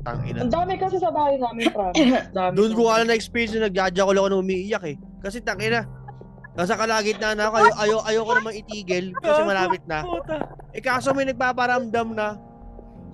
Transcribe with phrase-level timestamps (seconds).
[0.00, 0.38] Tangina.
[0.44, 1.68] Ang dami kasi sa bahay namin.
[2.36, 4.96] Dami Doon ko alam na experience na nagjaja ko lang ako na umiiyak eh.
[5.20, 5.84] Kasi tangina.
[6.56, 10.02] Nasa kalagitnaan na ako, ayaw, ayaw, ayaw ko naman itigil kasi malapit na.
[10.74, 12.34] Eh kaso may nagpaparamdam na.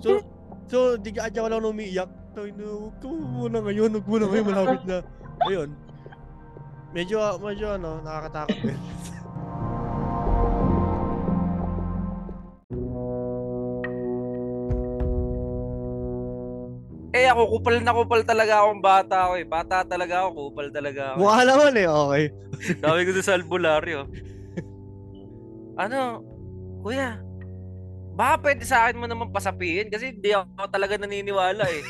[0.01, 0.23] So,
[0.65, 2.09] so di ka ko lang na umiiyak.
[2.33, 4.97] Tayo na, huwag ka muna ngayon, huwag muna ngayon, malapit na.
[5.49, 5.69] Ayun.
[6.93, 8.77] Medyo, medyo ano, nakakatakot din.
[17.17, 19.45] Eh ako, kupal na kupal talaga akong bata ako eh.
[19.49, 21.17] Bata talaga ako, kupal talaga ako.
[21.25, 22.23] Mukha naman eh, okay.
[22.85, 24.05] Sabi ko sa albularyo.
[25.81, 26.21] Ano,
[26.85, 27.17] kuya,
[28.13, 31.81] baka pwede sa akin mo naman pasapihin kasi hindi ako talaga naniniwala eh.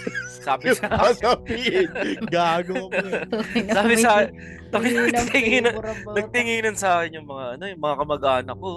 [0.44, 1.88] Sabi sa Sasabihin.
[2.32, 3.20] Gago ka pa
[3.56, 3.68] eh.
[3.72, 4.28] sabi sa
[4.72, 5.76] lang nagtinginan,
[6.16, 8.72] nagtinginan sa akin yung mga ano, yung mga kamag-anak ko.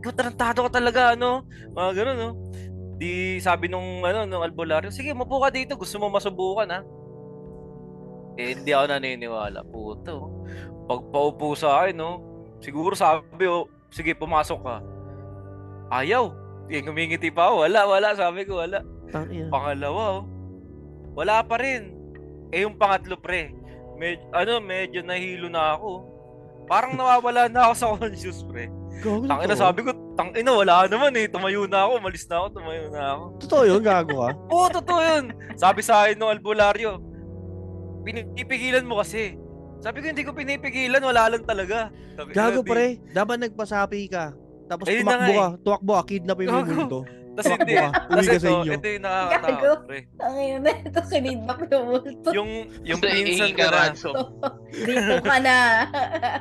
[0.00, 2.30] Ikaw tarantado ka talaga ano, mga ganun no.
[2.98, 6.80] Di sabi nung ano nung albularyo, sige mapo ka dito, gusto mo masubukan ha.
[8.34, 10.44] Eh hindi ako naniniwala, puto.
[10.90, 12.10] Pag paupo sa akin no,
[12.58, 14.76] siguro sabi oh, sige pumasok ka.
[15.88, 16.48] Ayaw.
[16.68, 17.64] Eh, ngumingiti pa ako.
[17.64, 18.08] Wala, wala.
[18.12, 18.84] Sabi ko, wala.
[19.08, 19.48] Tangina.
[19.48, 20.24] Pangalawa, oh.
[21.16, 21.96] Wala pa rin.
[22.52, 23.56] Eh, yung pangatlo, pre.
[23.96, 26.04] Med, ano, medyo nahilo na ako.
[26.68, 28.68] Parang nawawala na ako sa conscious, pre.
[28.98, 31.30] Gago Tangina, sabi ko, tangina, wala naman eh.
[31.30, 33.24] Tumayo na ako, malis na ako, tumayo na ako.
[33.46, 34.30] Totoo yun, gago ka.
[34.54, 35.24] Oo, totoo yun.
[35.54, 36.98] Sabi sa akin ng albularyo,
[38.02, 39.38] pinipigilan mo kasi.
[39.78, 41.94] Sabi ko, hindi ko pinipigilan, wala lang talaga.
[42.18, 44.34] Sabi, Gago sabi- pre, dapat nagpasapi ka.
[44.68, 46.98] Tapos Ayun na tumakbo ka, tumakbo ka, kidnapin mo yung mundo.
[47.38, 48.26] Tumakbo hindi.
[48.26, 48.72] sa ito, inyo.
[48.74, 49.06] ito yung Gago.
[49.06, 49.98] nakakatakot, pre.
[50.18, 52.28] Ang ina na ito, kinidnap yung multo.
[52.34, 52.50] Yung,
[52.82, 53.82] yung pinsan ka na.
[54.74, 55.56] Dito ka na.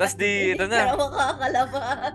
[0.02, 0.90] Tas di, ito Hindi ka na.
[0.90, 2.14] na makakalabas.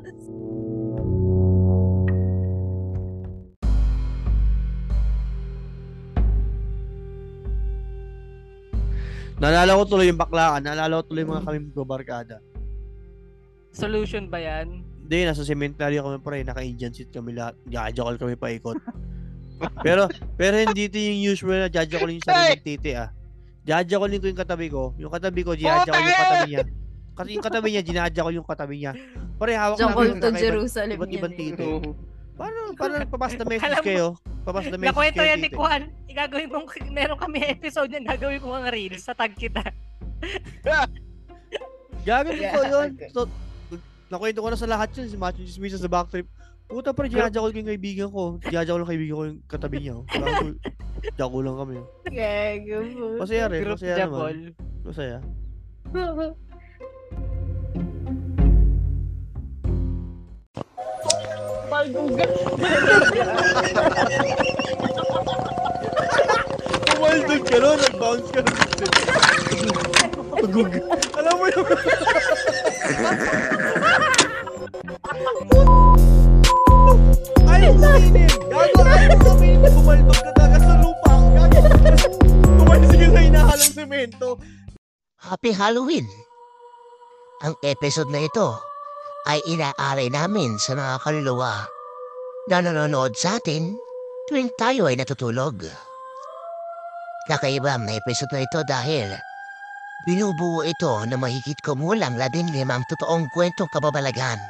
[9.41, 12.37] Naalala ko tuloy yung baklaan, naalala ko tuloy yung mga kami magbabarkada.
[13.73, 14.85] Solution ba yan?
[15.09, 17.57] Hindi, nasa cemetery kami pre, naka-Indian seat kami lahat.
[17.67, 18.79] Gajakal kami paikot.
[19.87, 23.11] pero, pero hindi ito yung usual na jajakalin yung sarili ng titi ah.
[23.63, 24.93] Jajakalin ko yung katabi ko.
[25.01, 26.65] Yung katabi ko, jajakal yung katabi niya.
[27.13, 28.93] Kasi yung katabi niya, ginajakal yung katabi niya.
[29.37, 31.51] Pare, hawak Jokol namin to yung Jerusalem iba't ibang yan eh.
[31.53, 31.69] titi.
[32.33, 34.17] Paano, paano papas na message kayo?
[34.43, 35.51] Papas na message Nakwento yan ni.
[35.55, 35.83] Juan.
[36.11, 39.63] Igagawin kong, meron kami episode yan, gagawin ko ang reels sa tag kita.
[42.03, 42.93] Gago Yeah, totoo yun.
[43.15, 43.21] So,
[44.11, 45.07] nakwento ko na sa lahat yun.
[45.07, 46.27] Si Macho Chismisa sa backtrip.
[46.67, 48.43] Puta pa, ginajakol ko yung kaibigan ko.
[48.43, 49.95] Ginajakol yung kaibigan ko yung katabi niya.
[51.19, 51.75] Jako lang kami.
[51.79, 51.87] oh.
[52.11, 52.79] Gago.
[53.23, 53.63] Masaya rin.
[53.71, 54.35] Masaya naman.
[54.83, 55.19] Masaya.
[61.83, 62.31] Maldugan.
[66.95, 67.75] Umaldog ka nun.
[67.83, 68.55] Nag-bounce ka nun.
[70.39, 70.79] Agug.
[71.19, 71.67] Alam mo yung...
[77.51, 78.31] Ayaw kuminin.
[78.47, 78.83] Gago.
[78.87, 79.67] Ayaw kuminin.
[79.75, 81.19] Bumaldog ka talaga sa lupa.
[81.35, 81.67] Gago.
[82.63, 84.39] Tumalis ka sa hinahalang semento.
[85.19, 86.07] Happy Halloween!
[87.43, 88.72] Ang episode na ito
[89.29, 91.67] ay inaaray namin sa mga kaluluwa
[92.51, 93.79] na nanonood sa atin
[94.27, 95.63] tuwing tayo ay natutulog.
[97.31, 99.15] Kakaiba ang episode na ito dahil
[100.03, 104.43] binubuo ito na mahigit kumulang labing limang totoong kwentong kababalagan.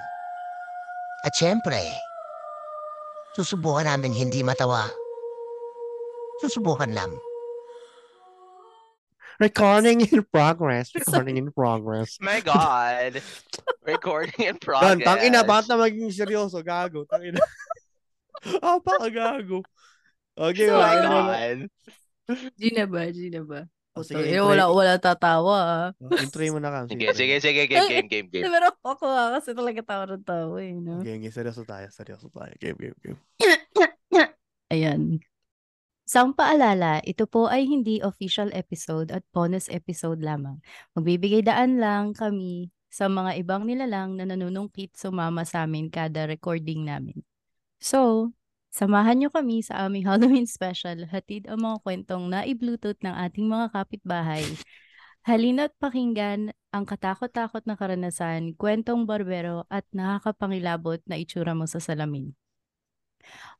[1.22, 1.92] At syempre,
[3.36, 4.88] susubukan namin hindi matawa.
[6.40, 7.12] Susubukan lang.
[9.42, 10.94] Recording in progress.
[10.94, 12.14] Recording in progress.
[12.22, 13.18] My God.
[13.82, 15.02] Recording in progress.
[15.02, 16.62] tangina, bakit na maging seryoso?
[16.62, 17.42] Gago, tangina.
[18.62, 19.66] ah, baka gago.
[20.38, 21.02] Okay, So, Oh wala.
[21.02, 21.58] God.
[22.54, 23.10] G na ba?
[23.10, 23.66] G na ba?
[23.98, 25.88] Oh, Sige, sige, wala, intro, wala tatawa ah.
[26.22, 26.86] intro mo na kam.
[26.86, 27.66] Sige, sige, sige.
[27.66, 28.46] Game, game, game, game.
[28.46, 31.02] Pero ako ah, kasi talaga tawa ng tawa eh, no?
[31.02, 31.34] Game, game.
[31.34, 31.90] Seryoso tayo.
[31.90, 32.54] Seryoso tayo.
[32.62, 33.18] Game, game, game.
[34.70, 35.18] Ayan.
[36.02, 40.58] Isang paalala, ito po ay hindi official episode at bonus episode lamang.
[40.98, 46.82] Magbibigay daan lang kami sa mga ibang nilalang na nanunungkit sumama sa amin kada recording
[46.82, 47.22] namin.
[47.78, 48.34] So,
[48.74, 53.70] samahan nyo kami sa aming Halloween special, hatid ang mga kwentong na-bluetooth ng ating mga
[53.70, 54.42] kapitbahay.
[55.22, 62.34] Halina't pakinggan ang katakot-takot na karanasan, kwentong barbero at nakakapangilabot na itsura mo sa salamin.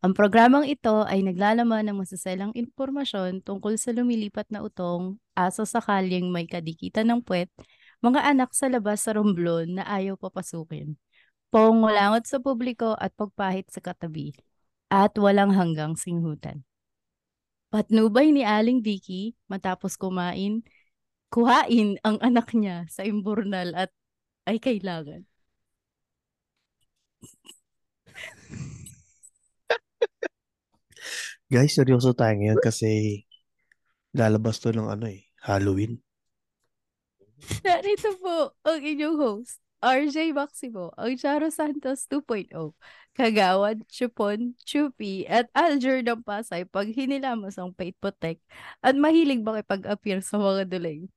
[0.03, 5.79] Ang programang ito ay naglalaman ng masaselang impormasyon tungkol sa lumilipat na utong, aso sa
[5.79, 7.49] kalyeng may kadikitan ng puwet,
[8.03, 10.99] mga anak sa labas sa romblon na ayaw papasukin,
[11.55, 14.35] pangungulangot sa publiko at pagpahit sa katabi,
[14.91, 16.67] at walang hanggang singhutan.
[17.73, 20.61] Patnubay ni Aling Vicky matapos kumain,
[21.33, 23.89] kuhain ang anak niya sa imburnal at
[24.45, 25.25] ay kailangan.
[31.53, 33.23] Guys, seryoso tayo ngayon kasi
[34.17, 36.01] lalabas to ng ano eh, Halloween.
[37.69, 42.49] Narito po ang inyong host, RJ Maximo, ang Charo Santos 2.0,
[43.13, 48.41] Kagawad, Chupon, Chupi, at Alger ng Pasay pag hinilamos ang Pate Protect
[48.81, 51.13] at mahilig makipag-appear sa mga duling.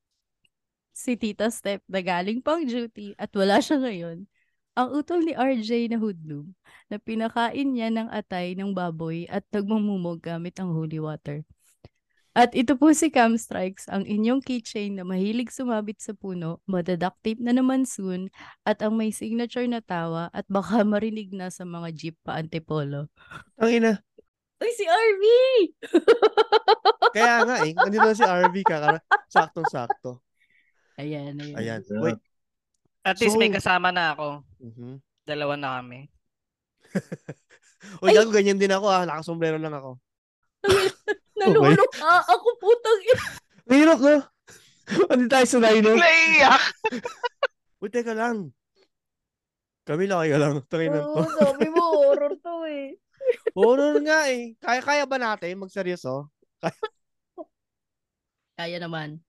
[0.92, 4.28] Si Tita Step na galing pang duty at wala siya ngayon,
[4.76, 6.52] ang utol ni RJ na hoodlum
[6.92, 11.48] na pinakain niya ng atay ng baboy at nagmumumog gamit ang holy water.
[12.36, 17.16] At ito po si Cam Strikes, ang inyong keychain na mahilig sumabit sa puno, madaduct
[17.24, 18.28] tape na naman soon,
[18.68, 23.08] at ang may signature na tawa at baka marinig na sa mga jeep pa antipolo.
[23.56, 24.04] Ang ina,
[24.60, 25.24] Uy, si RV!
[27.16, 29.00] kaya nga eh, nandito na si RV kakara,
[29.32, 30.20] saktong-sakto.
[31.00, 31.56] ayan, ayan.
[31.56, 32.20] Ayan, wait.
[33.06, 34.42] At least may So- kasama na ako.
[34.58, 34.98] Mhm.
[35.26, 36.10] Dalawa na kami.
[38.02, 40.02] Uy, gago, ganyan din ako ah, nakasombrero lang ako.
[41.40, 43.26] Nalulungka ako putang ina.
[43.70, 44.16] Hirap no?
[45.14, 45.94] Hindi tayo sanay no?
[45.94, 46.64] Naiiyak!
[47.82, 48.50] Uy, teka lang.
[49.86, 50.54] Kami lang kayo lang.
[50.66, 51.14] Tangin na to.
[51.14, 52.98] Oo, sabi mo, horror to eh.
[53.54, 54.58] Horror nga eh.
[54.58, 56.30] Kaya-kaya ba natin magseryoso?
[58.56, 59.22] Kaya naman.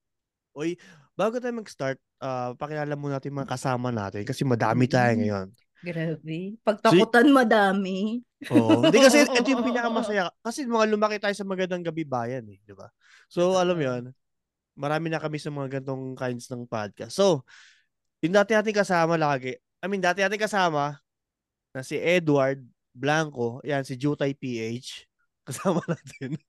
[0.57, 0.81] Uy,
[1.13, 5.21] bago tayo mag-start, ah pakilala muna natin mga kasama natin kasi madami tayo Mm.
[5.21, 5.49] ngayon.
[5.77, 6.39] Grabe.
[6.65, 8.25] Pagtakutan madami.
[8.49, 8.81] Oo.
[8.83, 10.33] Hindi kasi ito yung pinakamasaya.
[10.41, 12.89] Kasi mga lumaki tayo sa magandang gabi bayan eh, di ba?
[13.29, 14.11] So, alam yun,
[14.75, 17.13] marami na kami sa mga gantong kinds ng podcast.
[17.15, 17.45] So,
[18.25, 20.97] yung dati natin kasama lagi, I mean, dati natin kasama
[21.71, 22.65] na si Edward
[22.97, 25.05] Blanco, yan, si Jutay PH,
[25.53, 26.41] kasama natin.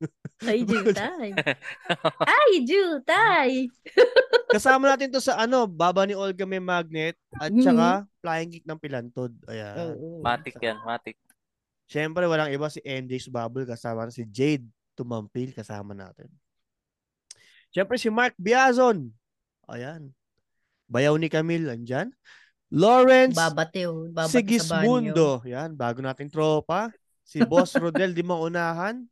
[0.41, 1.35] Ay, Jutay.
[2.31, 3.51] Ay, Jutay!
[4.51, 8.79] Kasama natin to sa ano, Baba ni Olga may magnet at saka Flying Geek ng
[8.79, 9.31] Pilantod.
[9.47, 9.95] Ayan.
[9.95, 10.23] Oo.
[10.23, 11.15] Matic yan, matic.
[11.87, 16.27] Siyempre, walang iba si NJ Bubble kasama na si Jade Tumampil kasama natin.
[17.71, 19.13] Siyempre si Mark Biazon.
[19.69, 20.11] Ayan.
[20.87, 22.11] Bayaw ni Camille, andyan.
[22.73, 24.11] Lawrence Babateo.
[24.11, 25.13] Babati sa banyo.
[25.13, 25.29] Sigismundo.
[25.47, 26.91] Yan, bago nating tropa.
[27.23, 29.03] Si Boss Rodel di maunahan.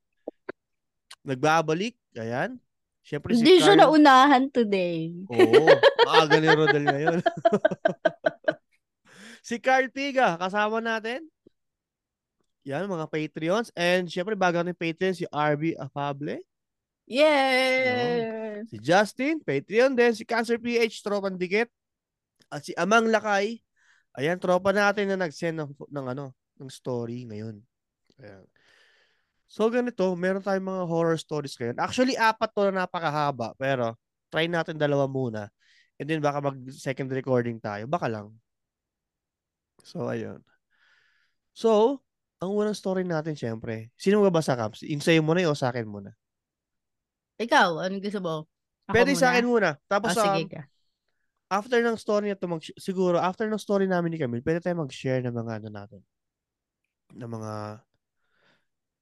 [1.24, 1.96] Nagbabalik.
[2.16, 2.60] Ayan.
[3.06, 5.14] Siyempre si Hindi siya Carl- naunahan today.
[5.30, 5.66] Oo.
[6.10, 7.22] Maaga ni Rodel ngayon.
[9.48, 11.22] si Carl Piga, kasama natin.
[12.66, 13.70] Yan, mga Patreons.
[13.78, 16.42] And syempre, bago natin Patreon, si RB Afable.
[17.06, 18.66] Yeah!
[18.66, 20.18] Si Justin, Patreon din.
[20.18, 21.70] Si Cancer PH, tropang dikit.
[22.50, 23.62] At si Amang Lakay.
[24.18, 27.62] Ayan, tropa natin na nag-send ng, ng, ano, ng story ngayon.
[28.18, 28.50] Ayan.
[29.46, 31.78] So, ganito, meron tayong mga horror stories ngayon.
[31.78, 33.54] Actually, apat to na napakahaba.
[33.56, 33.94] Pero,
[34.34, 35.48] try natin dalawa muna.
[36.02, 37.86] And then, baka mag-second recording tayo.
[37.86, 38.34] Baka lang.
[39.86, 40.42] So, ayun.
[41.56, 42.02] So,
[42.42, 43.94] ang unang story natin, syempre.
[43.96, 44.84] Sino magbabasa, Caps?
[44.84, 46.12] Insay mo na yun o sa akin muna?
[47.40, 48.36] Ikaw, anong gusto mo?
[48.90, 49.22] Ako Pwede muna?
[49.22, 49.70] sa akin muna.
[49.88, 50.62] Tapos, Ah, sige um, ka.
[51.48, 54.82] after ng story na to, mag siguro, after ng story namin ni Camille, pwede tayo
[54.84, 56.02] mag-share ng mga ano natin.
[57.16, 57.54] Ng mga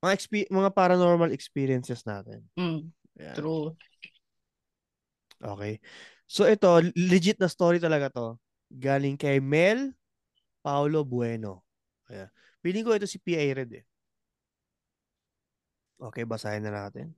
[0.03, 2.43] mga expe- mga paranormal experiences natin.
[2.59, 2.91] Mm,
[3.23, 3.35] Ayan.
[3.39, 3.67] true.
[5.39, 5.79] Okay.
[6.27, 8.35] So ito, legit na story talaga to.
[8.67, 9.95] Galing kay Mel
[10.59, 11.63] Paulo Bueno.
[12.11, 12.27] Ayan.
[12.59, 13.43] Piling ko ito si P.A.
[13.55, 13.85] Red eh.
[16.03, 17.15] Okay, basahin na natin.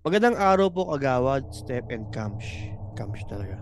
[0.00, 2.72] Magandang araw po kagawad, Step and Kamsh.
[2.96, 3.60] Kamsh talaga.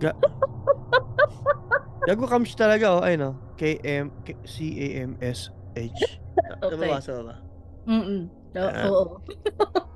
[0.00, 0.12] Ga
[2.08, 3.34] Gago Kamsh talaga oh, ayun oh.
[3.60, 6.00] K-M K- C-A-M-S-H.
[6.60, 6.72] Okay.
[6.76, 7.34] Nababasa ba?
[7.84, 8.28] Mm-mm.
[8.56, 8.68] Oo.
[8.68, 8.88] Ah.
[8.88, 9.04] oo.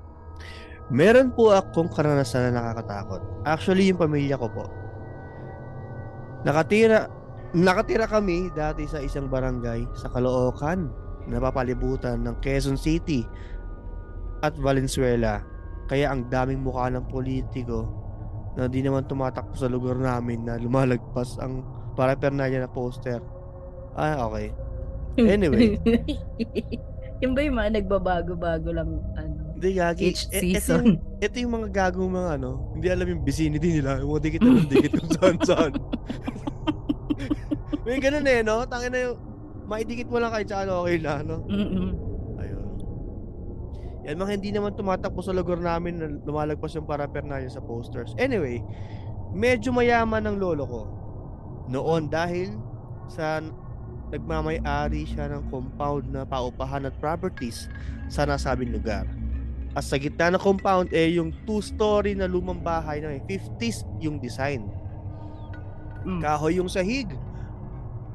[0.97, 3.21] Meron po akong karanasan na nakakatakot.
[3.49, 4.69] Actually, yung pamilya ko po.
[6.45, 7.09] Nakatira,
[7.57, 10.93] nakatira kami dati sa isang barangay sa Caloocan,
[11.25, 13.25] napapalibutan ng Quezon City
[14.45, 15.41] at Valenzuela.
[15.89, 17.89] Kaya ang daming mukha ng politiko
[18.53, 23.23] na di naman tumatakbo sa lugar namin na lumalagpas ang paraphernalia na poster.
[23.95, 24.51] Ah, okay.
[25.15, 25.79] Anyway.
[27.23, 30.11] yung ba yung mga nagbabago-bago lang ano, Hindi, gagi.
[30.11, 30.83] each E- Ito yung, season?
[31.23, 34.03] ito yung mga gagong mga ano, hindi alam yung vicinity nila.
[34.03, 35.71] Yung mga dikit na dikit kung saan saan.
[37.87, 38.67] May ganun eh, no?
[38.67, 39.17] Tangin na yung,
[39.65, 41.47] maidikit mo lang kahit saan okay na, no?
[41.47, 41.89] Mm-mm.
[42.37, 42.65] Ayun.
[44.05, 48.11] Yan mga hindi naman tumatakbo sa lugar namin na lumalagpas yung paraphernalia sa posters.
[48.19, 48.59] Anyway,
[49.31, 50.81] medyo mayaman ng lolo ko.
[51.65, 52.53] Noon dahil
[53.09, 53.41] sa
[54.13, 57.67] nagmamay-ari siya ng compound na paupahan at properties
[58.07, 59.05] sa nasabing lugar.
[59.75, 64.23] At sa gitna ng compound eh yung two-story na lumang bahay na may 50s yung
[64.23, 64.71] design.
[66.07, 66.21] Mm.
[66.23, 67.11] Kahoy yung sahig.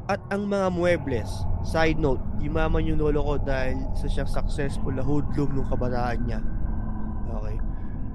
[0.09, 1.29] At ang mga muebles.
[1.63, 6.41] Side note, yumaman yung lolo ko dahil isa siyang successful na hoodlum nung kabataan niya.
[7.31, 7.57] Okay.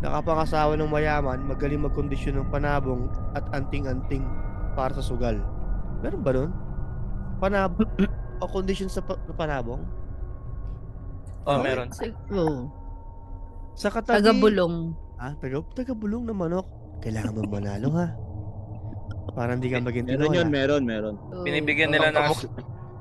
[0.03, 4.25] Nakapangasawa ng mayaman, magaling magkondisyon ng panabong at anting-anting
[4.75, 5.39] para sa sugal.
[5.99, 6.51] Meron ba nun?
[7.39, 7.79] Panab
[8.43, 9.81] o condition sa pa- panabong?
[11.45, 11.63] Oh, Okay.
[11.63, 11.87] meron.
[12.29, 12.57] Oh,
[13.73, 14.19] Sa katabi...
[14.19, 14.97] taga-bulong.
[15.15, 16.67] Ah, taga, taga-bulong na manok.
[16.99, 18.07] Kailangan mo manalo ha.
[19.31, 21.15] Para hindi ka maging Meron yun, meron, meron.
[21.43, 22.39] Binibigyan nila ng Amok,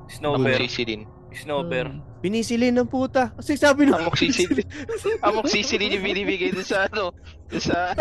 [0.07, 0.55] snowbear.
[0.55, 1.01] amok sisilin.
[1.31, 1.87] Snowbear.
[2.19, 3.31] Pinisilin ng puta.
[3.33, 3.97] Kasi sabi nung...
[3.97, 4.67] Amok sisilin.
[5.25, 7.11] Amok sisilin yung binibigay dun sa ano.
[7.47, 7.95] Dun sa...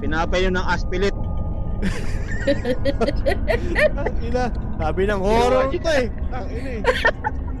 [0.00, 1.09] Pinapay yun ng aspilit.
[4.00, 4.44] Ang ina.
[4.80, 6.08] Sabi ng horror to eh.
[6.32, 6.82] Ang ina eh.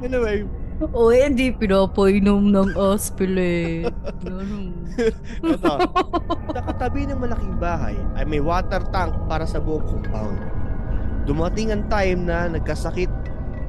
[0.00, 0.48] Anyway,
[0.80, 3.84] O, eh, hindi pinapainom ng aspile.
[4.24, 4.72] Ganun.
[4.96, 5.74] ito.
[6.56, 10.40] Nakatabi ng malaking bahay ay may water tank para sa buong compound.
[11.28, 13.12] Dumating ang time na nagkasakit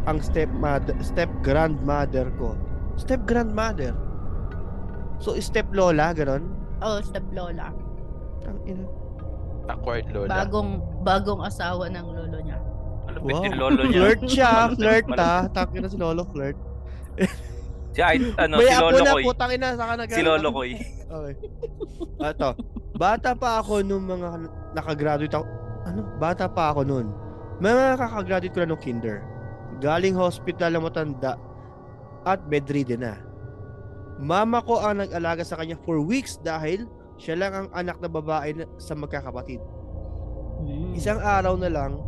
[0.07, 2.55] ang stepmother, step grandmother ko.
[2.95, 3.91] Step grandmother.
[5.19, 6.47] So step lola, ganon.
[6.79, 7.75] Oh, step lola.
[8.47, 9.00] Ang ina.
[9.73, 10.29] Awkward lola.
[10.37, 12.57] Bagong bagong asawa ng lolo niya.
[13.03, 13.43] Malupit Wow.
[13.43, 13.99] yung lolo niya.
[14.01, 15.25] Flirt siya, flirt Malupit.
[15.25, 15.43] ah.
[15.47, 16.57] Takin na si Lolo flirt.
[17.91, 19.23] Si, ay, ano, May si apo Lolo na Koy.
[19.27, 20.71] putang ina saka nag Si Lolo Koy.
[21.03, 21.33] Okay.
[22.21, 22.49] Ito.
[22.93, 24.27] Bata pa ako nung mga
[24.71, 25.45] nakagraduate ako.
[25.83, 25.99] Ano?
[26.15, 27.07] Bata pa ako noon.
[27.59, 29.19] Mga kakagraduate ko na nung kinder.
[29.77, 31.35] Galing hospital na matanda
[32.23, 33.19] at bedridden na.
[34.17, 36.85] Mama ko ang nag-alaga sa kanya for weeks dahil
[37.21, 39.61] siya lang ang anak na babae na- sa magkakapatid.
[40.65, 40.97] Mm.
[40.97, 42.01] Isang araw na lang,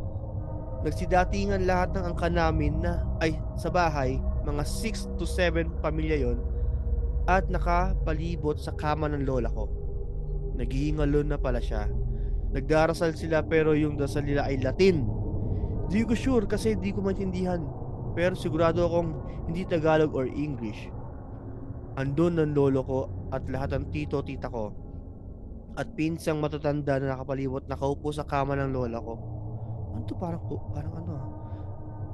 [0.81, 6.41] nagsidatingan lahat ng angka namin na, ay, sa bahay, mga 6 to 7 pamilya yon
[7.29, 9.71] at nakapalibot sa kama ng lola ko.
[10.59, 11.87] Naghihingalo na pala siya.
[12.51, 15.07] Nagdarasal sila pero yung dasal nila ay Latin.
[15.87, 17.63] Di ko sure kasi di ko maintindihan.
[18.13, 19.09] Pero sigurado akong
[19.47, 20.91] hindi Tagalog or English.
[21.95, 22.99] Andun ng lolo ko
[23.31, 24.82] at lahat ng tito tita ko.
[25.73, 29.13] At pinsang matatanda na nakapalibot nakaupo sa kama ng lola ko.
[29.93, 30.41] Ano to parang,
[30.73, 31.27] parang ano ah.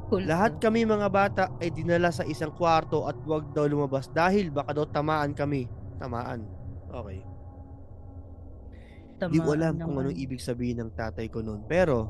[0.10, 0.26] Cool.
[0.26, 4.74] Lahat kami mga bata ay dinala sa isang kwarto at wag daw lumabas dahil baka
[4.74, 5.70] daw tamaan kami.
[6.02, 6.50] Tamaan.
[6.90, 7.22] Okay.
[9.30, 10.10] Di ko alam Tamaan kung naman.
[10.10, 11.68] anong ibig sabihin ng tatay ko noon.
[11.68, 12.10] Pero,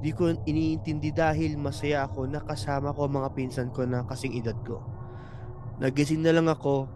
[0.00, 4.56] di ko iniintindi dahil masaya ako na kasama ko mga pinsan ko na kasing edad
[4.64, 4.80] ko.
[5.78, 6.88] Nagising na lang ako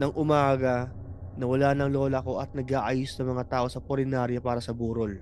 [0.00, 0.95] ng umaga
[1.36, 5.20] na wala ng lola ko at nag-aayos ng mga tao sa purinarya para sa burol.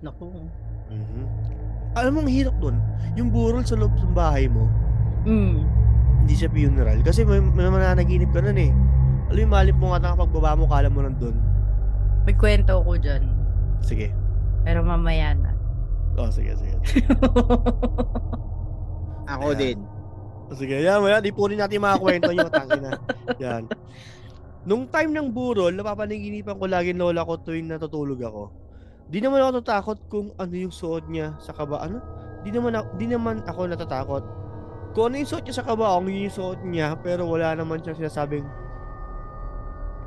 [0.00, 0.24] Naku.
[0.88, 1.24] Mhm.
[1.92, 2.76] Alam mo, ang hirap doon.
[3.14, 4.64] Yung burol sa loob ng bahay mo,
[5.20, 5.60] Mm.
[6.24, 7.04] hindi siya funeral.
[7.04, 8.72] Kasi may, may mananaginip ka nun eh.
[9.28, 11.36] Alam mo, yung malip mo nga na kapag baba mo, kala mo nandun.
[12.24, 13.28] May kwento ko dyan.
[13.84, 14.14] Sige.
[14.64, 15.50] Pero mamaya na.
[16.16, 16.74] Oh, sige, sige.
[19.26, 19.58] Ako Ayan.
[19.58, 19.78] din.
[20.50, 21.22] Sige, yan, yan.
[21.22, 22.92] Ipunin natin yung mga kwento nyo, tangin na.
[23.38, 23.62] Yan.
[24.68, 28.44] Nung time ng burol, napapanaginipan ko lagi lola ko tuwing natutulog ako.
[29.08, 31.80] Di naman ako natatakot kung ano yung suot niya sa kaba.
[31.80, 31.98] Ano?
[32.44, 34.24] Di naman, ako, di naman ako natatakot.
[34.92, 37.80] Kung ano yung suot niya sa kaba, ang yun yung suot niya, pero wala naman
[37.80, 38.44] siyang sinasabing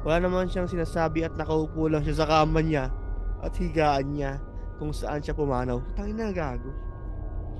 [0.03, 2.91] wala naman siyang sinasabi at nakaupo lang siya sa kama niya
[3.39, 4.35] at higaan niya
[4.75, 5.79] kung saan siya pumanaw.
[5.95, 6.75] Tangin na gago.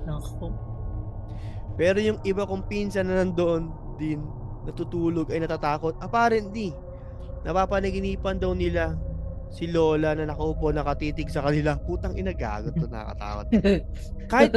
[0.04, 0.52] Naku.
[1.80, 4.20] Pero yung iba kong pinsan na nandoon din,
[4.68, 5.96] natutulog ay natatakot.
[6.04, 6.76] Apparently,
[7.44, 8.96] napapanaginipan daw nila
[9.54, 11.78] si Lola na nakaupo nakatitig sa kanila.
[11.78, 13.46] Putang ina, gago to, nakakatakot.
[14.32, 14.52] kahit,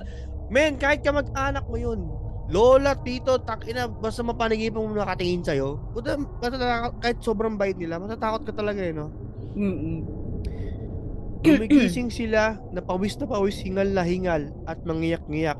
[0.48, 2.00] men, kahit ka mag-anak mo yun,
[2.46, 7.98] Lola, tito, tak ina, basta mapanagipan mo nakatingin sa'yo, puta, matatakot, kahit sobrang bait nila,
[7.98, 9.10] matatakot ka talaga eh, no?
[9.58, 10.00] Mm-mm.
[11.42, 15.58] Gumigising sila, napawis na pawis, hingal na hingal, at mangiyak-ngiyak.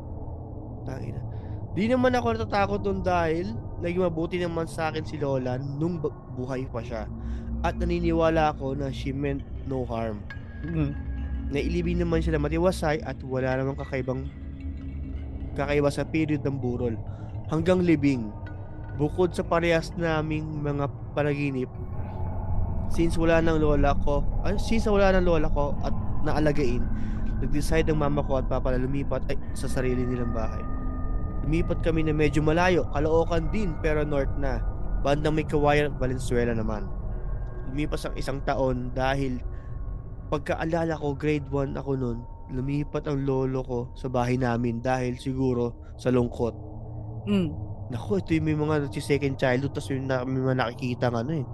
[0.87, 1.21] Tangina.
[1.75, 6.15] Di naman ako natatakot doon dahil naging mabuti naman sa akin si Lola nung bu-
[6.37, 7.05] buhay pa siya.
[7.65, 10.23] At naniniwala ako na she meant no harm.
[10.65, 10.93] Mm.
[11.53, 14.27] Nailibing naman siya na matiwasay at wala namang kakaibang
[15.57, 16.95] kakaiba sa period ng burol.
[17.49, 18.29] Hanggang libing.
[18.97, 21.69] Bukod sa parehas naming mga panaginip,
[22.93, 25.93] since wala ng lola ko, ay, since wala ng lola ko at
[26.25, 26.81] naalagain,
[27.45, 30.76] nag-decide ang mama ko at papa na lumipat ay, sa sarili nilang bahay.
[31.45, 34.63] Lumipat kami na medyo malayo, Caloocan din pero north na.
[35.05, 36.89] Bandang may kawayan at Valenzuela naman.
[37.69, 39.43] Lumipas ang isang taon dahil
[40.33, 42.19] pagkaalala ko grade 1 ako noon,
[42.51, 46.55] lumipat ang lolo ko sa bahay namin dahil siguro sa lungkot.
[47.27, 47.51] Mm.
[47.87, 51.19] Naku, ito yung may mga si second childhood tapos yung na, may mga nakikita ng
[51.23, 51.47] ano eh.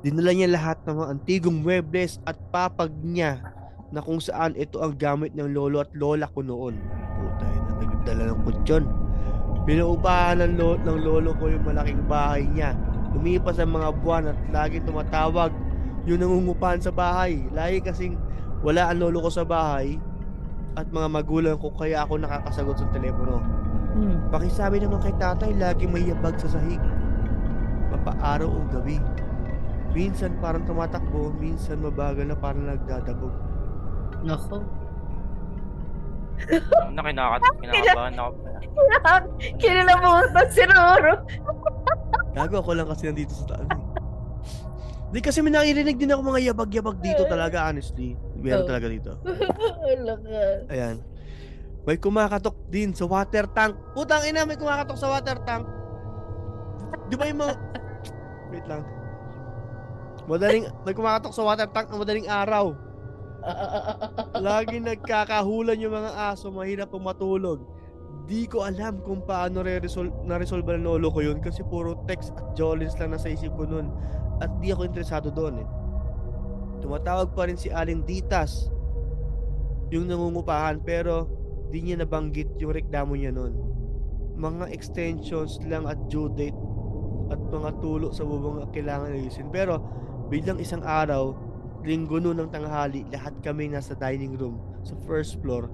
[0.00, 3.52] Dinala niya lahat ng mga antigong muebles at papag niya
[3.92, 6.80] na kung saan ito ang gamit ng lolo at lola ko noon.
[7.20, 7.69] Puta na,
[8.00, 8.84] nagdala ng kutsyon.
[9.68, 12.72] Pinaupahan ng, lo- ng lolo ko yung malaking bahay niya.
[13.12, 15.52] Lumipas ang mga buwan at lagi tumatawag
[16.08, 17.44] yung nangungupahan sa bahay.
[17.52, 18.16] Lagi kasing
[18.64, 20.00] wala ang lolo ko sa bahay
[20.80, 23.44] at mga magulang ko kaya ako nakakasagot sa telepono.
[24.00, 24.32] Mm.
[24.32, 26.80] Pakisabi naman kay tatay, lagi may yabag sa sahig.
[27.90, 28.96] Mapaaraw o gabi.
[29.90, 33.34] Minsan parang tumatakbo, minsan mabagal na parang nagdadabog.
[34.22, 34.79] Nako.
[36.90, 38.30] Na kinakatakot, kinakabahan ako.
[40.30, 41.14] Ba si Roro?
[42.30, 43.66] Gago ako lang kasi nandito sa taas.
[43.66, 43.78] eh.
[45.10, 48.14] Di kasi may nakirinig din ako mga yabag-yabag dito talaga, honestly.
[48.36, 48.68] Meron Oh.
[48.68, 49.10] talaga dito.
[49.82, 50.40] Wala ka.
[50.70, 50.96] Ayan.
[51.82, 53.74] May kumakatok din sa water tank.
[53.90, 55.66] Putang ina, may kumakatok sa water tank.
[57.08, 57.54] Di ba yung mga...
[58.50, 58.86] Wait lang.
[60.24, 62.70] Madaling, may kumakatok sa water tank ng madaling araw.
[64.46, 67.64] Lagi nagkakahulan yung mga aso, mahirap pong matulog.
[68.30, 72.94] Di ko alam kung paano re-resolve, na-resolve ng ko yun kasi puro text at jollies
[73.00, 73.90] lang nasa isip ko nun.
[74.38, 75.68] At di ako interesado doon eh.
[76.80, 78.72] Tumatawag pa rin si Aling Ditas
[79.90, 81.28] yung nangungupahan pero
[81.68, 83.52] di niya nabanggit yung reklamo niya nun.
[84.40, 86.56] Mga extensions lang at due date
[87.30, 89.50] at mga tulo sa bubong ang kailangan ayusin.
[89.52, 89.82] Pero
[90.30, 91.34] biglang isang araw,
[91.84, 95.72] linggo noon ng tanghali, lahat kami nasa dining room sa first floor.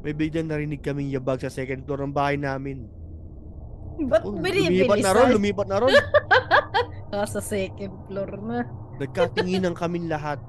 [0.00, 2.88] May biglang narinig kaming yabag sa second floor ng bahay namin.
[4.00, 5.92] Ba't Oh, lumipat na ron, lumipat na ron.
[7.12, 8.64] Nasa second floor na.
[8.96, 10.40] Nagkatinginan kami lahat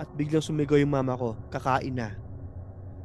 [0.00, 2.16] at biglang sumigaw yung mama ko, kakain na.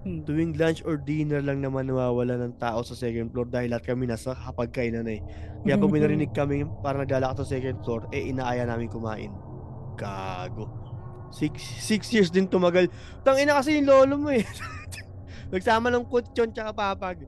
[0.07, 0.23] Hmm.
[0.23, 4.07] Tuwing lunch or dinner lang naman nawawala ng tao sa second floor dahil lahat kami
[4.07, 5.19] nasa hapagkainan eh.
[5.67, 9.35] Kaya pag may narinig kami parang naglalakad sa second floor, eh inaaya namin kumain.
[9.99, 10.78] Gago.
[11.29, 12.89] Six, six years din tumagal.
[13.21, 14.45] Tangina kasi yung lolo mo eh.
[15.53, 17.25] Nagsama ng kutsyon tsaka papag.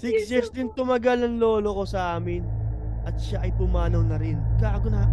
[0.00, 2.46] Six years din tumagal ang lolo ko sa amin.
[3.04, 4.38] At siya ay pumanaw na rin.
[4.56, 5.04] Gago na.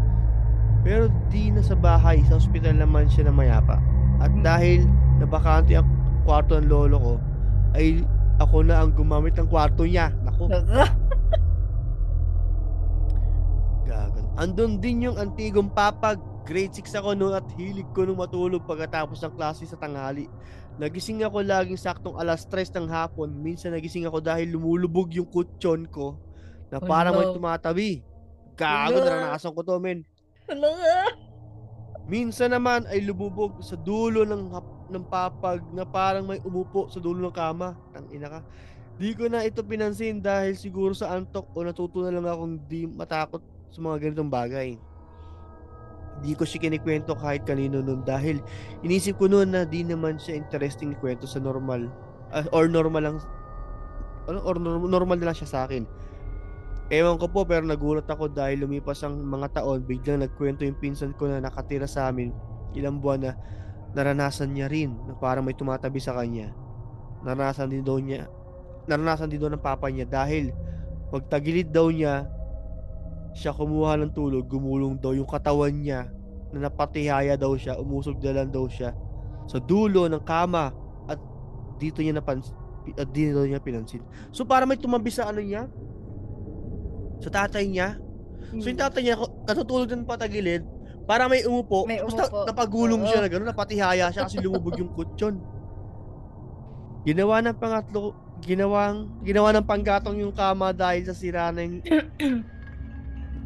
[0.87, 3.81] Pero di na sa bahay, sa ospital naman siya na mayapa.
[4.23, 4.87] At dahil
[5.19, 5.89] nabakante ang
[6.23, 7.13] kwarto ng lolo ko,
[7.75, 8.05] ay
[8.37, 10.13] ako na ang gumamit ng kwarto niya.
[10.23, 10.47] Naku,
[13.89, 14.19] gago.
[14.37, 16.21] Andun din yung antigong papag.
[16.47, 20.31] Grade 6 ako noon at hilig ko nung matulog pagkatapos ng klase sa tanghali.
[20.79, 23.27] Nagising ako laging saktong alas 3 ng hapon.
[23.35, 26.15] Minsan nagising ako dahil lumulubog yung kutsyon ko
[26.71, 27.35] na parang may Hello.
[27.35, 27.99] tumatabi.
[28.55, 29.05] Gago, Hello.
[29.11, 30.07] naranasan ko to, men.
[30.47, 30.55] Ka.
[32.07, 34.47] Minsan naman ay lumubog sa dulo ng
[34.87, 37.75] ng papag na parang may umupo sa dulo ng kama.
[37.91, 38.39] Ang ina ka.
[38.95, 42.87] Di ko na ito pinansin dahil siguro sa antok o natuto na lang akong di
[42.87, 44.79] matakot sa mga ganitong bagay.
[46.21, 48.41] Di ko siya kinikwento kahit kanino nun dahil
[48.81, 51.89] inisip ko noon na di naman siya interesting ikwento sa normal
[52.33, 53.17] ah, or normal lang
[54.27, 55.85] ano, or norm- normal na lang siya sa akin.
[56.87, 61.11] Ewan ko po pero nagulat ako dahil lumipas ang mga taon biglang nagkwento yung pinsan
[61.19, 62.31] ko na nakatira sa amin
[62.71, 63.31] ilang buwan na
[63.91, 66.55] naranasan niya rin na parang may tumatabi sa kanya.
[67.27, 68.31] Naranasan din daw niya
[68.87, 70.55] naranasan din daw ng papa niya dahil
[71.11, 72.25] pagtagilid daw niya
[73.37, 76.09] siya kumuha ng tulog, gumulong daw yung katawan niya
[76.49, 78.97] na napatihaya daw siya, umusog na lang daw siya
[79.45, 80.73] sa dulo ng kama
[81.05, 81.21] at
[81.77, 82.49] dito niya napans
[82.97, 84.01] at dito niya pinansin.
[84.33, 85.69] So para may tumabi sa ano niya,
[87.21, 88.01] sa tatay niya.
[88.57, 90.65] So yung tatay niya natutulog ng patagilid
[91.05, 92.47] para may umupo, May tapos na- umupo.
[92.49, 93.07] napagulong Oo.
[93.07, 95.39] siya na gano'n, napatihaya siya kasi lumubog yung kutsyon.
[97.05, 101.79] Ginawa ng pangatlo, ginawang, ginawa ng panggatong yung kama dahil sa sira ng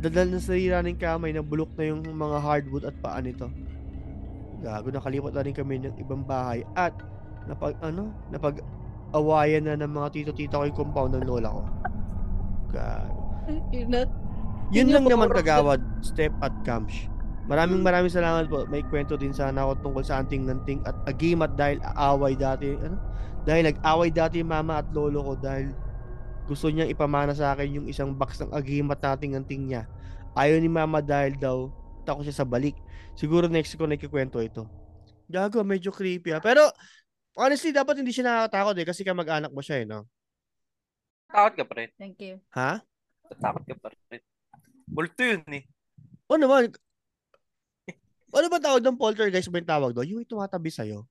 [0.02, 3.46] Dadal na sa ng kamay na bulok na yung mga hardwood at paa nito.
[4.62, 6.94] Gago, nakalipat na rin kami ng ibang bahay at
[7.46, 8.66] napag, ano, napag
[9.14, 11.62] awayan na ng mga tito-tita ko yung compound ng lola ko.
[12.74, 13.22] Gago.
[14.74, 17.06] Yun lang naman kagawad, step at camsh.
[17.46, 18.64] Maraming maraming salamat po.
[18.70, 22.98] May kwento din sana ako tungkol sa anting nanting at agimat dahil aaway dati, ano?
[23.44, 25.74] Dahil nag-away dati mama at lolo ko dahil
[26.52, 29.88] gusto niyang ipamana sa akin yung isang box ng agimat nating anting niya.
[30.36, 31.72] Ayaw ni mama dahil daw
[32.04, 32.76] takot siya sa balik.
[33.16, 34.68] Siguro next ko na ikikwento ito.
[35.32, 36.44] Gago, medyo creepy ah.
[36.44, 36.68] Pero
[37.40, 40.04] honestly, dapat hindi siya nakakatakot eh kasi kamag-anak mo siya eh, no?
[41.32, 41.90] Takot ka pa rin.
[41.96, 42.44] Thank you.
[42.52, 42.84] Ha?
[43.40, 44.20] Takot ka pa rin.
[44.92, 45.64] Multo yun eh.
[46.28, 46.76] O naman,
[48.32, 50.08] ano ba tawag ng poltergeist ba yung tawag doon?
[50.08, 51.08] Yung tumatabi sa'yo.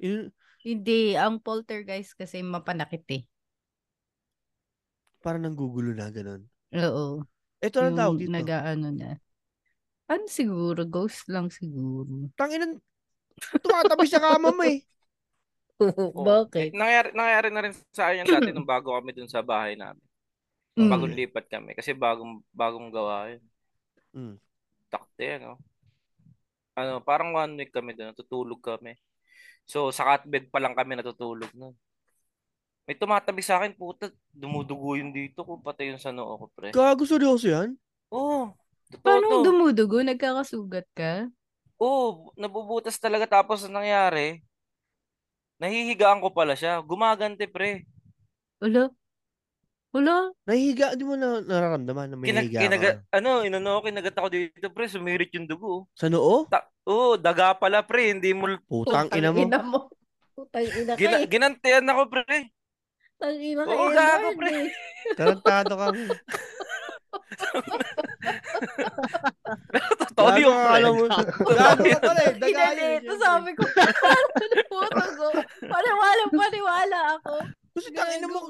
[0.00, 0.32] Yun,
[0.64, 3.22] Hindi, ang poltergeist kasi mapanakit eh.
[5.28, 6.48] Parang nanggugulo na, ganun.
[6.72, 7.20] Oo.
[7.60, 8.36] Ito ang tawag Yung dito.
[8.40, 9.20] nag-ano na.
[10.08, 10.88] Ano siguro?
[10.88, 12.32] Ghost lang siguro.
[12.32, 12.80] Tanginan,
[13.60, 14.80] tumatabi sa kama mo eh.
[15.84, 16.24] Oo.
[16.24, 16.72] Bakit?
[16.72, 20.00] Nangyari, nangyari na rin sa akin dati nung bago kami dun sa bahay namin.
[20.80, 20.88] Mm.
[20.88, 21.76] Bagong lipat kami.
[21.76, 23.44] Kasi bagong bagong gawa yun.
[24.16, 24.34] Mm.
[24.88, 25.60] Takte, ano.
[26.72, 28.96] Ano, parang one week kami doon, natutulog kami.
[29.68, 31.76] So, sa cotbed pa lang kami natutulog nun.
[32.88, 36.72] May tumatabi sa akin, puta, dumudugo yun dito kung patay yun sa noo ko, pre.
[36.72, 37.76] Gago seryoso yan?
[38.08, 38.56] Oo,
[38.88, 39.44] totoo Paano to.
[39.44, 40.00] dumudugo?
[40.00, 41.28] Nagkakasugat ka?
[41.76, 44.40] Oo, nabubutas talaga tapos ang nangyari,
[45.60, 46.80] nahihigaan ko pala siya.
[46.80, 47.84] Gumagante, pre.
[48.56, 48.88] Wala?
[49.92, 50.32] Wala?
[50.48, 53.20] Nahihiga, di mo na nararamdaman na may Kinag, nahiga kinaga, ka.
[53.20, 54.88] ano, inano, kinagat ako dito, pre.
[54.88, 55.92] Sumirit yung dugo.
[55.92, 56.48] Sa noo?
[56.48, 58.16] Ta- Oo, daga pala, pre.
[58.16, 59.44] Hindi mo, Putang ina mo.
[59.44, 59.92] Ina mo.
[60.32, 61.28] Putang ina ka gina, eh.
[61.28, 62.48] ginantian ako, pre.
[63.18, 64.50] Tang ina ka Oo, eh, gago, pre.
[64.54, 64.68] eh.
[65.18, 65.86] Tarantado ka.
[69.98, 70.76] Totoo Gago yun, ka, pre.
[70.78, 71.04] alam mo.
[71.08, 72.34] Gago ka pala eh.
[72.36, 73.18] Dagayan Ginalito, siyempre.
[73.18, 75.26] sabi ko, parang ko.
[75.66, 77.34] Paniwala, paniwala ako.
[77.78, 78.40] Kasi tangina mo,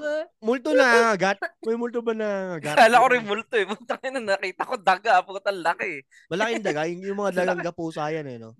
[0.40, 1.36] multo na agat.
[1.60, 2.76] May multo ba na agat?
[2.76, 3.64] Kala ko rin multo eh.
[3.68, 5.20] Putang ina, nakita ko daga.
[5.20, 6.00] Putang laki.
[6.28, 8.56] Malaking daga, yung, yung mga dagang gapusa yan eh, no?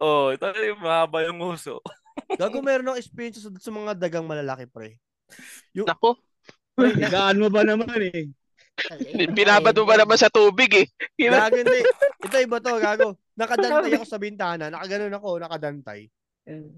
[0.00, 1.80] Oh, ito yung mahaba yung uso.
[2.36, 4.96] Gago meron ng experience sa, sa mga dagang malalaki, pre.
[5.74, 6.18] Nako,
[6.80, 8.32] Pre, na, Higaan mo ba naman eh?
[8.88, 9.28] Eh.
[9.84, 10.86] ba naman sa tubig eh.
[11.20, 11.80] Gago, hindi.
[12.24, 13.08] Ito iba to, gago.
[13.36, 16.08] Nakadantay ako sa bintana, nakaganon ako, nakadantay.
[16.48, 16.72] Eh,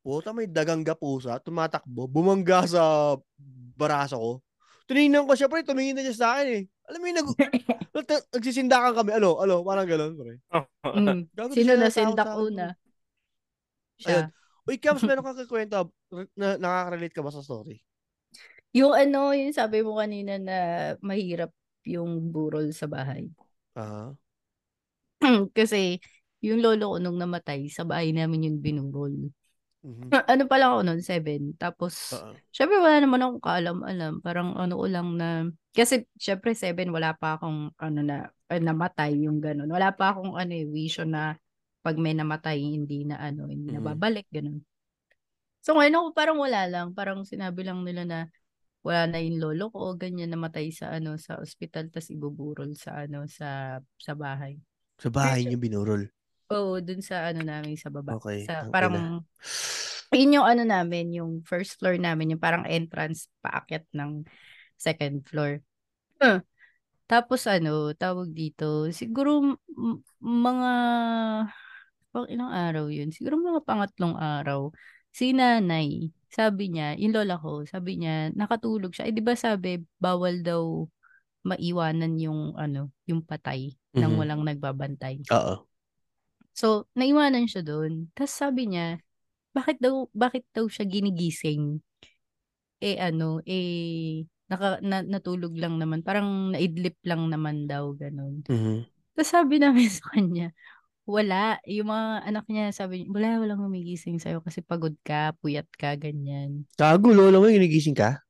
[0.00, 3.14] Puta, may dagang gapusa, tumatakbo, bumangga sa
[3.76, 4.32] baraso ko.
[4.88, 6.62] Tinignan ko siya, pre, tumingin na siya sa akin eh.
[6.88, 7.28] Alam mo yung nag...
[7.94, 10.34] nag- nagsisindakan kami, alo, alo, parang gano'n, pre.
[10.88, 11.20] Mm.
[11.58, 12.72] Sino na sindak una?
[12.72, 14.00] Ayun.
[14.00, 14.20] Siya.
[14.64, 15.92] Uy, Kams, meron kang kakwento,
[16.38, 17.82] na, nakaka-relate ka ba sa story?
[18.76, 20.56] Yung ano, yung sabi mo kanina na
[21.02, 21.50] mahirap
[21.86, 23.26] yung burol sa bahay.
[23.74, 24.14] Ah,
[25.56, 26.00] Kasi
[26.40, 29.12] yung lolo ko nung namatay, sa bahay namin yung binurol.
[29.82, 30.10] mhm.
[30.10, 31.42] Ano pa lang ako noon, seven.
[31.60, 32.34] Tapos, Oo.
[32.50, 34.12] syempre wala naman akong kaalam-alam.
[34.24, 35.28] Parang ano ko lang na,
[35.76, 38.16] kasi syempre seven, wala pa akong ano na,
[38.50, 39.70] eh, namatay yung ganun.
[39.70, 41.36] Wala pa akong ano eh, vision na
[41.84, 43.86] pag may namatay, hindi na ano, hindi na Mhm.
[43.94, 44.64] babalik, ganun.
[45.60, 48.18] So ngayon ako parang wala lang, parang sinabi lang nila na
[48.80, 53.28] wala na yung lolo ko, ganyan namatay sa ano sa ospital tas ibuburol sa ano
[53.28, 54.56] sa sa bahay.
[55.02, 56.02] Sa bahay niyo binurol.
[56.50, 58.18] Oo, dun sa ano namin sa baba.
[58.18, 59.22] Okay, Sa ang parang ina.
[60.10, 64.26] yun yung ano namin, yung first floor namin, yung parang entrance paakyat ng
[64.74, 65.62] second floor.
[66.18, 66.42] Huh.
[67.10, 70.72] Tapos ano, tawag dito, siguro m- mga
[72.10, 74.74] pang ilang araw yun, siguro mga pangatlong araw,
[75.10, 79.10] si nanay, sabi niya, yung lola ko, sabi niya, nakatulog siya.
[79.10, 80.86] Eh, di ba sabi, bawal daw
[81.42, 84.20] maiwanan yung ano, yung patay nang Mhm.
[84.20, 85.24] walang nagbabantay.
[85.32, 85.66] Oo.
[86.54, 88.12] So, naiwanan siya doon.
[88.12, 89.00] Tapos sabi niya,
[89.56, 91.80] bakit daw, bakit daw siya ginigising?
[92.80, 96.00] Eh ano, eh, naka, na, natulog lang naman.
[96.04, 98.44] Parang naidlip lang naman daw, ganun.
[98.46, 98.86] Mhm.
[99.16, 100.52] Tapos sabi namin sa kanya,
[101.10, 101.58] wala.
[101.66, 105.98] Yung mga anak niya, sabi niya, wala, walang gumigising sa'yo kasi pagod ka, puyat ka,
[105.98, 106.64] ganyan.
[106.78, 108.22] Gago, lola mo, ginigising ka?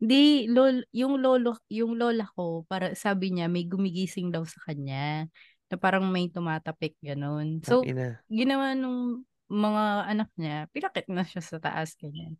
[0.00, 5.28] Di, lol, yung lolo, yung lola ko, para sabi niya, may gumigising daw sa kanya.
[5.72, 7.64] Na parang may tumatapik, ganun.
[7.64, 8.20] So, ina.
[8.28, 12.38] ginawa nung mga anak niya, pinakit na siya sa taas, ganyan.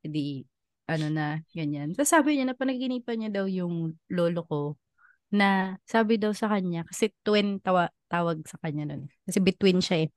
[0.00, 0.46] Hindi,
[0.86, 1.92] ano na, ganyan.
[1.92, 4.60] Tapos sabi niya, na panaginipan niya daw yung lolo ko,
[5.32, 9.10] na sabi daw sa kanya, kasi twin tawa, tawag sa kanya nun.
[9.26, 10.10] Kasi between siya eh.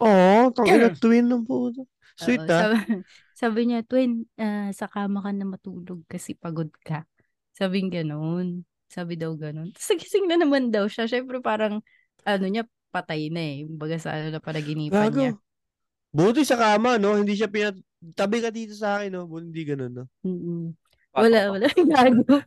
[0.00, 1.84] Oo, oh, tangina twin ng puto.
[2.16, 2.60] Sweet Oo, ah.
[2.72, 2.76] Sabi,
[3.36, 7.04] sabi niya, twin, ah, sa kama ka na matulog kasi pagod ka.
[7.52, 8.64] Sabi gano'n.
[8.88, 9.70] Sabi daw gano'n.
[9.76, 11.04] Tapos nagising na naman daw siya.
[11.04, 11.84] Siyempre parang,
[12.24, 13.68] ano niya, patay na eh.
[13.68, 15.32] Baga sa ano na panaginipan niya.
[15.36, 15.44] Gago.
[16.10, 17.14] Buti sa kama, no?
[17.14, 17.78] Hindi siya pinat...
[18.16, 19.28] Tabi ka dito sa akin, no?
[19.30, 20.04] Buti hindi ganun, no?
[20.26, 20.74] Mm-mm.
[21.14, 21.66] Wala, wala.
[21.90, 22.24] Gago.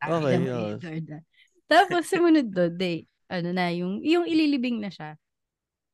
[0.00, 0.80] Okay.
[0.80, 1.22] Edward, ah.
[1.68, 5.20] Tapos sumunod doon, de, ano na, yung, yung ililibing na siya.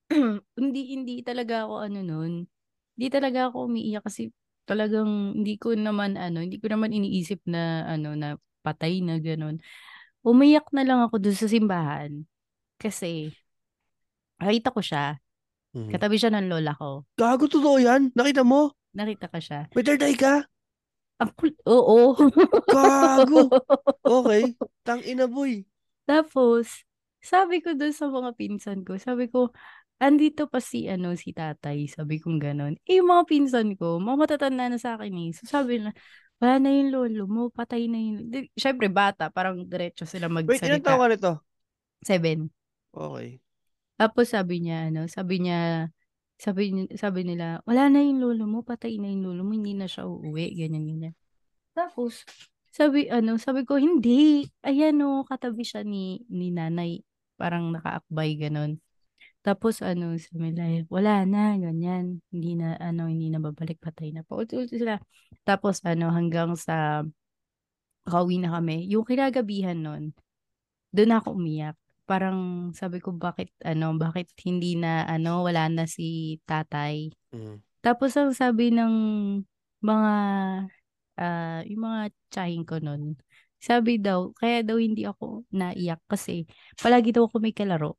[0.62, 2.32] hindi, hindi talaga ako ano nun.
[2.94, 4.30] Hindi talaga ako umiiyak kasi
[4.62, 9.58] talagang hindi ko naman ano, hindi ko naman iniisip na ano na patay na ganun.
[10.22, 12.22] Umiyak na lang ako doon sa simbahan
[12.78, 13.34] kasi
[14.38, 15.18] nakita ko siya.
[15.74, 15.90] Mhm.
[15.92, 17.04] Katabi siya ng lola ko.
[17.18, 18.14] Gago, totoo yan?
[18.14, 18.70] Nakita mo?
[18.94, 19.66] Nakita ka siya.
[19.74, 20.46] May third eye ka?
[21.16, 22.16] Ang kul- Oo.
[22.68, 23.42] Gago.
[24.06, 24.54] Okay.
[24.86, 25.66] Tang ina, boy.
[26.06, 26.86] Tapos,
[27.18, 29.50] sabi ko doon sa mga pinsan ko, sabi ko,
[29.98, 32.74] andito pa si ano si tatay, sabi kong gano'n.
[32.86, 35.30] Eh, yung mga pinsan ko, mga matatanda na sa akin eh.
[35.34, 35.90] So sabi na,
[36.38, 38.28] wala na yung lolo mo, patay na yun.
[38.30, 40.86] Di, syempre bata, parang diretso sila Wait, ilan magsalita.
[40.86, 41.32] taon ka nito?
[42.06, 42.50] Seven.
[42.94, 43.40] Okay.
[43.96, 45.88] Tapos sabi niya, ano, sabi niya,
[46.36, 49.72] sabi, ni- sabi nila, wala na yung lolo mo, patay na yung lolo mo, hindi
[49.72, 51.14] na siya uuwi, ganyan, ganyan.
[51.72, 52.24] Tapos,
[52.72, 57.00] sabi, ano, sabi ko, hindi, ayan o, katabi siya ni, ni nanay,
[57.40, 58.76] parang nakaakbay, ganon.
[59.40, 64.20] Tapos, ano, sabi nila, wala na, ganyan, hindi na, ano, hindi na babalik, patay na.
[64.26, 65.00] Paulit-ulit sila.
[65.48, 67.06] Tapos, ano, hanggang sa,
[68.06, 70.14] kauwi na kami, yung kinagabihan nun,
[70.94, 76.38] doon ako umiyak parang sabi ko bakit ano bakit hindi na ano wala na si
[76.46, 77.60] tatay Mm.
[77.82, 78.94] tapos ang sabi ng
[79.82, 80.14] mga
[81.16, 83.18] ah yung mga tsahin ko nun
[83.60, 86.46] sabi daw kaya daw hindi ako naiyak kasi
[86.78, 87.98] palagi daw ako may kalaro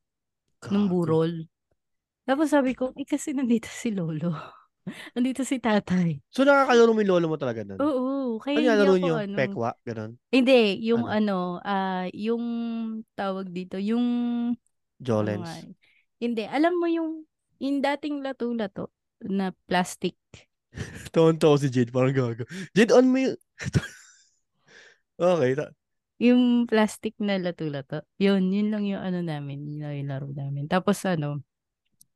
[0.71, 1.05] nung Gago.
[1.05, 1.33] burol
[2.25, 4.33] tapos sabi ko eh kasi nandito si lolo
[5.15, 7.81] nandito si tatay So nakakalaro mo yung lolo mo talaga nun?
[7.83, 9.15] oo kaya Ano ako nyo?
[9.25, 9.69] ano Pekwa?
[9.87, 10.11] Ganon?
[10.33, 10.53] hindi
[10.89, 11.15] yung Ano?
[11.17, 12.45] ano ah yung
[13.17, 14.05] tawag dito yung
[15.21, 15.49] Ano Jolens?
[15.49, 15.65] eh.
[16.21, 17.25] Hindi, alam mo yung
[17.61, 18.89] yung dating lato-lato
[19.25, 20.17] na plastic.
[21.13, 22.43] Tawan-tawa si Jade, parang gago.
[22.75, 23.35] Jade, on mo yung...
[25.19, 25.55] okay.
[25.55, 25.71] Ta-
[26.17, 28.01] Yung plastic na lato-lato.
[28.17, 30.65] Yun, yun lang yung ano namin, yun lang yung laro namin.
[30.65, 31.45] Tapos ano,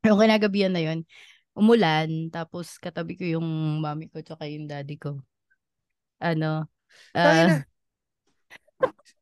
[0.06, 1.04] yung kinagabihan na yun,
[1.52, 3.46] umulan, tapos katabi ko yung
[3.80, 5.20] mami ko tsaka yung daddy ko.
[6.22, 6.68] Ano,
[7.16, 7.64] ah,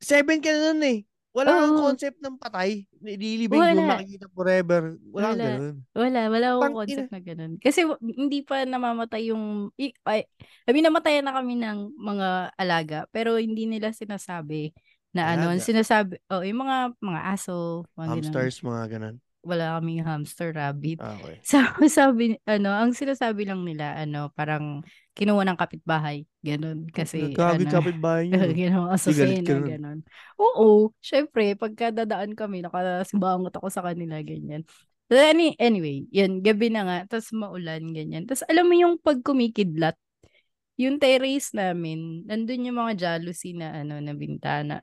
[0.00, 0.98] Seven ka na nun eh.
[1.30, 1.86] Wala kang Oo.
[1.94, 2.90] concept ng patay.
[2.98, 3.94] Nililibing Wala.
[3.94, 4.98] makikita forever.
[5.14, 5.44] Wala, Wala.
[5.46, 5.76] ganun.
[5.94, 7.52] Wala, wala akong concept na ganun.
[7.62, 10.26] Kasi w- hindi pa namamatay yung, i- ay,
[10.66, 14.74] I mean, namatayan na kami ng mga alaga, pero hindi nila sinasabi
[15.14, 15.62] na ano, Alaga?
[15.62, 18.10] sinasabi, oh, yung mga, mga aso, mga ganun.
[18.26, 19.16] Hamsters, mga ganun.
[19.40, 21.00] Wala kaming hamster, rabbit.
[21.00, 21.38] Ah, okay.
[21.50, 24.84] Sabi, sabi, ano, ang sinasabi lang nila, ano, parang
[25.16, 26.84] kinuha ng kapitbahay, ganun.
[26.92, 28.44] Kasi, Nagkagit ano, kapit bahay nyo.
[28.44, 28.52] no?
[28.54, 29.72] ginawa sa Di galit ka sena, nun.
[29.72, 29.98] ganun.
[30.36, 34.62] Oo, syempre, pagka dadaan kami, nakasibangot ako sa kanila, ganyan.
[35.10, 38.28] So, any, anyway, yun, gabi na nga, tapos maulan, ganyan.
[38.28, 39.96] Tapos alam mo yung pag kumikidlat,
[40.80, 44.80] yung terrace namin, nandun yung mga jealousy na, ano, na bintana.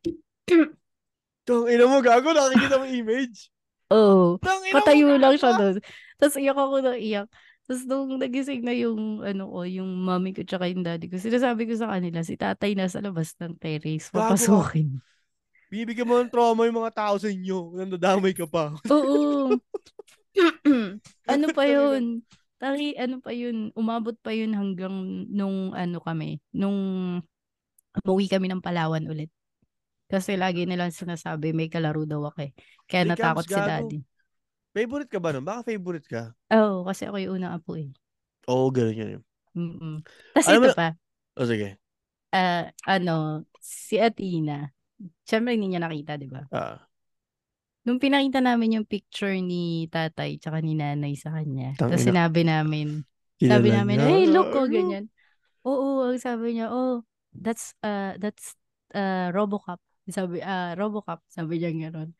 [1.48, 2.30] Tang ina mo, gago.
[2.36, 3.50] Nakikita mo image.
[3.88, 5.76] Oo, mo, patayo lang siya doon.
[6.20, 7.28] Tapos iyak ako na iyak.
[7.68, 11.68] Tapos nung nagising na yung, ano ko, yung mami ko tsaka yung daddy ko, sinasabi
[11.68, 15.00] ko sa kanila, si tatay nasa labas ng terrace, papasukin.
[15.68, 17.76] Bibigyan mo ng trauma yung mga tao sa inyo.
[17.76, 18.72] Nandadamay ka pa.
[18.92, 19.60] Oo.
[21.32, 22.24] ano pa yun?
[22.58, 23.70] Tari, ano pa yun?
[23.76, 26.80] Umabot pa yun hanggang nung ano kami, nung
[28.02, 29.30] umuwi kami ng Palawan ulit.
[30.08, 32.52] Kasi lagi nilang sinasabi, may kalaro daw ako eh.
[32.88, 33.68] Kaya Hey, natakot Cams, si gago.
[33.68, 34.00] daddy.
[34.76, 35.44] Favorite ka ba nun?
[35.44, 36.24] Baka favorite ka.
[36.56, 37.90] Oo, kasi ako yung unang apo eh.
[38.48, 39.22] Oo, ganun yun.
[39.58, 39.96] Mm-mm.
[40.34, 40.88] Tapos Alam mo ito pa,
[41.38, 41.78] O sige.
[42.34, 44.72] ah, ano, si Athena,
[45.28, 46.44] syempre hindi niya nakita, di ba?
[46.52, 46.88] Ah,
[47.88, 51.88] Nung pinakita namin yung picture ni tatay tsaka ni nanay sa kanya, Tangina.
[51.88, 53.08] tapos sinabi namin,
[53.40, 54.08] Sabi kilala namin, niya.
[54.12, 54.76] hey, look ko, Gago.
[54.76, 55.06] ganyan.
[55.64, 58.56] Oo, ang sabi niya, oh, that's, uh, that's,
[58.92, 59.80] uh, Robocop.
[60.08, 61.24] Sabi, ah, Robocop.
[61.28, 62.12] Sabi niya gano'n.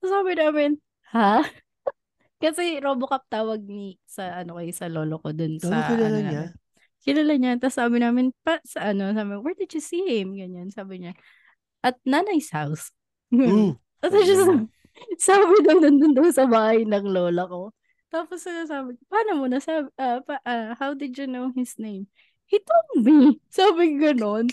[0.00, 0.78] So, sabi namin,
[1.10, 1.42] ha?
[2.42, 6.42] Kasi Robocop tawag ni, sa, ano kayo, sa lolo ko dun sa, kilala ano niya?
[6.50, 6.62] namin.
[7.04, 7.52] Kilala niya.
[7.60, 10.36] Tapos sabi namin, pa, sa ano, sabi, where did you see him?
[10.36, 11.12] Ganyan, sabi niya.
[11.84, 12.94] At nanay's house.
[13.34, 13.76] Ooh.
[14.00, 14.64] Tapos siya sabi,
[15.18, 17.74] sabi daw nandun daw sa bahay ng lola ko.
[18.14, 22.06] Tapos sinasabi, paano mo nasabi, ah, pa, ah, how did you know his name?
[22.46, 23.40] He told me.
[23.50, 24.52] Sabi ganon.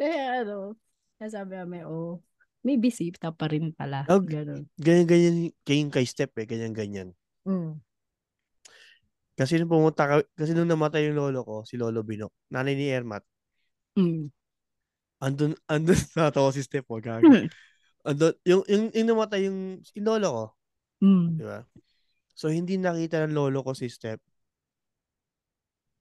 [0.00, 0.80] Kaya ano,
[1.20, 2.24] nasabi namin, oh,
[2.64, 4.08] may bisita pa rin pala.
[4.08, 4.64] Gag- Ganon.
[4.80, 6.48] Ganyan-ganyan kayong kay Step eh.
[6.48, 7.12] Ganyan-ganyan.
[7.44, 7.76] Mm.
[9.36, 12.88] Kasi nung pumunta ka, kasi nung namatay yung lolo ko, si Lolo Binok, nanay ni
[12.88, 13.24] Ermat,
[13.96, 14.28] Mm.
[15.20, 17.24] andun, andun, natawa si Step, oh, gago.
[18.04, 20.44] Andun, yung, yung, yung namatay yung, yung lolo ko,
[21.00, 21.26] Mm.
[21.36, 21.60] di ba?
[22.36, 24.20] So, hindi nakita ng lolo ko si Step.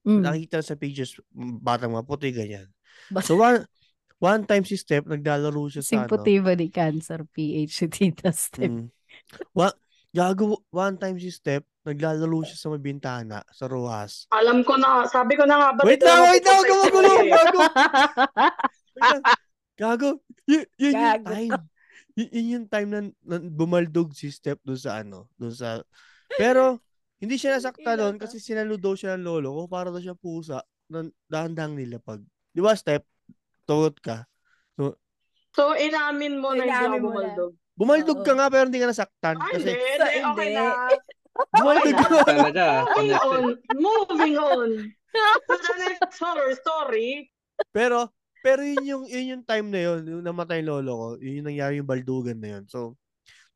[0.04, 0.24] Mm.
[0.24, 1.16] Nakita sa pages,
[1.64, 2.68] batang maputi, ganyan.
[3.12, 3.64] Ba- So, one,
[4.20, 6.12] one time si Step, naglalaro siya sa ano.
[6.12, 8.68] Simputiba ni Cancer PH si Tita Step.
[8.68, 8.88] Mm.
[9.56, 9.72] Wa,
[10.12, 14.28] gago, one time si Step, naglalaro siya sa may bintana, sa Rojas.
[14.36, 17.00] Alam ko na, sabi ko na nga ba Wait lang, na wait lang, gago.
[17.24, 17.32] Wait
[19.00, 19.24] lang.
[19.80, 20.10] Gago.
[20.44, 21.28] Y- yun yung Gago.
[21.32, 21.52] time.
[22.20, 25.80] Y- yun yung time na, na bumaldog si Step doon sa ano, doon sa...
[26.36, 26.84] Pero,
[27.24, 28.28] hindi siya nasakta doon ka?
[28.28, 30.60] kasi sinalo daw siya ng lolo ko para daw siya pusa
[30.92, 32.20] na dahan-dahang nilapag.
[32.52, 33.08] Di ba, Step?
[33.70, 34.26] Tugot ka.
[35.50, 37.34] So, inamin mo na hindi Inamin ako mo na.
[37.74, 38.20] bumaldog.
[38.22, 39.36] Ka nga pero hindi ka nasaktan.
[39.38, 40.58] Ay, Kasi hindi, Sa hindi, okay hindi.
[40.58, 40.66] na.
[41.58, 42.08] bumaldog ka.
[42.26, 43.30] Talaga, Moving connected.
[43.30, 43.44] on.
[43.78, 44.70] Moving on.
[45.50, 47.34] To the next horror story.
[47.74, 48.14] Pero,
[48.46, 51.48] pero yun yung, yun yung time na yun, yung namatay yung lolo ko, yun yung
[51.50, 52.70] nangyari yung baldugan na yun.
[52.70, 52.94] So,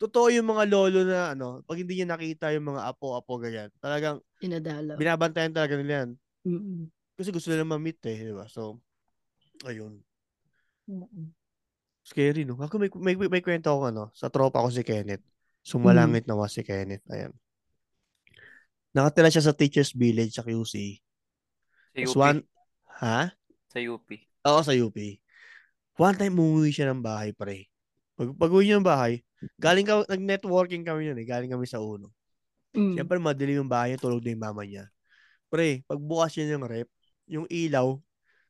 [0.02, 4.18] totoo yung mga lolo na ano, pag hindi niya nakita yung mga apo-apo ganyan, talagang
[4.42, 4.98] Inadalaw.
[4.98, 6.10] binabantayan talaga nila yan.
[6.50, 6.90] Mm-mm.
[7.14, 8.50] Kasi gusto nila ma-meet eh, di ba?
[8.50, 8.82] So,
[9.62, 10.02] ayun.
[10.90, 11.32] Mm-mm.
[12.04, 12.60] Scary, no?
[12.60, 15.24] Ako may, may, may, may kwento ako, ano, sa tropa ko si Kenneth.
[15.64, 17.08] Sumalangit naman si Kenneth.
[17.08, 17.32] Ayan.
[18.92, 21.00] Nakatira siya sa Teacher's Village sa QC.
[21.96, 22.20] Sa UP.
[22.20, 22.40] one,
[23.00, 23.32] ha?
[23.72, 24.10] Sa UP.
[24.44, 24.98] Oo, sa UP.
[25.96, 27.72] One time, umuwi siya ng bahay, pre.
[28.20, 29.24] Pag, pag uwi niya ng bahay,
[29.56, 31.26] galing ka, nag-networking kami yun eh.
[31.26, 32.12] Galing kami sa uno.
[32.76, 33.00] Mm.
[33.00, 34.92] Siyempre, madilim yung bahay niya, tulog na yung mama niya.
[35.48, 36.90] Pre, pagbukas niya ng rep,
[37.30, 37.96] yung ilaw,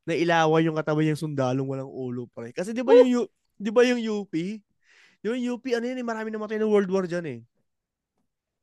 [0.03, 2.51] nailawan yung katawan niyang sundalong walang ulo, pre.
[2.51, 4.33] Kasi di ba yung, U- di ba yung UP?
[5.23, 7.39] Yung UP, ano yun eh, marami namatay ng World War dyan eh.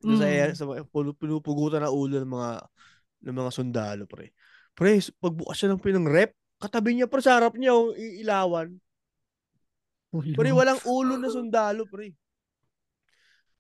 [0.00, 0.57] Doon sa, Mm.
[0.57, 2.50] sa pulu- pinupugutan na ulo ng mga
[3.20, 4.33] ng mga sundalo, pre.
[4.72, 8.81] Pre, pagbukas siya ng pinang rep, katabi niya pre sa harap niya, oh, iilawan.
[10.11, 12.16] Pre, walang ulo na sundalo, pre.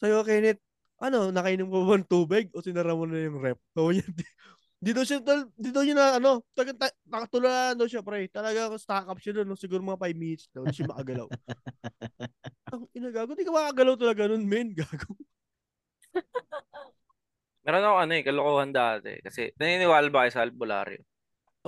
[0.00, 0.64] Sayo, Kenneth,
[0.96, 3.60] ano, nakainom ko ba ng tubig o sinara mo na yung rep?
[3.76, 4.08] Sabi niya,
[4.80, 8.00] di, di daw siya, tal- di daw niya na, ano, taga, ta, nakatulalan daw siya,
[8.00, 8.26] pre.
[8.32, 9.60] Talaga, stack up siya doon, no?
[9.60, 11.28] siguro mga 5 minutes daw, hindi siya makagalaw.
[12.72, 15.12] Ang inagago, di ka makagalaw talaga nun, men, gago.
[17.60, 19.20] Meron ako ano eh, kalokohan dati.
[19.20, 21.04] Kasi naniniwala ba kayo sa albularyo?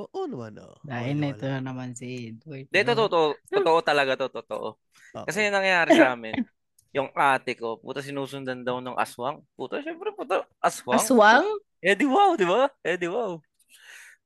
[0.00, 0.80] Oo naman, oh.
[0.88, 2.64] Dahil Oo na ito na naman si Edward.
[2.72, 4.68] Hindi, totoo, totoo, totoo talaga to, totoo.
[4.80, 5.24] Oo.
[5.28, 6.32] Kasi yung nangyari sa amin,
[6.92, 9.40] yung ate ko, puta sinusundan daw ng aswang.
[9.56, 11.00] Puta, syempre, puta, aswang.
[11.00, 11.48] Aswang?
[11.80, 12.68] Eh di wow, di ba?
[12.84, 13.40] Eh di wow.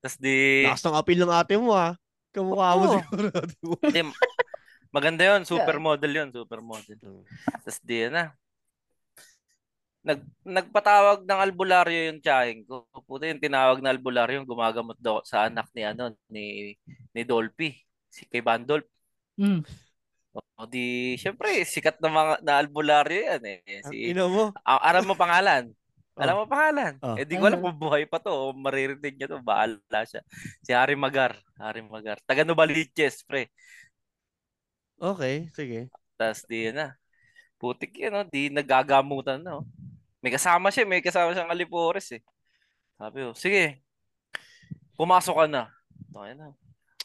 [0.02, 1.94] Tapos di, Lakas ng appeal ng ate mo, ha?
[2.34, 3.78] Kamukha mo siguro ate mo.
[3.80, 4.02] di
[4.90, 6.98] maganda yun, supermodel yun, supermodel.
[7.62, 8.34] Tapos di, na.
[10.06, 12.86] Nag, nagpatawag ng albularyo yung tiyahing ko.
[13.06, 16.74] Puta yung tinawag na albularyo yung gumagamot daw sa anak ni ano ni
[17.10, 17.74] ni Dolphy,
[18.06, 18.86] si kay Bandolp.
[19.34, 19.66] Mm.
[20.56, 23.60] O di, syempre, sikat na mga na albularyo yan eh.
[23.88, 24.56] Si, ina mo.
[24.64, 25.68] Ah, alam mo pangalan?
[26.16, 26.96] Alam mo pangalan?
[27.04, 27.12] Oh.
[27.12, 27.68] Eh di ko alam Ano?
[27.68, 29.36] kung buhay pa to o maririnig niya to.
[29.44, 30.24] Bahala siya.
[30.64, 31.36] Si Harry Magar.
[31.60, 32.16] Harry Magar.
[32.24, 33.52] Taga Novaliches, pre.
[34.96, 35.92] Okay, sige.
[36.16, 36.96] Tapos di na.
[37.60, 38.24] Putik yun, no?
[38.24, 39.60] di nagagamutan na.
[39.60, 39.68] No?
[40.24, 42.24] May kasama siya, may kasama siyang Alipores eh.
[42.96, 43.84] Sabi ko, sige.
[44.96, 45.68] Pumasok ka na.
[46.16, 46.56] Okay na.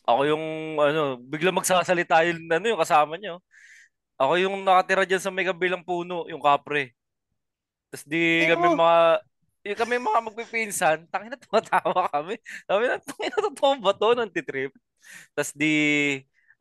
[0.06, 0.44] Ako yung,
[0.82, 3.40] ano, bigla magsasalita yung, ano, yung kasama niyo.
[4.22, 6.94] Ako yung nakatira dyan sa may kabilang puno, yung kapre.
[7.92, 8.76] Tapos di Eh, kami oh.
[8.78, 8.98] mga,
[9.68, 12.36] yung kami mga magpipinsan, tangina tumatawa kami.
[12.66, 14.10] Sabi na, tangina totoo ba to?
[14.18, 14.72] Nantitrip.
[15.36, 15.74] Tapos di,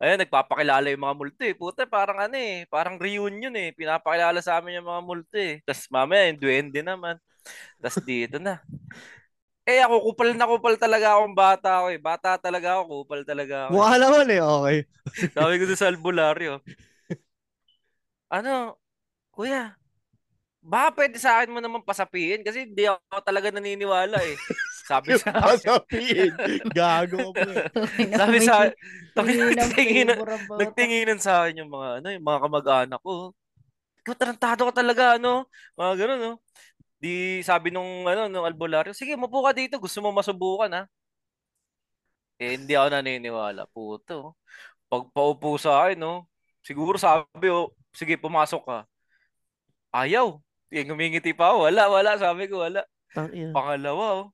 [0.01, 1.55] ayun, nagpapakilala yung mga multo eh.
[1.57, 3.71] Puta, parang ano eh, parang reunion eh.
[3.77, 5.61] Pinapakilala sa amin yung mga multo eh.
[5.65, 7.15] Tapos mamaya, yung duwende naman.
[7.81, 8.61] Tapos dito na.
[9.71, 11.99] Eh ako, kupal na kupal talaga akong bata ako eh.
[12.01, 13.71] Bata talaga ako, kupal talaga ako.
[13.71, 13.75] eh.
[13.79, 14.77] Mukha naman eh, okay.
[15.35, 16.59] Sabi ko sa albularyo.
[18.31, 18.79] Ano,
[19.31, 19.75] kuya,
[20.61, 24.35] baka pwede sa akin mo naman pasapiin kasi hindi ako talaga naniniwala eh.
[24.85, 25.57] Sabi sa akin.
[25.63, 26.31] Sasabihin.
[26.71, 27.65] Gago po eh.
[28.13, 28.67] Sabi sa
[29.15, 29.21] na
[29.55, 30.17] nagtinginan,
[30.59, 33.31] nagtinginan sa akin yung mga ano, yung mga kamag-anak ko.
[34.01, 35.45] Ikaw tarantado ka talaga ano,
[35.77, 36.33] mga ganun no.
[37.01, 40.83] Di sabi nung ano nung albularyo, sige, mapo ka dito, gusto mo masubukan ha.
[42.37, 44.37] Eh hindi ako naniniwala, puto.
[44.91, 46.27] Pag paupo sa akin, no,
[46.61, 48.79] siguro sabi, oh, sige, pumasok ka.
[49.91, 50.39] Ayaw.
[50.71, 51.67] Eh, ngumingiti pa ako.
[51.67, 52.11] Wala, wala.
[52.15, 52.87] Sabi ko, wala.
[53.51, 54.27] Pangalawa, oh.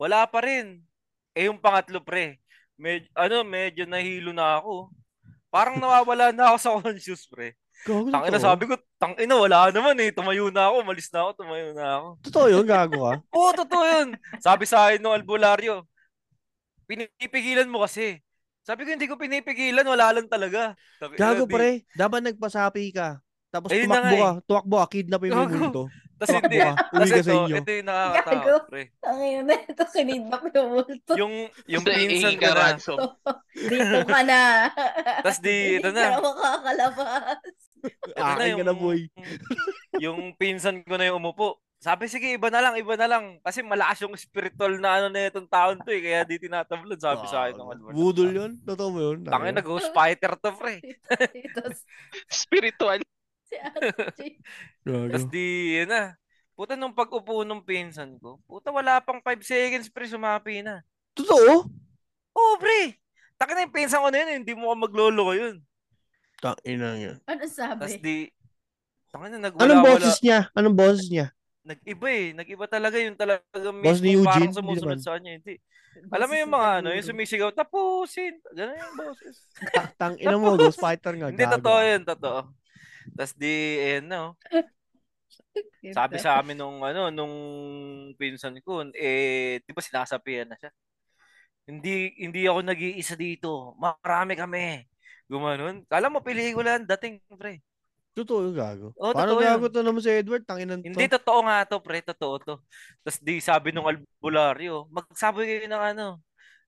[0.00, 0.80] Wala pa rin.
[1.36, 2.40] Eh, yung pangatlo, pre.
[2.80, 4.88] Med, ano, medyo nahilo na ako.
[5.52, 7.52] Parang nawawala na ako sa conscious, pre.
[7.82, 8.46] Gago Tangina, totoo.
[8.46, 10.14] sabi ko, tangina, wala naman eh.
[10.14, 12.08] Tumayo na ako, malis na ako, tumayo na ako.
[12.22, 13.14] Totoo yun, gago ka.
[13.36, 14.08] Oo, totoo yun.
[14.38, 15.82] Sabi sa akin ng albularyo,
[16.86, 18.22] pinipigilan mo kasi.
[18.62, 20.78] Sabi ko, hindi ko pinipigilan, wala lang talaga.
[21.02, 21.68] Sabi, Gago eh, pre,
[21.98, 23.18] dapat nagpasapi ka.
[23.52, 25.90] Tapos Ayun tumakbo ka, tumakbo ka, kidnapin mo yung.
[26.16, 26.58] Tas Tumakbo hindi.
[26.62, 27.56] ka, uwi ka sa ito, inyo.
[27.58, 27.90] ito yung Gago.
[27.90, 28.82] nakakatakot, pre.
[29.02, 31.12] Tangina na ito, kinidnap yung multo.
[31.18, 31.34] Yung,
[31.66, 32.66] yung pinsan ka na.
[33.50, 34.40] Dito ka na.
[35.26, 36.06] Tas di, ito Hindi na.
[36.06, 37.42] ka na makakalabas.
[38.16, 39.10] Akin ka na, boy.
[40.04, 41.58] yung pinsan ko na yung umupo.
[41.82, 43.42] Sabi, sige, iba na lang, iba na lang.
[43.42, 45.98] Kasi malakas yung spiritual na ano na itong taon to eh.
[45.98, 47.90] Kaya di tinatablan, sabi sa akin ng.
[47.90, 48.52] Budol yun?
[48.62, 49.26] Totoo mo yun?
[49.26, 50.78] Tangin na, ghost fighter to, pre.
[52.30, 53.02] Spiritual.
[53.50, 53.58] si.
[54.86, 56.14] Tapos di, yun na.
[56.54, 60.86] Puta, nung pag-upo nung pinsan ko, puta, wala pang 5 seconds, pre, sumapi na.
[61.18, 61.66] Totoo?
[62.38, 62.94] Oo, pre.
[63.42, 65.56] Takin na yung pinsan ko na yun, eh, hindi mo ka maglolo ko yun.
[66.42, 67.16] Tangina yun.
[67.22, 68.02] Ano Tapos sabi?
[68.02, 68.16] di,
[69.14, 69.90] Tangina, nagwala, Anong wala.
[69.94, 70.38] boses niya?
[70.58, 71.26] Anong boses niya?
[71.62, 72.26] Nag-iba eh.
[72.34, 74.50] Nag-iba talaga yung talagang Boss ni mismo Eugene?
[74.50, 75.38] parang sumusunod sa kanya.
[75.38, 75.54] Hindi.
[76.10, 78.34] Alam mo yung mga ano, yung sumisigaw, tapusin.
[78.50, 79.36] Ganun yung boses.
[80.00, 81.30] Tang ina mo, Ghost Fighter nga.
[81.30, 82.40] Hindi, totoo yun, totoo.
[83.14, 84.34] Tapos di, ayan no.
[85.92, 87.34] Sabi sa amin nung ano, nung
[88.18, 90.72] pinsan ko, eh, di ba sinasapian na siya?
[91.68, 93.78] Hindi, hindi ako nag-iisa dito.
[93.78, 94.82] Marami kami.
[95.32, 95.76] Gumanon.
[95.88, 97.64] Kala mo pelikula ang dating, pre.
[98.12, 98.92] Totoo yung gago.
[98.92, 99.72] Paano totoo gago yun.
[99.72, 100.44] to naman si Edward?
[100.44, 100.92] Tanginan to.
[100.92, 102.04] Hindi, totoo nga to, pre.
[102.04, 102.54] Totoo to.
[103.00, 106.06] Tapos di sabi nung albularyo, magsabi kayo ng ano,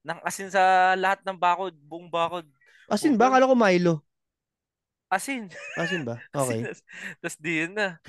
[0.01, 2.49] ng asin sa lahat ng bakod, buong bakod.
[2.89, 3.29] Asin ba?
[3.29, 4.01] Kala ko Milo.
[5.05, 5.53] Asin.
[5.77, 6.17] Asin ba?
[6.33, 6.73] Okay.
[7.21, 8.01] Tapos di yun na.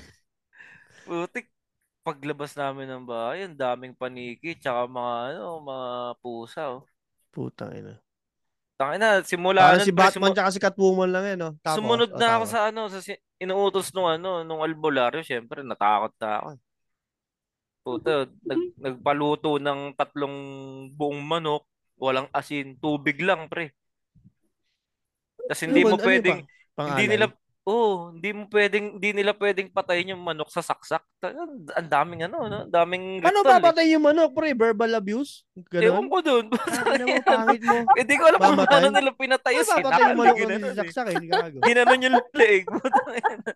[1.05, 1.53] Putik.
[2.01, 5.89] Paglabas namin ng bahay, ang daming paniki, tsaka mga, ano, mga
[6.23, 6.87] pusa, oh.
[7.35, 7.99] Putang ina.
[8.77, 11.49] Tangina, simula Parang nun, si pre, Batman sumu- tsaka si Catwoman lang yan, no?
[11.65, 16.13] Tapos, sumunod na ako sa ano, sa si- inuutos nung ano, nung albularyo, syempre natakot
[16.21, 16.47] na ako.
[16.53, 16.59] eh.
[17.81, 20.37] Puta, nag, nagpaluto ng tatlong
[20.93, 21.63] buong manok,
[21.97, 23.73] walang asin, tubig lang, pre.
[25.47, 26.39] Tapos hindi Ano mo ano pwedeng,
[26.77, 27.25] hindi nila,
[27.67, 31.03] oh, hindi mo pwedeng, hindi nila pwedeng patayin yung manok sa saksak.
[31.19, 32.59] Ang daming ano, no?
[32.63, 33.53] Ang daming Ano ritual, eh.
[33.59, 34.55] papatay yung manok, pre?
[34.55, 35.43] Verbal abuse?
[35.73, 36.07] Ewan Ganon?
[36.07, 36.17] ko.
[36.87, 37.77] Ano mo, pangit mo.
[37.99, 40.15] Hindi ko alam kung paano nila pinatay Ano papatay yung sinakal.
[40.15, 41.11] manok kung Ginanon, eh.
[41.11, 41.27] eh?
[41.27, 41.57] Gago.
[41.59, 42.63] Ginanon yung leeg.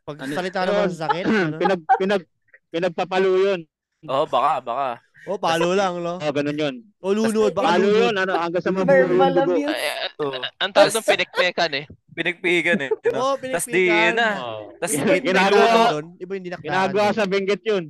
[0.04, 1.58] Pag Ano, salita naman sa sakit, ano?
[1.58, 2.24] Pinag, pinag,
[2.68, 3.62] pinagpapalo yun.
[4.04, 4.90] Oo, baka, baka.
[5.22, 6.18] O, palo lang, no?
[6.18, 6.76] Oh, ganun yun.
[6.98, 7.54] O, lunod.
[7.54, 9.44] Baka Palo yun, ano, hanggang sa mabuo yung Verbal dugo.
[9.54, 9.70] abuse.
[9.70, 10.34] Ay, ay, Oo.
[10.58, 11.86] ang tawag ng pinekpekan eh.
[12.12, 12.90] Pinagpigan eh.
[12.90, 14.02] Oo, Tapos di, pinagpikan.
[14.02, 14.30] yun na.
[14.36, 14.62] Oh.
[14.76, 16.06] Tapos ginagawa- doon.
[16.18, 16.74] Iba yung dinakdakan.
[16.74, 17.86] Ginagawa sa Benguet yun.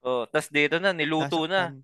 [0.00, 1.74] Oh, tapos dito na, niluto na.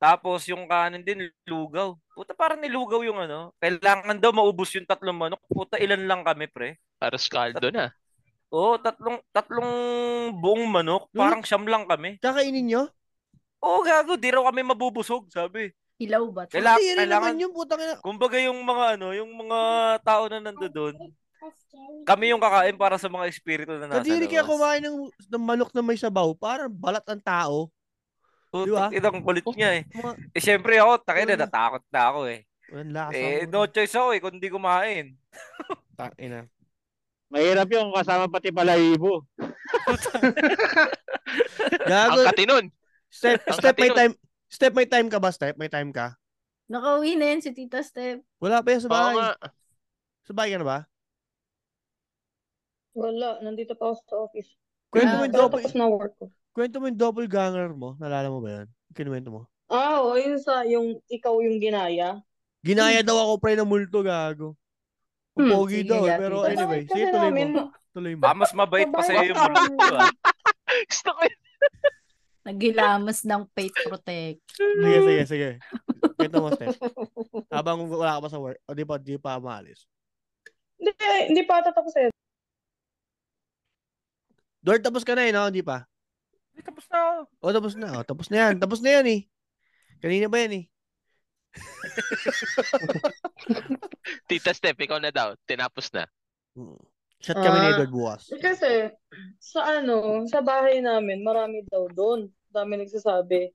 [0.00, 1.92] Tapos yung kanin din, lugaw.
[2.14, 3.52] Puta, parang nilugaw yung ano.
[3.60, 5.42] Kailangan daw maubos yung tatlong manok.
[5.44, 6.80] Puta, ilan lang kami, pre.
[6.96, 7.92] Para skaldo na.
[8.48, 9.68] Oo, tatlong, tatlong
[10.32, 11.12] buong manok.
[11.12, 12.16] Parang siyam lang kami.
[12.16, 12.82] Kakainin nyo?
[13.60, 15.68] Oo, gago, di raw kami mabubusog, sabi.
[16.00, 16.48] Hilaw ba?
[16.48, 18.00] Kaila- Hindi kailangan, naman yung putang ina.
[18.00, 19.58] kumbaga yung mga ano, yung mga
[20.00, 20.96] tao na nando doon,
[22.08, 25.70] kami yung kakain para sa mga espiritu na nasa Kadiri kaya kumain ng, ng manok
[25.76, 26.32] na may sabaw.
[26.32, 27.68] Parang balat ang tao.
[28.50, 28.88] Di ba?
[28.88, 29.82] Putik, itang kulit niya eh.
[30.32, 32.40] Eh, syempre ako, takin na, natakot na ako eh.
[32.70, 35.14] Lakas Eh, no choice ako eh, kundi kumain.
[36.00, 36.48] Tang ina.
[37.30, 39.22] Mahirap yung kasama pati balahibo.
[41.86, 42.10] Gago.
[42.10, 42.64] Ang katinon.
[43.10, 44.14] Step, Ang step may time.
[44.50, 45.54] Step may time ka ba, Step?
[45.58, 46.14] May time ka?
[46.70, 48.22] Nakauwi na yan si Tita Step.
[48.38, 49.14] Wala pa yan sa Oo bahay.
[49.18, 49.28] nga.
[50.22, 50.78] Sa bahay ka na ba?
[52.94, 54.50] Wala, nandito pa ako sa office.
[54.90, 56.26] Kwento mo yung double, tapos na work ko.
[56.50, 57.94] kwento mo yung doppelganger mo.
[58.02, 58.68] Nalala mo ba yan?
[58.90, 59.40] Kinuwento mo.
[59.70, 62.18] Ah, oo, yun sa, yung ikaw yung ginaya.
[62.66, 64.58] Ginaya daw ako pre ng multo, gago.
[65.38, 66.18] Ang Hmm, pogi sige daw eh.
[66.18, 67.70] Pero anyway, sige tuloy mo.
[67.94, 68.22] Tuloy mo.
[68.26, 70.10] Ah, mas mabait pa sa'yo yung multo ah.
[70.90, 71.38] Gusto ko yun.
[72.50, 74.38] Nagilamas ng Faith Protect.
[74.50, 75.48] Sige, sige, sige.
[76.18, 76.74] Kwento mo, Step.
[77.48, 78.58] Habang wala ka pa sa work.
[78.66, 79.86] O di pa, di pa maalis.
[80.74, 80.90] hindi,
[81.30, 82.10] hindi pa tatapos eh.
[84.58, 85.46] Dor, tapos ka na eh, no?
[85.46, 85.86] Hindi pa.
[86.52, 87.18] Eh, Tapos na ako.
[87.40, 87.88] O, tapos na.
[87.94, 88.54] O, tapos na yan.
[88.58, 89.20] Tapos na yan eh.
[90.02, 90.64] Kanina ba yan eh?
[94.28, 95.32] Tita Step, ikaw na daw.
[95.46, 96.04] Tinapos na.
[96.52, 96.76] Hmm.
[97.20, 97.72] Shot kami ni Ah.
[97.76, 98.32] Edward bukas.
[98.32, 98.88] Kasi,
[99.36, 102.32] sa ano, sa bahay namin, marami daw doon.
[102.50, 103.54] Dami nagsasabi.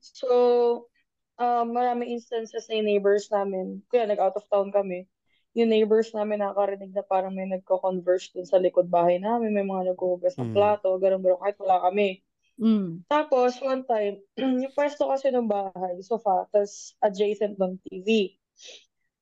[0.00, 0.88] So,
[1.36, 5.10] um, marami instances na yung neighbors namin, kaya nag-out of town kami,
[5.52, 9.92] yung neighbors namin nakakarinig na parang may nagko-converse dun sa likod bahay namin, may mga
[9.92, 10.56] naghuhugas ng Hmm.
[10.56, 12.22] plato, ganun ganun, kahit wala kami.
[12.60, 13.02] Mm.
[13.08, 14.20] Tapos, one time,
[14.62, 18.36] yung pwesto kasi ng bahay, sofa, tas adjacent ng TV.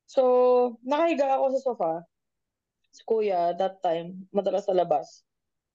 [0.05, 1.93] So, nakahiga ako sa sofa.
[2.93, 5.23] Si kuya, that time, madalas sa labas.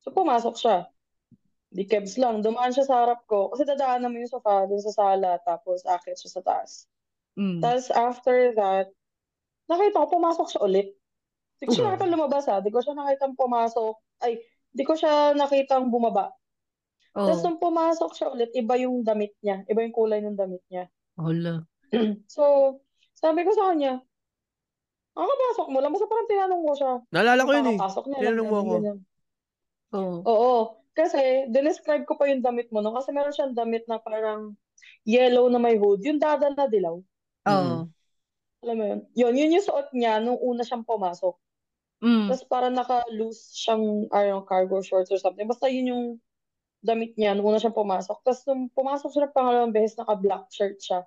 [0.03, 0.92] So, pumasok siya.
[1.74, 2.45] Di kebs lang.
[2.45, 3.49] Dumaan siya sa harap ko.
[3.49, 5.41] Kasi dadaan naman yung sofa dun sa sala.
[5.41, 6.86] Tapos, akit siya sa taas.
[7.34, 7.65] Mm.
[7.65, 8.93] Tapos, after that,
[9.65, 10.93] nakita ko, pumasok siya ulit.
[11.57, 11.88] Di ko siya Oh.
[11.89, 12.61] nakita lumabas ha.
[12.61, 13.95] Di ko siya nakita pumasok.
[14.21, 14.38] Ay,
[14.69, 16.30] di ko siya nakitang bumaba.
[17.13, 17.45] Tapos Oh.
[17.49, 19.65] nung pumasok siya ulit, iba yung damit niya.
[19.65, 20.86] Iba yung kulay ng damit niya.
[21.17, 21.65] Hala.
[22.30, 22.78] So,
[23.13, 24.01] sabi ko sa kanya,
[25.13, 25.93] ang kapasok mo lang.
[25.93, 26.93] Basta parang tinanong ko siya.
[27.13, 27.78] Naalala ko yun eh.
[28.17, 28.74] Tinanong mo ako.
[29.93, 30.17] Oh.
[30.26, 30.53] Oo.
[30.93, 32.81] Kasi, dinescribe ko pa yung damit mo.
[32.81, 32.93] No?
[32.93, 34.53] Kasi meron siyang damit na parang
[35.05, 36.05] yellow na may hood.
[36.05, 37.01] Yung dada na dilaw.
[37.49, 37.89] Oh.
[38.63, 39.01] Alam mo yun?
[39.17, 41.35] Yun, yun yung suot niya nung una siyang pumasok.
[41.99, 42.31] Mm.
[42.31, 45.47] Tapos parang naka-loose siyang, know, cargo shorts or something.
[45.47, 46.05] Basta yun yung
[46.83, 48.23] damit niya nung una siyang pumasok.
[48.23, 51.03] Tapos nung pumasok siya ng pangalawang beses, naka-black shirt siya.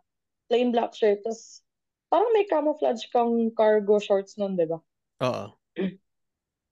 [0.53, 1.25] Plain black shirt.
[1.25, 1.65] Tapos
[2.13, 4.81] parang may camouflage kang cargo shorts nun, di ba?
[5.25, 5.47] Oo.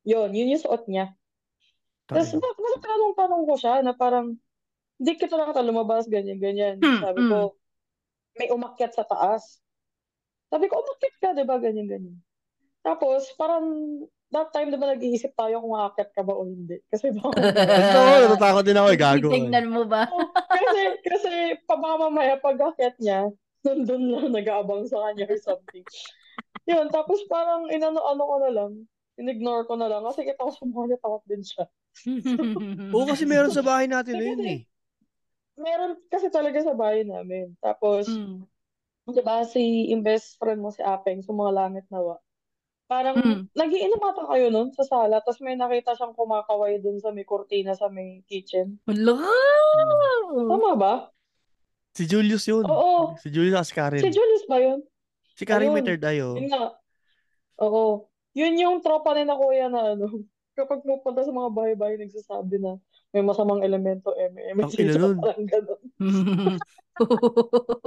[0.04, 1.16] Yun, yun yung suot niya.
[2.04, 2.40] Tapos Tayo.
[2.40, 4.36] na, tanong-tanong ko siya na parang,
[5.00, 6.76] hindi kita nakata lumabas, ganyan, ganyan.
[6.78, 7.56] Hmm, Sabi ko,
[8.36, 9.58] may umakyat sa taas.
[10.52, 11.56] Sabi ko, umakyat ka, di ba?
[11.56, 12.16] Ganyan, ganyan.
[12.84, 13.64] Tapos, parang,
[14.28, 16.78] that time, ba, nag-iisip tayo kung aakyat ka ba o hindi.
[16.92, 17.40] Kasi baka
[17.80, 19.28] Ito, natatakot din ako eh, gago.
[19.30, 19.32] eh.
[19.40, 20.04] Titignan mo ba?
[20.52, 21.32] kasi, kasi,
[21.64, 23.32] pa baka mamaya pag aakyat niya,
[23.64, 25.84] nandun lang nag-aabang sa kanya or something.
[26.68, 28.72] Yun, tapos parang inano-ano ko na lang,
[29.16, 31.64] in-ignore ko na lang kasi kita ko sa mga takot din siya.
[32.94, 34.60] Oo, kasi meron sa bahay natin na yun eh.
[35.54, 37.54] Meron kasi talaga sa bahay namin.
[37.62, 38.42] Tapos, Mm.
[39.06, 42.18] di ba, si yung best friend mo si Apeng, sa mga langit nawa.
[42.84, 43.42] Parang, Mm.
[43.54, 47.72] nagiinom ata kayo nun sa sala, tapos may nakita siyang kumakaway dun sa may kurtina
[47.72, 48.76] sa may kitchen.
[48.84, 49.14] Hala!
[50.50, 50.94] Tama ba?
[51.94, 52.66] Si Julius yun.
[52.66, 53.14] Oo.
[53.22, 54.02] Si Julius as Karen.
[54.02, 54.82] Si Julius ba yun?
[55.38, 55.86] Si Karen may Ayun.
[55.86, 56.34] third eye oh.
[56.34, 56.74] Yun nga.
[57.62, 58.10] Oo.
[58.34, 62.78] Yun yung tropa ni na kuya na ano, kapag pupunta sa mga bahay-bahay, nagsasabi na
[63.14, 64.34] may masamang elemento, M.
[64.38, 65.16] Ang ina nun.
[65.20, 65.82] Parang ganun.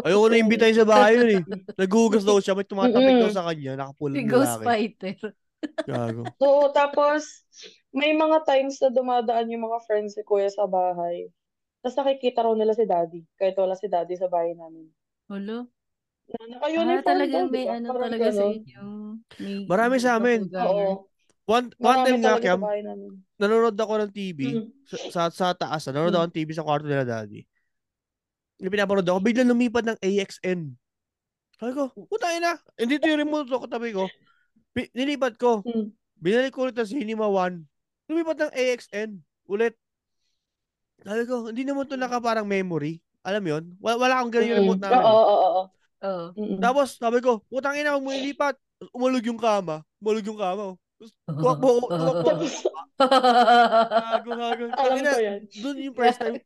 [0.08, 1.44] Ayoko na imbitahin sa bahay yun eh.
[1.76, 4.68] Naghugas daw siya, may tumatapik daw sa kanya, Si nakapulang Ghost lalaki.
[4.68, 5.16] Fighter.
[5.90, 6.24] Gago.
[6.44, 7.44] Oo, tapos,
[7.96, 11.32] may mga times na dumadaan yung mga friends si kuya sa bahay.
[11.82, 14.92] Tapos nakikita raw nila si daddy, kahit wala si daddy sa bahay namin.
[15.32, 15.68] Hala?
[16.28, 18.84] Na Ah, naka-uniform talagang daw, may ano Parang talaga sa inyo.
[19.40, 20.40] May Marami sa amin.
[20.52, 21.08] Oo.
[21.48, 22.60] One, one time nga, Kiam,
[23.40, 24.68] nanonood ako ng TV, Mm.
[24.84, 26.18] sa, sa, sa taas, nanonood Mm.
[26.20, 27.48] ako ng TV sa kwarto nila daddy.
[28.60, 30.76] Yung pinapanood ako, biglang lumipat ng AXN.
[31.56, 34.12] Sabi ko, puta ina, hindi to yung remote ko, katabi ko.
[34.76, 35.64] Pi- nilipat ko.
[35.64, 35.96] Mm.
[36.20, 37.64] Binalik ko ulit ng Cinema 1.
[38.12, 39.10] Lumipat ng AXN.
[39.48, 39.74] Ulit.
[41.00, 43.00] Sabi ko, hindi naman to naka parang memory.
[43.24, 43.64] Alam mo yun?
[43.80, 44.64] Wala, wala akong ganun yung Mm.
[44.68, 45.00] remote namin.
[45.00, 45.64] Oo, oo, oo.
[45.98, 46.26] Oo.
[46.60, 48.60] Tapos, sabi ko, putang ina, huwag mo ilipat.
[48.92, 49.80] Umalog yung kama.
[49.98, 50.74] Umalog yung kama.
[50.74, 50.78] oh.
[51.28, 52.32] Tuwakbo, tuwakbo.
[52.98, 54.66] Gago, gago.
[54.82, 55.42] Alam ko yan.
[55.62, 56.38] Doon yung first time.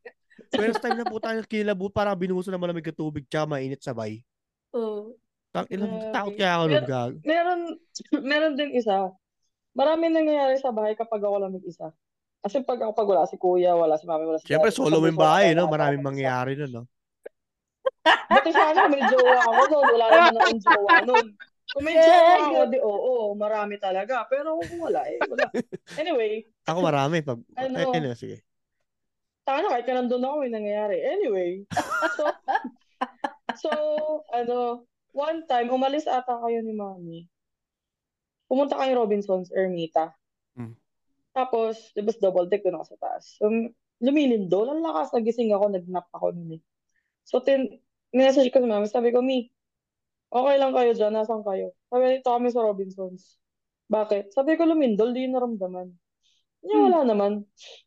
[0.52, 4.20] First time na putang ina kilabot, parang binuhusan ng malamig na tubig tsaka mainit sabay.
[4.76, 5.16] Oo.
[5.56, 6.12] Tang ina, Grabe.
[6.12, 7.18] takot kaya ako nun, gago.
[7.24, 7.60] Meron,
[8.20, 9.12] meron din isa.
[9.72, 11.95] Marami nangyayari sa bahay kapag ako lang mag-isa.
[12.41, 15.08] Kasi pag ako pag wala si kuya, wala si mami, wala si Siyempre, solo mo
[15.08, 15.70] yung bahay, no?
[15.72, 16.84] Maraming mangyayari nun, no?
[18.04, 19.86] Buti sana may jowa ako nun.
[19.95, 21.28] Wala naman akong jowa nun.
[21.72, 24.28] Kung may jowa ako, di oo, marami talaga.
[24.28, 25.47] Pero kung wala, eh, wala.
[25.95, 27.24] Anyway, Ako marami.
[27.24, 27.76] Pag, Ano?
[27.80, 28.43] eh, ano, sige.
[29.41, 30.97] taka na kahit ka nandun ako, may nangyayari.
[31.01, 31.51] Anyway,
[32.15, 32.24] so,
[33.57, 33.72] so,
[34.30, 37.26] ano, one time, umalis ata kayo ni mami.
[38.45, 40.11] Pumunta kayo Robinsons, Ermita.
[40.53, 40.76] Hmm.
[41.32, 43.39] Tapos, di ba double deck doon ako sa taas.
[43.39, 43.47] So,
[44.03, 44.67] lumilindol.
[44.76, 46.61] Ang lakas, nagising ako, nagnap ako nun eh.
[47.24, 47.80] So, tin,
[48.11, 49.47] minessage ko si mami, sabi ko, Mi,
[50.32, 51.75] okay lang kayo dyan, nasan kayo?
[51.91, 53.38] Sabi, dito kami sa Robinsons.
[53.91, 54.32] Bakit?
[54.32, 55.91] Sabi ko, lumindol, di naramdaman.
[56.61, 56.86] Niya, Hmm.
[56.88, 57.32] wala naman.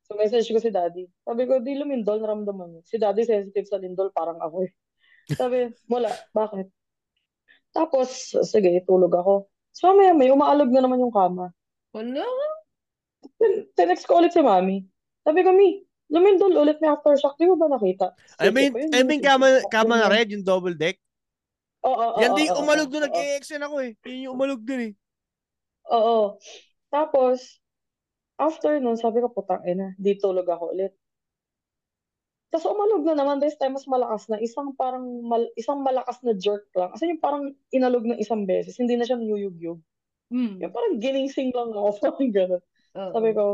[0.04, 1.08] So, message ko si daddy.
[1.24, 2.78] Sabi ko, di lumindol, naramdaman mo.
[2.84, 4.72] Si daddy sensitive sa lindol, parang ako eh.
[5.32, 6.12] Sabi, wala.
[6.36, 6.68] Bakit?
[7.72, 9.48] Tapos, sige, tulog ako.
[9.74, 11.50] So, maya may umaalog na naman yung kama.
[11.90, 12.22] Wala.
[13.40, 14.84] Tin- Tinext ko ulit si mami.
[15.24, 15.80] Sabi ko, Mi,
[16.12, 17.34] lumindol ulit may aftershock.
[17.40, 18.12] Di mo ba nakita?
[18.38, 21.00] I mean, I mean, kama, kama na red, yung double deck.
[21.84, 23.08] Oo, oo, Yan din, oo, umalog oo, doon, oo.
[23.12, 23.92] nag-AXN ako eh.
[24.08, 24.92] Yun yung umalog doon eh.
[25.92, 26.38] Oo.
[26.88, 27.60] Tapos,
[28.40, 30.92] after nun, sabi ko, putang ina, di tulog ako ulit.
[32.54, 34.38] Tapos umalog na naman, this time mas malakas na.
[34.38, 36.94] Isang parang, mal- isang malakas na jerk lang.
[36.94, 39.80] Kasi yung parang inalog ng isang beses, hindi na siya niyuyugyug.
[40.30, 40.62] Hmm.
[40.62, 42.62] Yung parang ginising lang ako, parang gano'n.
[42.94, 43.10] Oo.
[43.12, 43.44] Sabi ko,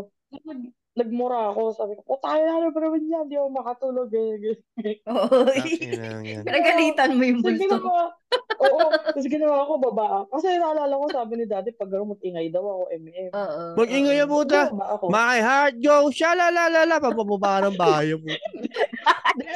[0.98, 4.10] nagmura ako, sabi ko, ina, ano ba naman yan, di ako makatulog.
[4.10, 4.98] Ganyan, ganyan.
[5.06, 5.46] Oo.
[6.46, 7.62] Pinagalitan mo yung Tapos bulto.
[7.62, 8.02] ginawa,
[8.58, 10.06] oo, tapos ginawa ko baba.
[10.34, 13.30] Kasi naalala ko, sabi ni daddy, pag gano'n mag-ingay daw ako, MM.
[13.30, 13.62] Oo.
[13.78, 14.22] Mag-ingay oo.
[14.26, 14.60] ang puta.
[14.68, 15.04] Ako.
[15.14, 18.06] My heart goes, shalalalala, papababa ka ng bahay.
[18.18, 18.38] puta.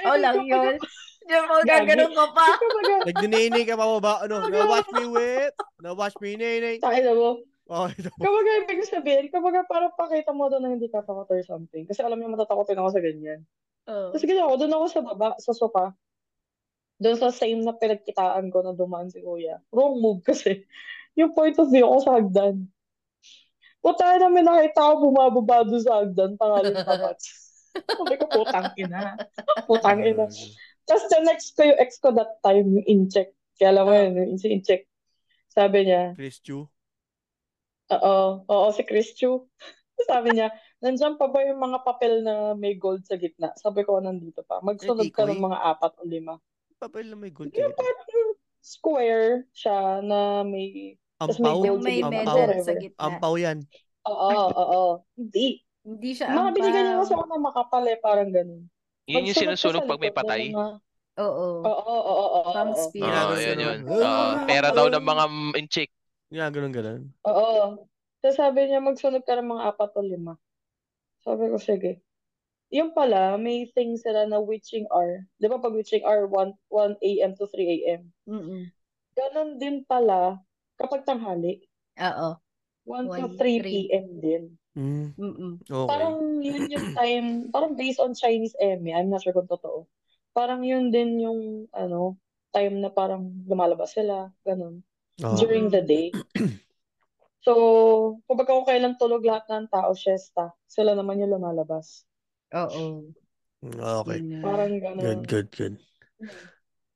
[0.04, 0.76] Oh lang yun.
[1.24, 2.46] Diyan mo gaganon ka pa.
[3.08, 7.30] Nagninay ka pababa, ano, na watch me whip, na watch me nay tayo mo.
[7.64, 8.10] Okay, ito.
[8.20, 11.88] Kumbaga, ibig sabihin, kumbaga parang pakita mo doon na hindi ka takot or something.
[11.88, 13.40] Kasi alam niyo, matatakotin ako sa ganyan.
[13.88, 14.12] Oo.
[14.12, 15.84] Tapos ginawa ko, doon ako sa baba, sa sofa.
[17.00, 19.58] Doon sa same na pinagkitaan ko na dumaan si kuya.
[19.72, 20.68] Wrong move kasi.
[21.18, 22.68] Yung point of view ko sa hagdan.
[23.84, 27.20] Puta na may nakita ko bumababa doon sa hagdan, pangalan tapat.
[27.98, 29.18] Sabi ko, putang ina.
[29.66, 30.24] Putang ina.
[30.84, 33.32] Tapos the next ko yung ex ko that time, yung in-check.
[33.56, 34.88] Kaya alam mo yun, yung in-check.
[35.52, 36.66] Sabi niya, Chris Chu.
[37.92, 38.16] Oo,
[38.48, 39.44] oo, si Chris Chu.
[40.10, 43.52] Sabi niya, nandiyan pa ba yung mga papel na may gold sa gitna?
[43.60, 44.58] Sabi ko, nandito pa.
[44.64, 46.34] Magsunod ka ng mga apat o lima.
[46.80, 47.78] Papel na may gold Yung ticket.
[47.78, 50.96] parang square siya na may...
[51.20, 51.58] tas may Ampaw?
[51.62, 52.10] Yung sa may gitna.
[52.10, 53.02] medal sa gitna.
[53.06, 53.58] Ampaw yan.
[54.04, 54.82] Oo, oo.
[55.14, 55.62] Hindi.
[55.84, 58.62] Hindi siya Mga ang binigyan niya kasi ako ng makapal eh, parang ganun.
[59.04, 60.42] Yun yung ka sinusunog sa pag may likod ng patay.
[60.50, 60.72] mga...
[61.14, 61.46] Oo.
[61.62, 62.82] Oo, oo, oo, oo, Pang oo.
[62.90, 63.06] spirit.
[63.06, 63.78] Oo, Ginaganon yun yun.
[63.86, 65.90] Oo, pera daw ng mga m- inchik.
[66.34, 67.02] Nga, ganun, ganun.
[67.30, 67.86] Oo.
[68.18, 70.34] Tapos sabi niya, magsunog ka ng mga apat o lima.
[71.22, 72.02] Sabi ko, sige.
[72.74, 75.22] Yung pala, may thing sila na witching hour.
[75.38, 77.32] Di ba pag witching hour, 1, 1 a.m.
[77.38, 78.10] to 3 a.m.
[78.26, 78.66] Mm-mm.
[79.14, 80.42] Ganon din pala
[80.74, 81.62] kapag tanghali.
[82.02, 82.34] Oo.
[82.82, 83.70] 1 to 1, 3 3.
[83.70, 84.06] p.m.
[84.18, 84.44] din.
[84.74, 85.52] Mm, Mm-mm.
[85.62, 85.86] okay.
[85.86, 89.86] Parang yun yung time, parang based on Chinese Emmy, I'm not sure kung totoo.
[90.34, 92.18] Parang yun din yung, ano,
[92.50, 94.82] time na parang lumalabas sila, ganun,
[95.22, 95.38] Oo.
[95.38, 96.10] during the day.
[97.44, 97.52] So,
[98.24, 102.08] kapag kung kailan tulog lahat ng tao, siesta, sila naman yung lumalabas.
[102.56, 103.12] Oo.
[103.60, 104.24] Okay.
[104.24, 104.40] Na.
[104.40, 105.20] Parang Good, ganun.
[105.28, 105.74] good, good.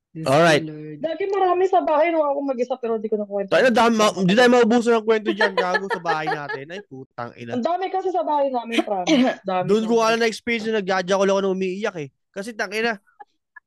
[0.09, 0.65] Diyos Alright.
[0.65, 0.97] ko, Lord.
[1.05, 3.53] Dati marami sa bahay nung ako mag-isa pero di ko na kwento.
[3.53, 6.65] Tayo dami, ma- hindi tayo maubusan ng kwento dyan, gago sa bahay natin.
[6.65, 7.53] Ay, putang ina.
[7.53, 9.37] Ang dami kasi sa bahay namin, promise.
[9.45, 12.09] Dami Doon ko na experience na nagjajakol ako na umiiyak eh.
[12.33, 12.97] Kasi tangina,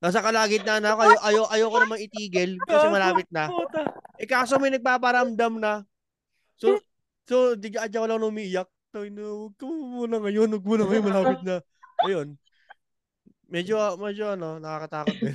[0.03, 3.47] nasa kalagitnaan na ako, ayo, ayo, ayoko namang itigil kasi malapit na.
[4.23, 5.83] Eh kaso may nagpaparamdam na.
[6.55, 6.79] So,
[7.27, 8.71] so, di ka ako lang umiiyak.
[8.95, 11.57] Tayo na, huwag ka muna ngayon, huwag muna ngayon, malapit na.
[12.07, 12.39] Ayun.
[13.51, 15.35] Medyo, medyo ano, nakakatakot din.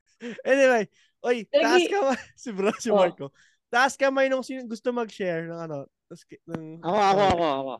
[0.48, 0.84] anyway,
[1.26, 3.02] oy, taas Lagi- kamay, si bro, si Oh.
[3.02, 3.26] Marco.
[3.66, 7.74] Taas kamay nung sino gusto mag-share ng ano, tas, ng, Ako, ako, ako, ako.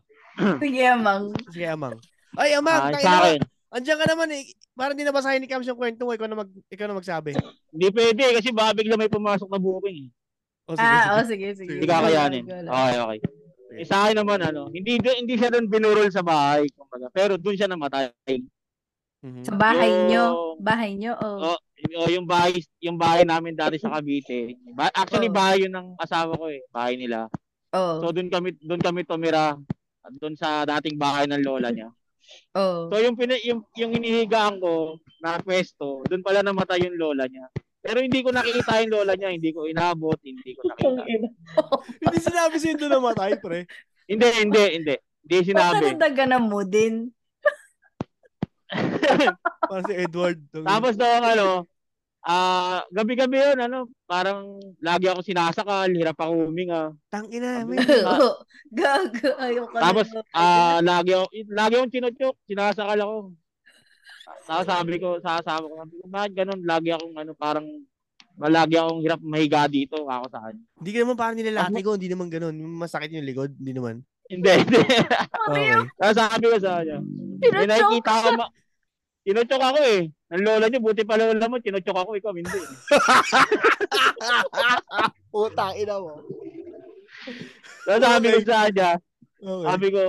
[0.58, 1.24] Sige, Amang.
[1.52, 1.96] Sige, Amang.
[2.34, 3.20] Ay, Amang, Ah, tayo sa na.
[3.22, 3.40] akin.
[3.70, 4.42] Andiyan ka naman eh.
[4.74, 6.10] Parang di nabasahin ni Cams yung kwento mo.
[6.10, 7.38] Ikaw na, mag, ikaw na magsabi.
[7.70, 10.10] Hindi pwede kasi baka bigla may pumasok na booking.
[10.70, 10.72] Eh.
[10.72, 11.10] O, sige, Ah, sige.
[11.10, 11.70] oh, sige, sige.
[11.76, 12.44] Hindi kakayanin.
[12.46, 13.18] Okay, okay.
[13.70, 16.66] Eh, sa akin naman, ano, hindi hindi siya doon binurol sa bahay.
[16.74, 17.06] Kumbaga.
[17.10, 18.10] Pero doon siya namatay.
[19.20, 19.42] Mhm.
[19.44, 20.24] Sa bahay Yung- nyo.
[20.58, 21.52] Bahay nyo, oh.
[21.52, 21.56] O,
[22.00, 24.56] o yung bahay, yung bahay namin dati sa Cavite.
[24.96, 25.36] Actually, Oh.
[25.36, 26.64] bahay yun ng asawa ko eh.
[26.72, 27.28] Bahay nila.
[27.70, 28.00] Oh.
[28.00, 29.54] So, doon kami, doon kami tumira.
[30.18, 31.92] Doon sa dating bahay ng lola niya.
[32.56, 32.88] Oh.
[32.90, 37.46] So, yung, pina, yung, yung hinihigaan ko na pwesto, doon pala namatay yung lola niya.
[37.80, 39.32] Pero hindi ko nakita yung lola niya.
[39.32, 40.16] Hindi ko inabot.
[40.20, 41.28] Hindi ko nakita.
[42.04, 43.64] Hindi sinabi sa'yo doon namatay, pre.
[44.04, 44.94] Hindi, hindi, hindi.
[45.24, 45.74] Hindi sinabi.
[45.96, 47.08] Patadaganan mo din.
[49.70, 50.38] Parang si Edward.
[50.52, 51.48] Tapos daw ang ano,
[52.26, 56.92] ah, gabi-gabi yun, ano, parang lagi ako sinasakal, hirap ako huminga.
[57.08, 57.80] Tangina, may
[58.78, 59.28] Gago.
[59.40, 59.82] Ayoko na.
[59.88, 60.06] Tapos,
[60.36, 63.16] ah, lagi ako, lagi akong tinutyok, sinasakal ako.
[64.46, 66.60] Tapos sabi ko, sa asawa ko, sabi ko, bakit ganun?
[66.62, 67.66] Lagi akong, ano, parang,
[68.40, 70.54] malagi akong hirap mahiga dito, ako saan.
[70.80, 71.90] Hindi ka naman parang nilalati ko.
[71.98, 72.56] Hindi naman ganun.
[72.80, 73.50] Masakit yung likod.
[73.58, 73.94] Hindi naman.
[74.30, 74.78] Hindi, hindi.
[75.50, 75.74] Okay.
[75.98, 76.98] Tapos sabi ko sa kanya,
[77.42, 78.52] may nakikita ako, ma-
[79.26, 80.00] tinutyok ako eh.
[80.30, 82.54] Ang lola niyo, buti pa lola mo, tinutyok ako, ikaw hindi.
[85.34, 86.22] Putang ina mo.
[87.86, 88.46] Tapos sabi ko Okay.
[88.46, 88.90] sa kanya,
[89.40, 89.66] Okay.
[89.72, 90.00] Sabi ko,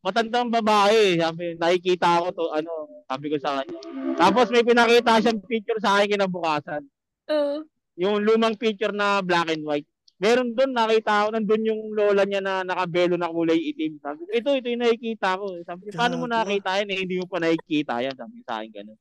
[0.00, 1.20] matandang babae.
[1.20, 2.70] Sabi, nakikita ko to, ano,
[3.06, 3.78] sabi ko sa kanya.
[4.16, 6.82] Tapos may pinakita siyang picture sa akin kinabukasan.
[7.30, 7.64] Oh.
[8.00, 9.88] Yung lumang picture na black and white.
[10.20, 13.96] Meron doon, nakita ko, nandun yung lola niya na nakabelo na kulay itim.
[14.04, 15.48] Sabi ko, ito, ito yung nakikita ko.
[15.64, 16.92] Sabi ko, paano mo nakita yan?
[16.92, 18.12] Eh, hindi mo pa nakikita yan.
[18.12, 18.98] Sabi sa akin, ganun.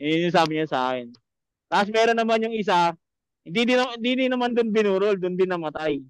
[0.00, 1.12] Yun yung sabi niya sa akin.
[1.68, 2.96] Tapos meron naman yung isa,
[3.44, 6.00] hindi din, hindi din naman doon binurol, doon din namatay.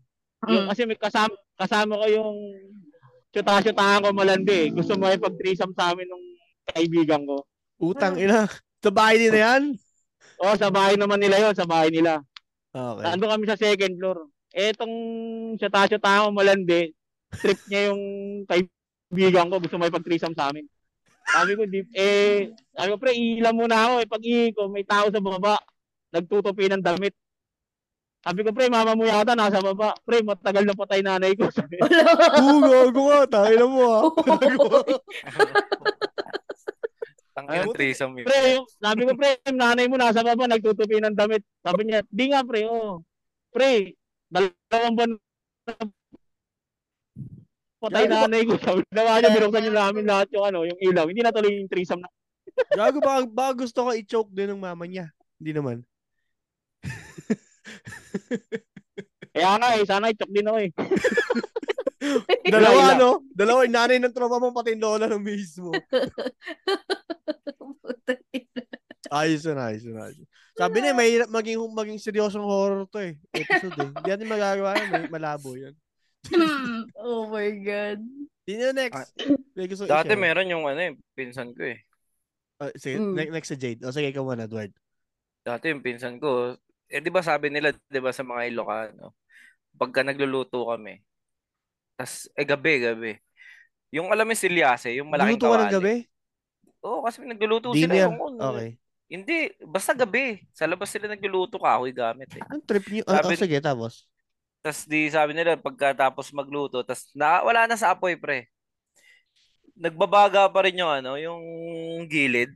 [0.46, 0.68] Yung, Mm.
[0.70, 2.36] kasi may kasama, kasama ko yung
[3.34, 4.70] tsuta-tsutahan ko malandi.
[4.70, 4.72] eh.
[4.72, 6.22] Gusto mo pag threesome sa amin nung
[6.70, 7.42] kaibigan ko.
[7.74, 8.46] Putang ina.
[8.78, 9.62] Sa bahay na yan?
[10.38, 12.22] O, sa bahay naman nila yon sa bahay nila.
[12.70, 13.02] Okay.
[13.02, 14.18] Nandun kami sa second floor.
[14.54, 14.94] Eh, itong
[15.58, 16.94] tsuta-tsutahan ko malandi,
[17.42, 18.02] trip niya yung
[18.46, 19.58] kaibigan ko.
[19.58, 20.62] Gusto mo pag threesome sa amin.
[21.24, 24.06] Sabi ko, di, eh, sabi ko, pre, ilan muna ako eh.
[24.06, 25.58] Pag ihi ko, may tao sa baba.
[26.14, 27.16] Nagtutupi ng damit.
[28.24, 29.92] Sabi ko, pre, mama mo yata nasa baba.
[30.00, 31.44] Pre, matagal na patay nanay ko.
[32.40, 33.20] Oo, gago ka.
[33.28, 34.08] Tangina mo ah.
[37.36, 37.76] Tangina Ayun.
[37.76, 38.24] threesome yun.
[38.24, 41.44] pre, yung, sabi ko, pre, nanay mo nasa baba, nagtutupi ng damit.
[41.60, 43.04] Sabi niya, di nga, pre, oh.
[43.52, 43.92] Pre,
[44.32, 45.12] dalawang buwan
[45.68, 45.72] na
[47.84, 48.56] patay nanay ko.
[48.64, 51.04] Sabi naman niya, binuksan niyo namin lahat yung, ano, yung ilaw.
[51.12, 52.08] Hindi na tuloy yung threesome na.
[52.72, 55.12] Gago baka, baka gusto ko i-choke din ng mama niya.
[55.36, 55.84] Hindi naman.
[59.34, 60.70] Kaya nga, eh, sana i-choke din ako, eh.
[62.54, 63.24] Dalawa, no?
[63.32, 65.72] Dalawa, yung nanay ng tropa mo, pati yung lola ng mismo.
[69.14, 70.28] Ayos yun, ayos yun, ayos yun.
[70.54, 73.14] Sabi niya, mahirap maging, maging seryosong horror to eh.
[73.30, 73.90] Episode eh.
[73.90, 75.74] Hindi natin magagawa yan, may malabo yan.
[76.98, 78.00] oh my God.
[78.42, 79.12] Sino next?
[79.54, 81.78] May gusto Dati meron yung ano eh, pinsan ko eh.
[82.58, 83.14] Ah, sige, Mm.
[83.14, 83.82] ne- next sa Jade.
[83.82, 84.70] O sige, ikaw muna, Edward.
[85.42, 86.54] Dati yung pinsan ko,
[86.94, 89.18] eh di ba sabi nila, di ba sa mga Ilocano,
[89.74, 91.02] pagka nagluluto kami,
[91.98, 93.12] tas eh gabi, gabi,
[93.94, 95.94] Yung alam mo yung silyase, yung malaking Luto ka ng gabi?
[96.82, 97.94] Oo, kasi nagluluto sila.
[97.94, 98.10] Dinner.
[98.18, 98.42] Ko, no.
[98.54, 98.70] Okay.
[99.06, 100.42] Hindi, basta gabi.
[100.50, 102.42] Sa labas sila nagluluto kahoy gamit eh.
[102.50, 103.06] Ang trip niyo.
[103.06, 104.10] Ah, Sabi- ah, sige, tapos.
[104.64, 108.48] Tapos di sabi nila pagkatapos magluto, tapos na, wala na sa apoy pre.
[109.76, 111.42] Nagbabaga pa rin yung ano, yung
[112.08, 112.50] gilid.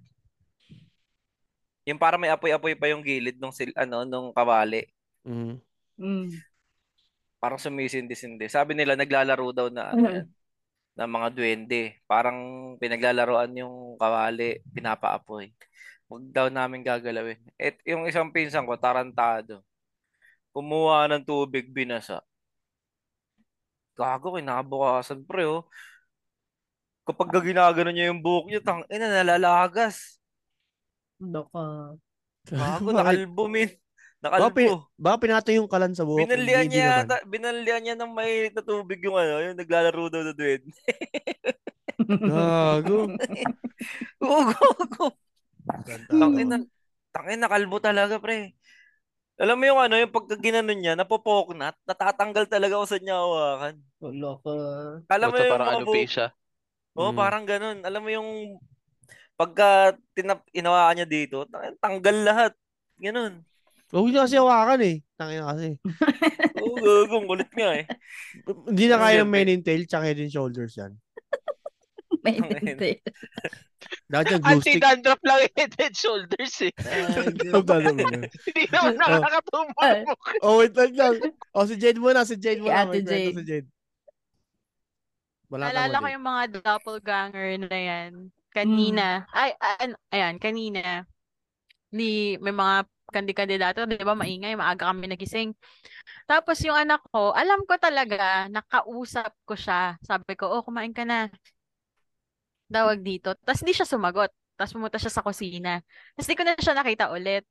[1.89, 4.84] Yung para may apoy-apoy pa yung gilid nung sil, ano, nung kawali.
[5.24, 5.57] Mm.
[5.97, 6.28] Mm.
[7.41, 8.45] Parang sumisindi-sindi.
[8.53, 10.28] Sabi nila naglalaro daw na ano, yan,
[10.93, 11.97] na mga duwende.
[12.05, 12.39] Parang
[12.76, 15.49] pinaglalaroan yung kawali, pinapaapoy.
[16.11, 17.41] Huwag daw namin gagalawin.
[17.57, 19.64] Et yung isang pinsan ko, tarantado.
[20.53, 22.20] Kumuha ng tubig, binasa.
[23.97, 25.64] Gago, kinabukasan, pre, oh.
[27.09, 30.18] Kapag ginagano niya yung buhok niya, tang ina, nalalagas.
[31.21, 31.95] Loko.
[32.49, 32.97] Gago, Bakit?
[32.97, 33.69] nakalbo, min.
[34.19, 36.27] Baka, pin- baka pinatay yung kalan sa buhok.
[36.27, 40.35] Binalian niya yata, binalian niya ng may na tubig yung ano, yung naglalaro daw na
[40.35, 40.75] duwende.
[42.03, 43.14] Gago.
[44.19, 45.07] Gago.
[45.62, 46.19] Tarantado.
[46.19, 46.57] Tangina,
[47.14, 48.59] tangina kalbo talaga, pre.
[49.39, 53.75] Alam mo yung ano, yung pagka ginanon niya, napopoknat, natatanggal talaga kung saan niya hawakan.
[54.03, 54.51] Loko.
[55.07, 55.62] Alam mo yung bu-
[55.95, 56.35] alopecia.
[56.99, 57.19] Oo, Mm.
[57.23, 57.79] parang ganun.
[57.87, 58.29] Alam mo yung
[59.39, 62.53] pagka tinap inawakan niya dito, tang- tanggal lahat.
[62.99, 63.47] Ganun.
[63.89, 64.97] Huwag niya kasi hawakan eh.
[65.14, 65.78] Tangina kasi.
[66.61, 67.86] Oo, gagong kulit nga eh.
[68.66, 70.93] Hindi na kaya ng men in tail tsaka head and shoulders yan.
[72.20, 72.61] May Tangina.
[72.66, 72.93] hindi.
[74.11, 74.82] Dapat yung glue stick.
[74.82, 76.72] Anti-dandruff lang yung head and shoulders eh.
[77.55, 78.26] Mo yun.
[78.26, 79.01] Hindi naman Oh.
[79.01, 79.99] nakakatumunog.
[80.43, 81.14] Oh, wait lang lang.
[81.55, 82.26] Oh, si Jade muna.
[82.26, 82.84] Si Jade muna.
[82.84, 83.39] Ate Jade.
[83.39, 83.68] si Jade.
[85.49, 88.12] Wala Naalala mo, ko yung mga doppelganger na yan.
[88.55, 89.29] Kanina.
[89.33, 91.05] Ay, ay, ano- ayan, kanina.
[91.93, 95.57] Ni, may mga kandi-kandidato, di ba, maingay, maaga kami nagising.
[96.29, 99.97] Tapos yung anak ko, alam ko talaga, nakausap ko siya.
[100.05, 101.33] Sabi ko, oh, kumain ka na.
[102.69, 103.33] Tawag dito.
[103.45, 104.29] Tapos di siya sumagot.
[104.59, 105.81] Tapos pumunta siya sa kusina.
[106.17, 107.47] Tapos di ko na siya nakita ulit.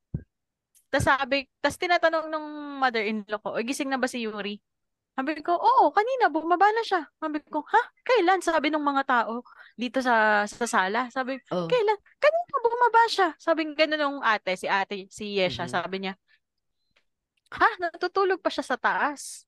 [0.88, 2.48] Tapos sabi, tapos tinatanong nung
[2.80, 4.60] mother-in-law ko, "Oy, gising na ba si Yuri?
[5.18, 7.02] Sabi ko, oo, kanina, bumaba na siya.
[7.18, 7.82] Sabi ko, ha?
[8.06, 8.38] Kailan?
[8.40, 9.42] Sabi ng mga tao
[9.78, 11.06] dito sa sa sala.
[11.14, 11.70] Sabi, Oh.
[11.70, 11.98] kailan?
[12.18, 13.28] Kanina, bumaba siya.
[13.38, 15.70] Sabi gano'n nung ate, si ate, si Yesha, Mhm.
[15.70, 16.14] sabi niya,
[17.54, 17.68] ha?
[17.78, 19.46] Natutulog pa siya sa taas.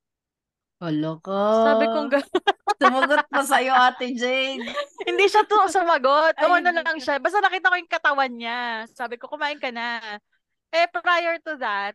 [0.81, 1.37] Loko.
[1.67, 2.25] Sabi kong, ga-
[2.81, 4.65] Sumagot pa sa'yo, Ate Jade.
[5.09, 6.33] hindi siya to sumagot.
[6.41, 7.21] Ay, Ano lang siya.
[7.21, 8.89] Basta nakita ko yung katawan niya.
[8.97, 10.01] Sabi ko, kumain ka na.
[10.73, 11.93] Eh, prior to that,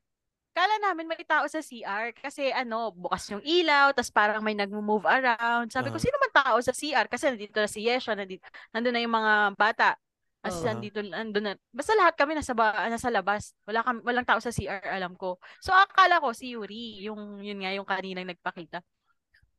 [0.55, 5.03] kala namin may tao sa CR kasi ano, bukas yung ilaw, tas parang may nag-move
[5.03, 5.67] around.
[5.67, 6.05] Sabi ko, Aha.
[6.07, 7.11] sino man tao sa CR?
[7.11, 9.99] Kasi nandito na si Yesha, nandito, nandun na yung mga bata.
[10.39, 10.65] As Oo.
[10.71, 11.53] nandito, nandun na.
[11.75, 13.51] Basta lahat kami nasa, ba, nasa labas.
[13.67, 15.43] Wala kami, walang tao sa CR, alam ko.
[15.59, 18.79] So, akala ko si Yuri, yung, yun nga, yung kaninang nagpakita.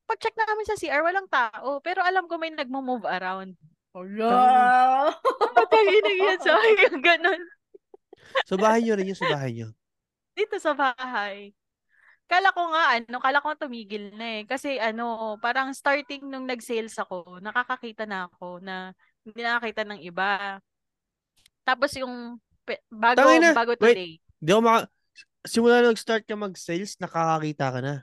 [0.09, 1.85] Pag-check namin sa CR, walang tao.
[1.85, 3.53] Pero alam ko may nagmo-move around.
[3.93, 5.13] Hala.
[5.53, 7.43] Pataginig yan sa akin, ganun.
[8.49, 9.77] Sa bahay niyo rin yun, sa bahay niyo.
[10.37, 11.57] Dito sa bahay.
[12.29, 14.43] Kala ko nga, ano, kala ko tumigil na eh.
[14.45, 18.93] Kasi ano, parang starting nung nag-sales ako, nakakakita na ako na
[19.25, 20.61] hindi nakakita ng iba.
[21.65, 22.37] Tapos yung
[22.69, 23.97] pe- bago, Tangina, bago wait.
[23.97, 24.13] today.
[24.39, 24.81] Hindi ako maka...
[25.47, 27.95] Simula nung nag-start ka mag-sales, nakakakita ka na.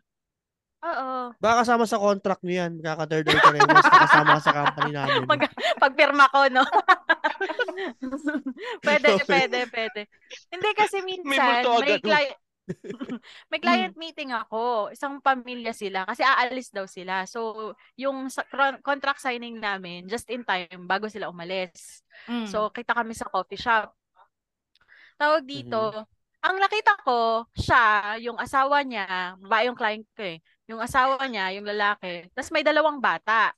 [0.83, 1.31] Oo.
[1.39, 2.73] Baka kasama sa contract niyo yan.
[2.83, 3.63] Kaka-third eye ka rin.
[3.67, 5.23] Mas nakasama ka sa company namin.
[5.31, 5.41] Pag,
[5.79, 6.63] pagpirma ko, no?
[8.85, 9.27] pwede, Okay.
[9.27, 10.01] pwede, pwede.
[10.49, 12.01] Hindi kasi minsan, may, no?
[12.01, 12.37] client,
[13.51, 14.89] may client meeting ako.
[14.93, 17.27] Isang pamilya sila kasi aalis daw sila.
[17.27, 18.31] So, yung
[18.81, 22.03] contract signing namin, just in time, bago sila umalis.
[22.29, 22.47] Mm.
[22.47, 23.91] So, kita kami sa coffee shop.
[25.19, 26.07] Tawag dito,
[26.43, 31.55] ang nakita ko, siya, yung asawa niya, babae yung client ko eh, yung asawa niya,
[31.55, 33.55] yung lalaki, tapos may dalawang bata.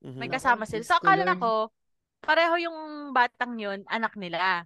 [0.00, 0.16] Mhm.
[0.16, 0.86] May kasama sila.
[0.86, 1.74] So, akala ko,
[2.20, 4.64] pareho yung batang yun, anak nila.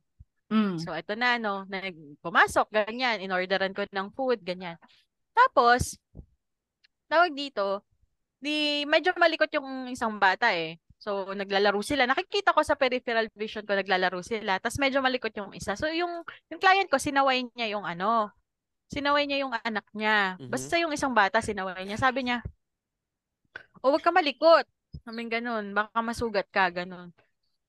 [0.52, 0.76] Mm.
[0.78, 4.76] So, ito na, no, nag pumasok, ganyan, inorderan ko ng food, ganyan.
[5.32, 5.98] Tapos,
[7.09, 7.82] tawag dito,
[8.38, 10.78] di, medyo malikot yung isang bata eh.
[11.00, 12.09] So, naglalaro sila.
[12.09, 14.57] Nakikita ko sa peripheral vision ko, naglalaro sila.
[14.57, 15.76] Tapos, medyo malikot yung isa.
[15.76, 18.32] So, yung, yung client ko, sinaway niya yung ano,
[18.88, 20.40] sinaway niya yung anak niya.
[20.40, 20.48] Mhm.
[20.48, 22.00] Basta yung isang bata, sinaway niya.
[22.00, 22.40] Sabi niya,
[23.84, 24.64] o, wag ka malikot.
[25.05, 27.12] Sabi ganun, baka masugat ka, ganun.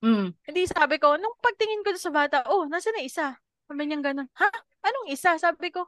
[0.03, 0.35] Mm.
[0.45, 3.35] Hindi, sabi ko, nung pagtingin ko sa bata, oh, nasa na isa?
[3.65, 4.49] Sabi niya ganun, ha?
[4.83, 5.33] Anong isa?
[5.39, 5.87] Sabi ko,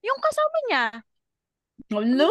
[0.00, 0.84] yung kasama niya.
[1.90, 2.30] Hello?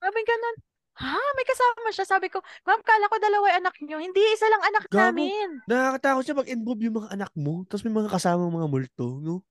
[0.00, 0.56] Sabi ganun,
[0.98, 1.14] ha?
[1.36, 2.06] May kasama siya.
[2.08, 4.00] Sabi ko, ma'am, kala ko dalawa anak niyo.
[4.02, 4.98] Hindi, isa lang anak Gago.
[4.98, 5.48] namin.
[5.68, 7.62] Nakakatakot siya pag-involve yung mga anak mo.
[7.66, 9.44] Tapos may mga kasama mga multo, no?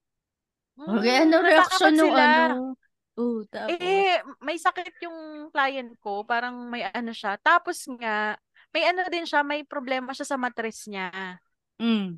[0.73, 2.25] Okay, Mm, ano reaction nung sila.
[2.49, 2.73] ano?
[3.13, 3.77] Oh, tapos.
[3.77, 6.25] Eh, may sakit yung client ko.
[6.25, 7.37] Parang may ano siya.
[7.37, 8.33] Tapos nga,
[8.73, 11.37] may ano din siya, may problema siya sa mattress niya.
[11.77, 12.17] Mm.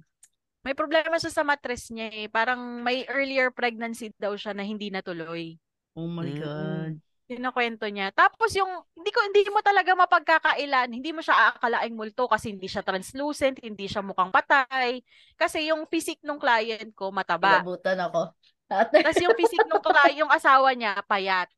[0.66, 2.28] May problema siya sa mattress niya eh.
[2.32, 5.54] Parang may earlier pregnancy daw siya na hindi natuloy.
[5.94, 6.40] Oh my Mm.
[6.42, 6.94] God.
[7.26, 8.14] Kinakwento niya.
[8.14, 10.94] Tapos yung, hindi ko, hindi mo talaga mapagkakailan.
[10.94, 15.02] Hindi mo siya aakalaing multo kasi hindi siya translucent, hindi siya mukhang patay.
[15.34, 17.66] Kasi yung physique nung client ko, mataba.
[17.66, 18.30] Inabutan ako.
[18.70, 21.50] Tapos yung physique nung client, yung asawa niya, payat.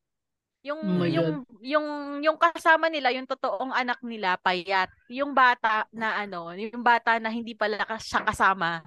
[0.67, 1.29] Yung, Oh yung,
[1.63, 1.87] yung,
[2.19, 4.91] yung kasama nila, yung totoong anak nila, payat.
[5.07, 8.83] Yung bata na ano, yung bata na hindi pala ka- siya kasama.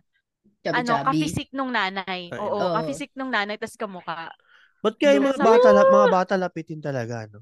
[0.68, 1.04] ano, Chubby-chubby.
[1.08, 2.28] ka-physique nung nanay.
[2.28, 2.74] Ay, Oo, oo.
[2.76, 4.28] ka-physique nung nanay, tas kamukha.
[4.84, 7.40] Ba't kaya yung mga bata, la- mga bata lapitin talaga, no?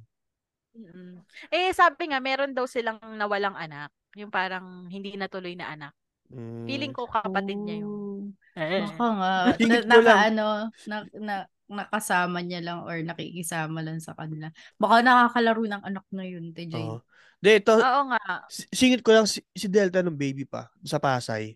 [1.50, 3.90] Eh, sabi nga, meron daw silang nawalang anak.
[4.14, 5.92] Yung parang hindi natuloy na anak.
[6.30, 6.66] Mm.
[6.68, 8.36] Feeling ko kapatid niya yun.
[8.54, 8.84] Eh.
[8.86, 10.46] Baka nga, na, naka, ano,
[10.86, 11.34] na, na,
[11.68, 14.48] nakasama niya lang or nakikisama lang sa kanila.
[14.74, 16.98] Baka nakakalaro ng anak na yun, te Jane.
[16.98, 17.00] Oo.
[17.38, 18.18] De, ito, Oo nga.
[18.50, 21.54] si- singit ko lang si, si Delta nung baby pa, sa Pasay.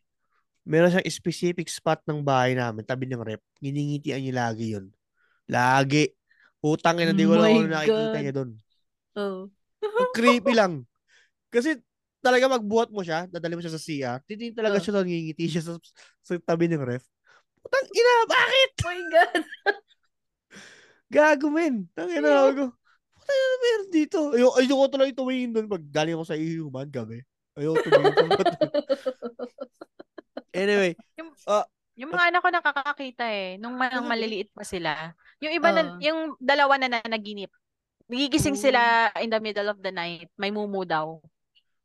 [0.63, 3.43] Meron siyang specific spot ng bahay namin, tabi ng rep.
[3.59, 4.95] Giningitian niya lagi yun.
[5.51, 6.07] Lagi.
[6.63, 8.51] Utang ina, di ko Oh lang ano nakikita niya doon.
[9.19, 9.51] Oh.
[9.83, 10.87] Ang creepy lang.
[11.51, 11.83] Kasi
[12.23, 14.83] talaga magbuhat mo siya, dadali mo siya sa CR, titingin talaga Oh.
[14.87, 15.73] siya doon, ngingiti siya sa,
[16.23, 17.03] sa tabi ng ref.
[17.59, 18.71] Putang ina, bakit?
[18.79, 19.43] Oh my God.
[21.13, 21.85] Gago men.
[21.93, 22.73] Tangina na ako.
[23.13, 24.19] Putang ina, meron dito.
[24.33, 27.21] Ayoko, ayoko tuloy tumingin doon pag galing ako sa ihuman gabi.
[27.55, 28.45] Ayoko tumingin sa mga
[30.53, 30.93] Anyway,
[31.93, 33.61] Yung mga anak ko nakakakita eh.
[33.61, 35.13] Nung nung maliliit pa sila.
[35.45, 36.01] Yung iba na, Oo.
[36.01, 37.53] yung dalawa na nanaginip.
[38.09, 40.33] Nagigising sila in the middle of the night.
[40.41, 41.21] May mumu daw.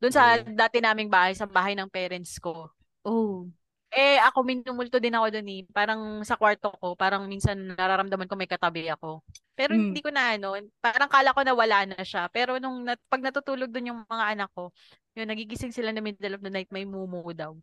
[0.00, 0.48] Doon sa Oh.
[0.48, 2.72] dati naming bahay, sa bahay ng parents ko.
[3.04, 3.48] Oh.
[3.88, 5.60] Eh, ako minumulto din ako doon eh.
[5.72, 9.24] Parang sa kwarto ko, parang minsan nararamdaman ko may katabi ako.
[9.56, 9.80] Pero Mm.
[9.90, 12.28] hindi ko na ano, parang kala ko na wala na siya.
[12.28, 14.70] Pero nung nat- pag natutulog doon yung mga anak ko,
[15.16, 17.56] yun, nagigising sila the middle of the night, may mumu daw.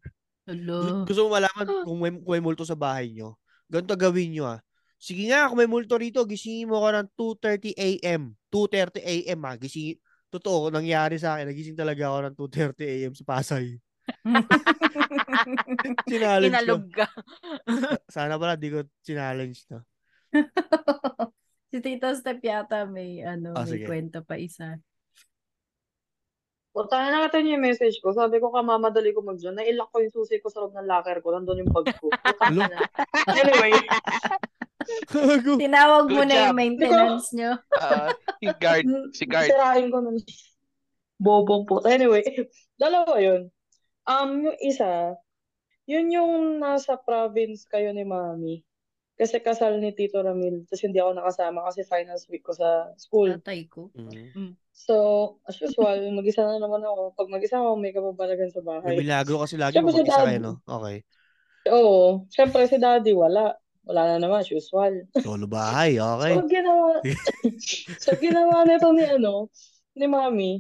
[0.45, 1.01] Hello.
[1.09, 3.33] gusto mo malaman kung may, kung may multo sa bahay nyo?
[3.65, 4.59] Ganito gawin nyo ah.
[5.01, 8.33] Sige nga, kung may multo rito, gisingin mo ko ng 2.30 a.m.
[8.53, 9.39] 2.30 a.m.
[9.45, 9.57] ha.
[9.57, 9.97] Gisingin,
[10.29, 11.49] totoo, nangyari sa akin.
[11.49, 13.13] Nagising talaga ako ng 2.30 a.m.
[13.13, 13.77] sa Pasay.
[16.09, 16.75] Challenge ko.
[16.93, 17.05] Ka.
[18.09, 19.79] Sana pala di ko challenge na.
[21.71, 23.85] si Tito Step yata may, ano, Ah, may sige.
[23.87, 24.77] kwento pa isa.
[26.75, 28.11] Punta na natin yung message ko.
[28.11, 29.55] Sabi ko, kamamadali ko mag-join.
[29.55, 31.31] Nailak ko yung susi ko sa loob ng locker ko.
[31.31, 32.11] Nandun yung bag ko.
[33.31, 33.71] Anyway.
[35.55, 37.55] Tinawag mo na yung maintenance nyo.
[37.79, 38.11] Ah,
[38.43, 38.85] yung guard,
[39.15, 39.47] si guard.
[39.47, 40.19] sirain ko nun.
[41.15, 41.79] Bobong po.
[41.87, 42.27] Anyway,
[42.75, 43.47] dalawa yun.
[44.05, 45.17] Um, yung isa,
[45.89, 48.61] yun yung nasa province kayo ni Mami.
[49.15, 50.67] Kasi kasal ni Tito Ramil.
[50.67, 53.31] Tapos hindi ako nakasama kasi finals week ko sa school.
[53.39, 53.87] Tatay ko.
[53.95, 54.59] Mm.
[54.75, 54.95] So,
[55.47, 57.15] as usual, mag-isa na naman ako.
[57.15, 58.95] Pag mag-isa ako, may kababalagan sa May bahay.
[58.99, 60.53] milagro kasi lagi mo mag-isa kayo, no?
[60.67, 61.07] Okay.
[61.71, 62.27] Oo.
[62.27, 63.55] Siyempre si Daddy, wala.
[63.87, 65.07] Wala na naman, as usual.
[65.23, 66.35] Solo bahay, okay.
[66.35, 66.89] So, ginawa,
[68.03, 69.47] so, ginawa nito ni, ano,
[69.95, 70.53] ni Mami.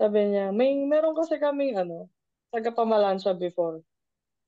[0.00, 2.08] Sabi niya, may, meron kasi kaming, ano,
[2.50, 3.82] taga-pamalansya before.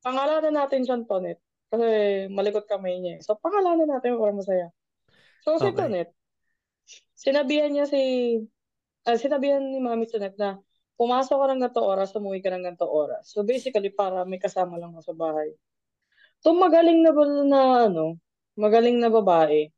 [0.03, 1.39] Pangalanan natin siyang Tonet.
[1.73, 1.89] Kasi
[2.29, 3.17] malikot kamay niya.
[3.17, 3.21] eh.
[3.25, 4.69] So, pangalanan natin para masaya.
[5.41, 5.79] So, si Okay.
[5.79, 6.09] Tonet,
[7.17, 8.03] sinabihan niya si,
[9.07, 10.61] ah, sinabihan ni Mami Tonet na,
[11.01, 13.31] pumasok ka ng ganito oras, umuwi ka ng ganito oras.
[13.33, 15.51] So, basically, para may kasama lang ako sa bahay.
[16.43, 18.19] Itong magaling na, ba- na, ano,
[18.59, 19.73] magaling na babae,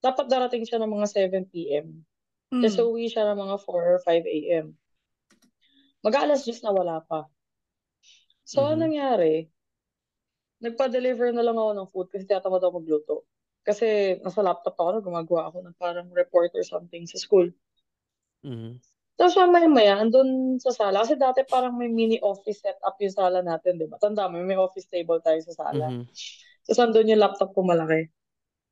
[0.00, 2.02] dapat darating siya ng mga 7 p.m.
[2.50, 2.64] Mm.
[2.64, 4.74] Kasi uwi siya ng mga 4 or 5 a.m.
[6.00, 7.28] Mag-alas 10 na wala pa.
[8.50, 8.66] So, Mhm.
[8.66, 9.34] anong nangyari?
[10.58, 13.14] Nagpa-deliver na lang ako ng food kasi tinatamad ako magluto.
[13.62, 17.46] Kasi nasa laptop ako, gumagawa ako ng parang report or something sa school.
[18.42, 18.82] Mhm.
[19.14, 21.04] Tapos maya-maya, andun sa sala.
[21.04, 24.00] Kasi dati parang may mini office setup yung sala natin, di ba?
[24.00, 25.92] Tanda mo, may office table tayo sa sala.
[25.92, 26.08] Mhm.
[26.66, 28.08] Tapos andun yung laptop ko malaki.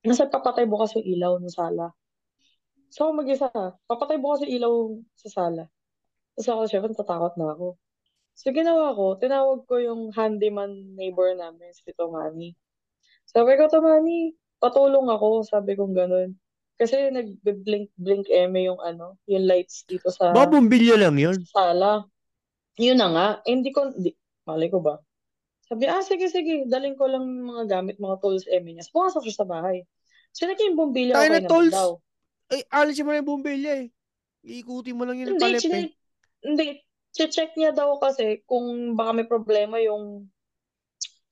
[0.09, 1.93] Nasa papatay bukas yung ilaw ng sala.
[2.89, 3.49] So ako mag-isa,
[3.87, 4.73] papatay bukas yung ilaw
[5.21, 5.63] sa sala.
[6.35, 7.77] Tapos ako, syempre, natatakot na ako.
[8.39, 12.55] So ginawa ko, tinawag ko yung handyman neighbor namin, si Tito Manny.
[13.27, 14.31] Sabi ko, Tito Manny,
[14.63, 16.39] patulong ako, sabi kong ganun.
[16.79, 21.35] Kasi nag-blink-blink eme yung ano, yung lights dito sa Ba, bumbilya lang yun.
[21.51, 22.07] sala.
[22.79, 23.29] Yun na nga.
[23.43, 24.15] Eh, hindi ko, di,
[24.47, 25.03] mali ko ba?
[25.67, 26.63] Sabi, ah, sige, sige.
[26.71, 28.87] Daling ko lang mga gamit, mga tools, eme niya.
[28.87, 29.83] So, pumasok siya sa bahay.
[30.31, 31.75] So, naging bumbilya, Tayo na tolls.
[31.75, 31.99] daw.
[32.55, 33.87] Ay, alisin mo na yung bumbilya eh.
[34.47, 35.91] Iikutin mo lang yun yung Hindi, palip eh.
[36.47, 36.67] hindi.
[37.15, 40.29] Check niya daw kasi kung baka may problema yung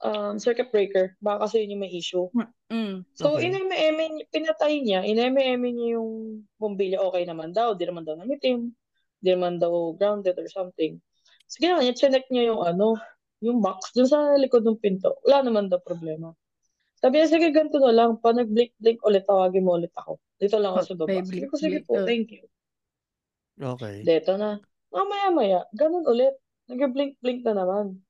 [0.02, 1.16] um, circuit breaker.
[1.20, 2.26] Baka kasi yun yung may issue.
[2.72, 3.04] Mm.
[3.14, 3.52] So, Okay.
[3.52, 8.72] niya- pinatay niya, ineme-eme niya yung bumbilya, okay naman daw, di naman daw nangitim.
[9.22, 11.00] Di naman daw grounded or something.
[11.46, 12.98] Sige naman, chinek niya yung ano,
[13.40, 15.16] yung box dun sa likod ng pinto.
[15.24, 16.34] Wala naman daw problema.
[16.96, 18.16] Sabi niya, sige, ganito na lang.
[18.18, 20.16] Pa nag-blink-blink ulit, tawagin mo ulit ako.
[20.40, 21.20] Dito lang ako sa baba.
[21.20, 22.08] Sabi ko, sige po, oh.
[22.08, 22.44] thank you.
[23.56, 24.00] Okay.
[24.04, 24.60] Dito na.
[24.96, 26.32] Mamaya-maya, ganun ulit.
[26.66, 28.00] Nag-blink-blink na naman.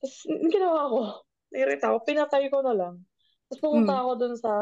[0.00, 0.16] Tapos,
[0.48, 0.98] ginawa ko,
[1.52, 2.94] nairita ako, pinatay ko na lang.
[3.46, 4.00] Tapos pumunta Mm.
[4.02, 4.52] ako dun sa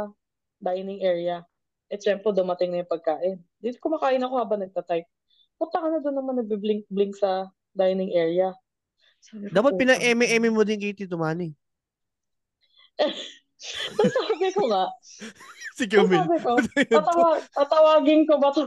[0.59, 1.43] dining area.
[1.87, 3.39] Eh, syempre, dumating na yung pagkain.
[3.57, 5.07] Dito kumakain ako habang nagtatype.
[5.55, 8.51] Punta ka na doon naman nagbe-blink-blink sa dining area.
[9.19, 11.55] Sabi Dapat "Putang pina-eme-eme mo din kay Tito Manny.
[13.97, 14.85] Tapos sabi ko nga,
[15.77, 16.25] Si tapos Camille.
[16.25, 16.53] sabi ko,
[16.89, 18.65] tatawa, tatawagin ko ba to?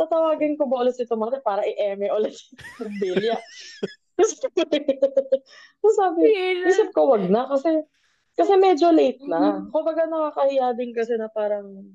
[0.00, 2.56] Tatawagin ko ba ulit si Tomate para i-eme ulit si
[2.96, 3.36] Bilya?
[4.16, 6.24] Tapos sabi,
[6.64, 7.84] isip ko wag na kasi
[8.32, 9.60] kasi medyo late na.
[9.68, 11.92] Kumbaga nakakahiya din kasi na parang,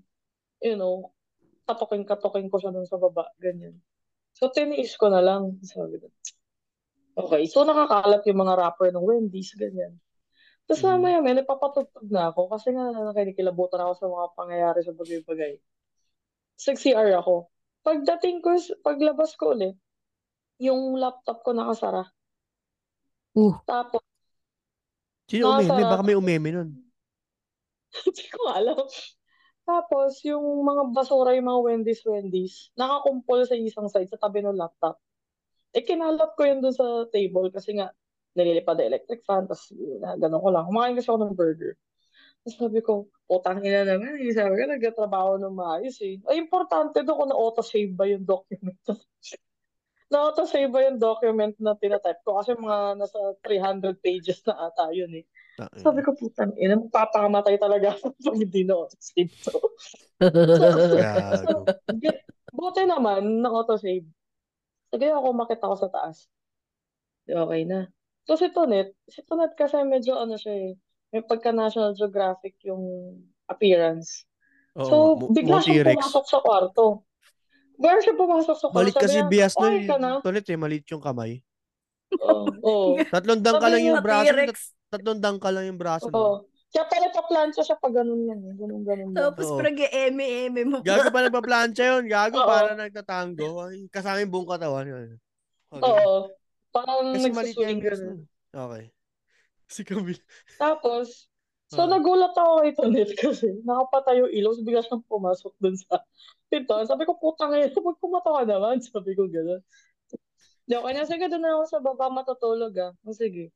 [0.61, 1.09] you know,
[1.65, 3.73] katoking-katoking ko siya dun sa baba, ganyan.
[4.37, 5.57] So, tiniis ko na lang.
[5.65, 6.13] Sabi ko,
[7.17, 7.49] okay.
[7.49, 9.97] So, nakakalat yung mga rapper ng Wendy's, ganyan.
[10.65, 15.53] Tapos mamaya may napapatugtog na ako kasi nga nakikinikilabutan ako sa mga pangyayari sa bagay-bagay.
[16.57, 17.53] Sa CR ako.
[17.85, 19.77] Pagdating ko, paglabas ko ulit,
[20.57, 22.09] yung laptop ko nakasara.
[23.37, 23.53] Uh.
[23.69, 24.01] Tapos,
[25.29, 25.69] Sino umeme?
[25.69, 25.91] nakasara.
[25.93, 26.69] Baka may umeme nun.
[28.09, 28.81] Hindi ko alam.
[29.65, 34.57] Tapos, yung mga basura, yung mga Wendy's, Wendy's, nakakumpol sa isang side, sa tabi ng
[34.57, 34.97] laptop.
[35.73, 37.93] Eh, kinalap ko yun dun sa table kasi nga,
[38.35, 39.69] nililipad na electric fan, tapos
[40.19, 40.65] ganun ko lang.
[40.69, 41.73] Kumakain kasi ako ng burger.
[42.45, 44.21] Sabi ko, putang ina naman.
[44.21, 44.29] Eh.
[44.29, 46.21] Sabi ko, nagtatrabaho ng maayos eh.
[46.29, 48.77] Ay, importante doon kung na-auto-save ba yung document.
[50.13, 52.37] na-auto-save ba yung document na tinatype ko?
[52.37, 55.25] Kasi mga nasa 300 pages na ata yun eh.
[55.81, 59.57] Sabi ko, putang ina, magpapakamatay talaga ako pag hindi na-auto-save to.
[61.01, 61.65] Gago.
[62.53, 64.05] Buti naman, na-auto-save.
[64.93, 66.29] Sige ako, makita ko sa taas.
[67.25, 67.89] Okay na.
[68.29, 70.73] So, si Tonet, si Tonet kasi medyo ano siya eh,
[71.15, 72.83] may pagka National Geographic yung
[73.47, 74.27] appearance.
[74.75, 74.95] Oo, So,
[75.31, 75.95] bigla T-Rex.
[75.95, 77.07] pumasok sa kwarto.
[77.79, 78.75] Bigla siyang pumasok sa kwarto.
[78.83, 79.73] Malit kasi Sabi niya, bias nun.
[79.87, 80.11] na?
[80.19, 81.39] Tolit eh, malit yung kamay.
[82.19, 82.43] Oo.
[82.59, 82.89] oo.
[83.15, 84.35] Tatlong dangka lang yung braso.
[84.91, 86.11] Tatlong dangka lang yung braso.
[86.11, 86.43] Oo.
[86.75, 88.39] Kaya pala pa-plancha siya pag ganun yan.
[88.43, 88.53] eh.
[88.59, 89.15] Ganun, ganun.
[89.15, 89.55] Tapos Oo.
[89.55, 90.91] parang eme-eme mo pa.
[90.91, 92.03] Gago pa nagpa-plancha yun.
[92.11, 92.47] Gago Oo.
[92.51, 93.71] para nagtatango.
[93.71, 94.83] Ay, kasama yung buong katawan.
[94.83, 95.09] Yun.
[95.71, 95.83] Okay.
[95.87, 96.35] Oo.
[96.75, 97.79] Parang Kasi maliit yung.
[98.51, 98.83] Okay.
[99.65, 100.21] Si Camille.
[100.55, 101.25] Tapos,
[101.65, 101.89] so Ah.
[101.89, 106.05] nagulat ako kay Tonet kasi nakapatay yung ilaw, so bigla siyang pumasok dun sa
[106.47, 106.85] pintuan.
[106.85, 108.77] Sabi ko, putang ina, pag pumato ka naman.
[108.85, 109.61] Sabi ko gano'n.
[110.65, 112.93] Di ako na, sige, doon na ako sa baba matutulog ah.
[113.05, 113.53] O, sige.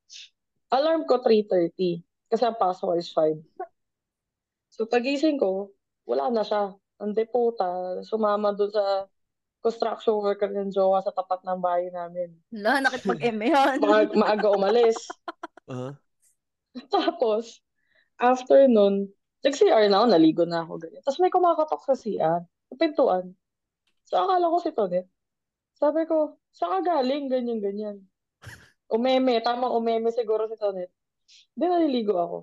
[0.69, 3.41] Alarm ko 3.30 kasi ang pasok is 5.
[4.69, 5.73] So pagising ko,
[6.05, 6.73] wala na siya.
[7.01, 8.85] Hindi puta, sumama doon sa
[9.59, 12.31] construction worker ng jowa sa tapat ng bahay namin.
[12.53, 13.81] Wala, nakipag-eme yan.
[13.81, 14.95] Ma- maaga umalis.
[15.69, 15.93] Uh-huh.
[16.93, 17.61] Tapos,
[18.17, 19.13] after nun,
[19.45, 21.01] nag-CR na ako, naligo na ako, ganyan.
[21.05, 23.31] Tapos may kumakatok sa CR, sa pintuan.
[24.09, 25.07] So, akala ko si Tonet.
[25.77, 27.31] Sabi ko, saan ka galing?
[27.31, 27.97] Ganyan, ganyan.
[28.95, 30.91] Umeme, tamang umeme siguro si Tonet.
[31.55, 32.37] Hindi, naliligo ako.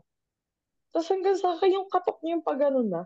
[0.94, 3.04] Tapos hanggang sa akin, yung katok niya yung pag ganun na.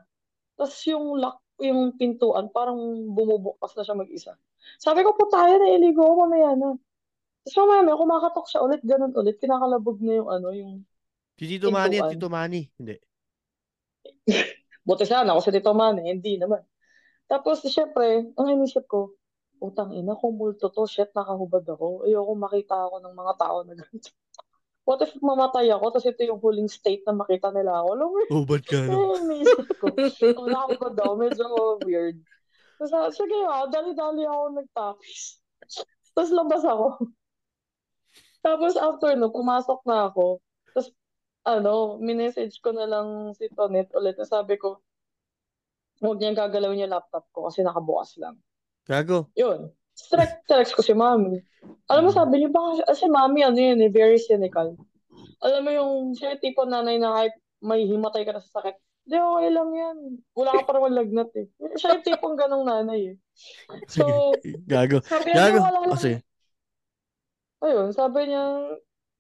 [0.55, 2.79] Tapos yung lock, yung pintuan, parang
[3.11, 4.39] bumubukas na siya mag-isa.
[4.79, 6.79] Sabi ko, putaya, naliligo ako, mamaya na.
[7.45, 9.41] Tapos mamaya, may kumakatok siya ulit, ganun ulit.
[9.41, 10.73] Kinakalabog na yung ano, yung
[11.41, 12.13] Si Tito Manny at.
[12.13, 12.69] Tito Manny.
[12.77, 13.01] Hindi.
[14.87, 16.13] Buti sana ako si Tito Man, eh.
[16.13, 16.61] Hindi naman.
[17.25, 19.17] Tapos, syempre, ang inisip ko,
[19.57, 22.05] utang ina, kung multo to, shit, nakahubad ako.
[22.05, 24.13] Ayoko makita ako ng mga tao na ganito.
[24.89, 27.91] What if mamatay ako, tapos ito yung huling state na makita nila ako?
[28.33, 29.15] Oh, ba't ka no?
[29.23, 29.93] inisip ko.
[29.97, 31.45] Ang nakahubad daw, medyo
[31.85, 32.21] weird.
[32.81, 35.41] Tapos, sige ah, dali-dali ako nagtapis.
[36.17, 36.87] Tapos labas ako.
[38.41, 40.41] Tapos after no, pumasok na ako.
[40.73, 40.89] Tapos,
[41.45, 44.81] ano, minessage ko na lang si Tonet ulit na sabi ko,
[46.01, 48.41] huwag niyang gagalawin yung laptop ko kasi nakabukas lang.
[48.89, 49.29] Gago.
[49.37, 49.69] Yun.
[49.93, 51.45] Strike text ko si mami.
[51.93, 54.73] Alam mo, sabi niya, baka si- si mami, ano yun, eh, very cynical.
[55.45, 58.77] Alam mo yung, siya yung tipo nanay na kahit may himatay ka na sa sakit,
[59.05, 59.97] hindi, okay lang yan.
[60.33, 61.47] Wala ka pa naman lagnat eh.
[61.77, 63.17] Siya yung tipong ganong nanay eh.
[63.93, 64.33] So,
[64.73, 65.05] Gago.
[65.05, 65.59] sabi niya, Gago.
[65.59, 66.01] "Di, wala Oh, lang.
[66.01, 66.19] sige.
[67.61, 68.45] Ayun, sabi niya,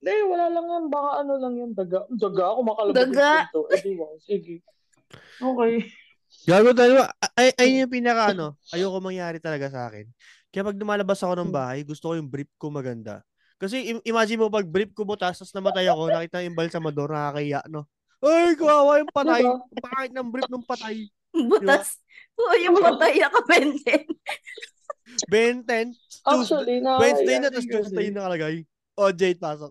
[0.00, 0.84] hindi, wala lang yan.
[0.88, 2.08] Baka ano lang yan, daga.
[2.08, 3.28] Daga, ako makalabog Daga.
[3.28, 3.60] yung pinto.
[3.68, 4.54] Eh, di wow, sige.
[5.40, 5.72] Okay.
[6.48, 7.12] Gago talaga.
[7.36, 10.08] Ay, ay yung pinaka ano, ayoko mangyari talaga sa akin.
[10.48, 13.20] Kaya pag lumalabas ako ng bahay, gusto ko yung brief ko maganda.
[13.60, 17.60] Kasi im- imagine mo pag brief ko butas, tapos namatay ako, nakita yung balsamador, nakakaya,
[17.68, 17.84] no?
[18.24, 19.44] Ay, kawawa yung patay.
[19.44, 19.84] Diba?
[19.84, 20.96] Pangit ng brief ng patay.
[21.32, 22.00] Butas.
[22.40, 24.02] Oo, yung patay na kapenden.
[25.28, 25.94] Ben 10,
[26.26, 28.16] Actually, Wednesday na, nakakaya tapos din Tuesday kasi.
[28.16, 28.54] nakalagay.
[28.98, 29.70] O, Jade, pasok.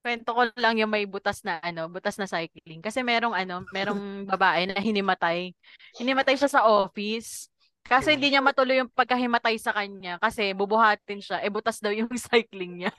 [0.00, 2.80] Kwento ko lang yung may butas na ano, butas na cycling.
[2.80, 4.00] Kasi merong ano, merong
[4.32, 5.52] babae na hinimatay.
[6.00, 7.52] Hinimatay siya sa office.
[7.84, 11.40] Kasi hindi niya matuloy yung pagkahimatay sa kanya kasi bubuhatin siya.
[11.44, 12.92] Eh butas daw yung cycling niya.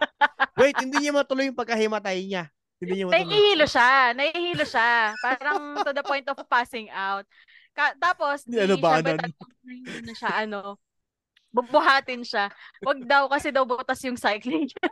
[0.57, 2.43] Wait, hindi niya matuloy yung pagkahimatay niya.
[2.81, 3.17] Hindi niya matuloy.
[3.17, 3.89] Nahihilo siya.
[4.13, 4.89] Nahihilo siya.
[5.21, 7.25] Parang to the point of passing out.
[7.71, 9.15] Ka- tapos, Hindi, di ano ba, siya,
[9.63, 10.59] hindi na siya, ano,
[11.51, 12.47] bubuhatin siya.
[12.81, 14.87] Wag daw kasi daw butas yung cycling niya.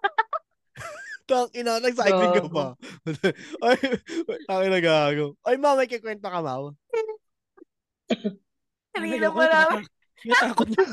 [1.29, 2.73] Tang ina, nag-cycling ka ba?
[3.69, 3.77] Ay,
[4.49, 5.37] tang ina gago.
[5.45, 6.73] Ay, ma, may kikwento ka, ma.
[8.97, 9.85] Kanina pa namin.
[10.25, 10.83] Natakot na.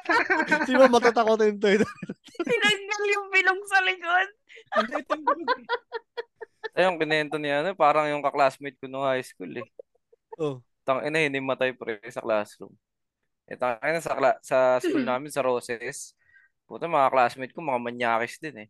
[0.70, 1.82] Di ba matatakotin to?
[2.46, 4.28] Tinanggal yung bilong sa likod.
[6.78, 9.66] Ayun, kinento niya, ano, parang yung kaklasmate ko nung high school eh.
[10.38, 10.62] Oh.
[10.86, 12.70] Tang ina, hinimatay pre sa classroom.
[13.52, 16.16] Eh, tang ina, sa, sa school namin, sa Roses,
[16.64, 18.68] puta, mga classmate ko, mga manyakis din eh.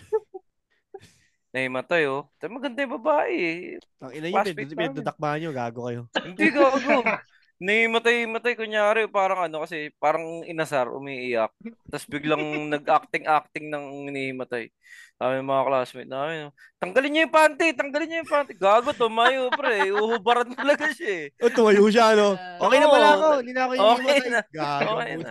[1.52, 2.32] Nahimatay oh.
[2.40, 3.56] Tayo maganda yung babae eh.
[4.00, 4.80] Tang ina yun, Classmate namin.
[4.80, 6.02] pinagdadakbahan nyo, gago kayo.
[6.24, 7.04] Hindi gago.
[7.56, 11.48] Nahimatay-matay, kunyari, parang ano kasi, parang inasar, umiiyak.
[11.88, 12.40] Tapos biglang
[12.74, 14.68] nag-acting-acting ng inihimatay.
[15.16, 18.52] Sabi ng mga classmate namin, tanggalin niyo yung panty, tanggalin niyo yung panty.
[18.52, 19.88] Gago, tumayo, pre.
[19.88, 21.40] Uhubaran talaga siya eh.
[21.40, 22.36] O, tumayo siya, no?
[22.68, 24.40] Okay na pala ako, hindi na ako yung Okay na.
[24.52, 24.90] Gago.
[25.00, 25.30] Okay na.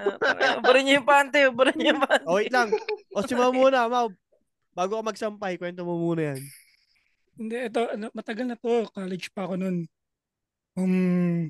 [0.57, 2.25] Ubarin niyo yung panty, ubarin niyo yung panty.
[2.25, 2.73] Oh, wait lang.
[3.13, 4.09] O, si Ma muna, Ma.
[4.73, 6.41] Bago ka magsampay, kwento mo muna yan.
[7.37, 8.89] Hindi, ito, ano, matagal na to.
[8.89, 9.85] College pa ako noon.
[10.75, 11.47] Um,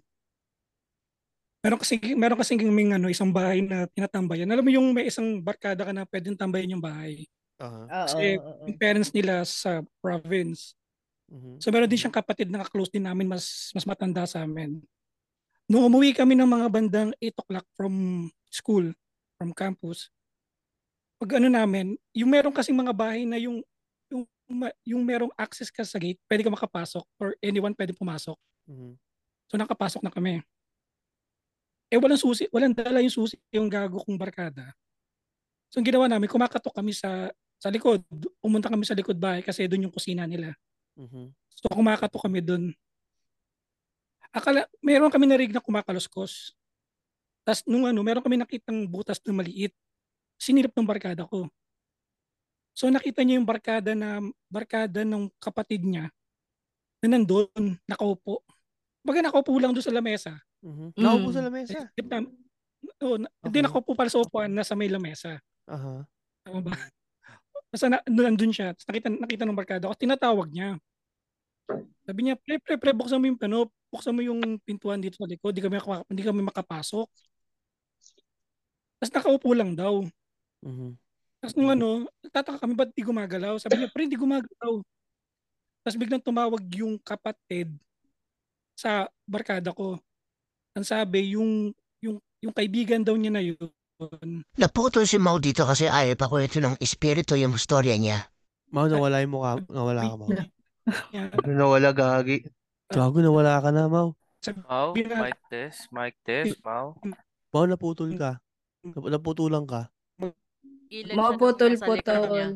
[1.66, 4.45] meron kasi meron kasi kaming ano, isang bahay na tinatambayan.
[4.45, 7.26] Alam mo yung may isang barkada ka na pwedeng tambayan yung bahay.
[7.57, 8.05] Aha.
[8.05, 10.78] Kasi yung parents nila sa province.
[11.26, 11.57] Mhm.
[11.57, 14.78] So meron din siyang kapatid na close din namin, mas mas matanda sa amin.
[15.66, 18.86] Nung umuwi kami ng mga bandang 8 o'clock from school,
[19.41, 20.13] from campus,
[21.18, 23.66] pag ano namin, yung meron kasing mga bahay na yung
[24.13, 24.30] yung,
[24.86, 28.38] yung merong access ka sa gate, pwede ka makapasok or anyone pwede pumasok.
[28.70, 28.93] Mhm.
[29.49, 30.45] So nakapasok na kami.
[31.94, 34.74] Eh walang susi, walang dala yung susi yung gago kong barkada.
[35.70, 37.30] So ang ginawa namin, kumakatok kami sa
[37.62, 38.02] sa likod.
[38.42, 40.54] Pumunta kami sa likod bahay kasi doon yung kusina nila.
[40.98, 41.34] Mhm.
[41.54, 42.76] So kumakatok kami doon.
[44.34, 46.56] Akala, meron kami narinig na kumakaluskos.
[47.46, 49.74] Tapos nung ano, meron kami nakitang butas na maliit.
[50.40, 51.50] Sinilip ng barkada ko.
[52.76, 54.20] So nakita niya yung barkada na
[54.52, 56.12] barkada ng kapatid niya
[57.00, 58.44] na nandun, nakaupo.
[59.02, 60.45] Baga nakaupo lang doon sa lamesa.
[60.66, 60.97] Mhm.
[60.97, 61.78] Nakaupo sa lamesa.
[61.78, 62.18] Isip na,
[63.05, 65.38] oh, na, Hindi nakaupo pala sa upuan, nasa may lamesa.
[65.70, 66.01] Aha.
[66.41, 66.74] Tama ba?
[67.72, 68.74] Basta na, nandun siya.
[68.74, 70.82] Nakita, nakita ng barkada ko, tinatawag niya.
[72.05, 75.30] Sabi niya, pre, pre, pre, buksan mo yung ano, buksan mo yung pintuan dito sa
[75.30, 75.78] likod, hindi kami,
[76.09, 77.07] hindi kami makapasok.
[79.01, 80.01] Tapos nakaupo lang daw.
[80.66, 80.97] Mhm.
[81.45, 83.61] Tapos nung ano, tataka kami, ba't di gumagalaw?
[83.61, 84.82] Sabi niya, pre, hindi gumagalaw.
[85.86, 87.70] Tapos biglang tumawag yung kapatid
[88.74, 90.01] sa barkada ko.
[90.76, 91.71] Ang sabi, yung,
[92.03, 93.57] yung, yung kaibigan daw niya na yun,
[94.59, 98.28] Naputol si Mau dito kasi ayaw pa kwento ng espiritu yung storya niya.
[98.76, 99.55] Mau, nawala yung mukha.
[99.71, 100.30] Nawala ka, Mau.
[101.47, 102.43] Nawala gagi.
[102.91, 104.11] Gago, nawala ka na, Mau.
[104.67, 106.99] Mau, mic test, mic test, Mau.
[107.56, 108.35] Mau, naputol ka.
[108.84, 109.88] Nap- Naputulan ka.
[110.91, 111.56] Likod
[112.30, 112.52] niya.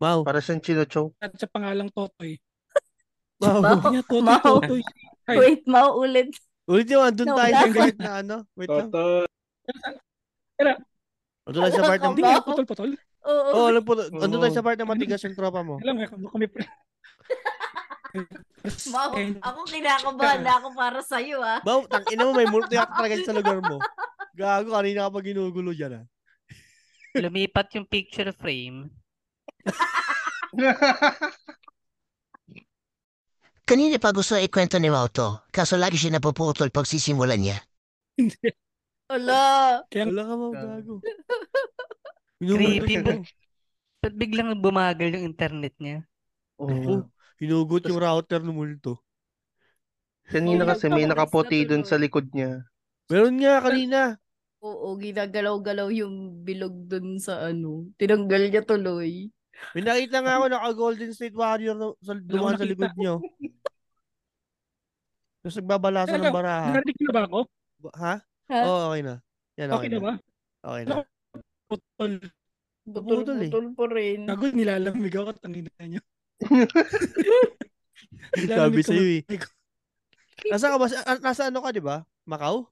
[0.00, 0.24] Mau.
[0.24, 1.12] Para sa chinocho.
[1.20, 2.40] at sa pangalang Totoy.
[3.44, 3.60] Mau.
[3.92, 4.40] Niya, Totoy, Mau.
[4.40, 4.82] Totoy.
[5.36, 6.32] Wait, mau ulit.
[6.70, 8.36] Ulit yung andun No, tayo sa part na ano.
[8.54, 8.90] Wait lang.
[11.42, 12.08] Andun tayo sa part na...
[12.14, 12.90] Hindi nga, putol-putol.
[13.22, 13.50] Oo.
[13.50, 13.98] Oo, oh, alam po.
[13.98, 15.82] Andun tayo sa part na matigas yung tropa mo.
[15.82, 16.62] Alam mo, kami pre.
[18.94, 19.10] Mau,
[19.42, 21.58] ako kinakabahan na ako para sa'yo ah.
[21.66, 23.82] Mau, tang ina mo, may multo yata talaga sa lugar mo.
[24.38, 26.04] Gago, kanina ka pa ginugulo dyan ah.
[27.18, 28.86] Lumipat yung picture frame.
[33.72, 37.56] Kanina pa gusto ikwento ni Mau to, kaso lagi siya napuputol pag sisimulan niya.
[39.08, 39.80] Wala.
[39.88, 40.94] Wala ka, gago.
[42.52, 43.00] Creepy.
[43.00, 43.24] Ba't,
[44.04, 46.04] ba't biglang bumagal yung internet niya?
[46.60, 47.08] Oo.
[47.40, 49.00] Hinugot yung router ng multo.
[50.28, 52.68] Kanina kasi may nakaputi dun sa likod niya.
[53.08, 54.20] Meron nga kanina.
[54.60, 57.88] Oo, ginagalaw-galaw yung bilog dun sa ano.
[57.96, 59.32] Tinanggal niya tuloy.
[59.72, 63.22] May nakita nga ako naka Golden State Warrior na, sa, dumaan sa likod nyo.
[65.42, 66.70] Tapos nagbabalasa ng baraha.
[66.76, 67.40] Narinig na ba ako?
[67.98, 68.14] Ha?
[68.52, 68.60] Ha?
[68.62, 69.14] Oo, okay na.
[69.58, 70.12] Yan, okay, Okay na ba?
[70.62, 70.94] Okay na.
[71.66, 72.12] Putol.
[72.86, 73.50] Naputol eh.
[73.50, 74.20] Putol pa rin.
[74.26, 76.02] Gago, nilalamig ako, tangina niyo.
[78.48, 79.22] Sabi sa'yo eh.
[80.50, 80.86] Nasa ka ba?
[81.06, 82.06] Ah, Nasa ano ka, di ba?
[82.26, 82.66] Macau?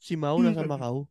[0.00, 1.04] Si Mau nasa Macau.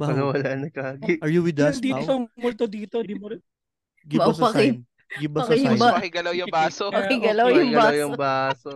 [0.00, 1.20] Mau, Ano wala na kagi.
[1.20, 2.00] are you with us, Mau?
[2.00, 3.40] ang multo dito, di mo rin.
[4.08, 4.74] Give Mau, us a paki- sign.
[5.20, 5.76] Give us a sign.
[5.76, 6.84] Pakigalaw yung baso.
[6.96, 7.58] Pakigalaw okay.
[7.60, 7.98] yung baso.
[8.00, 8.72] yung baso.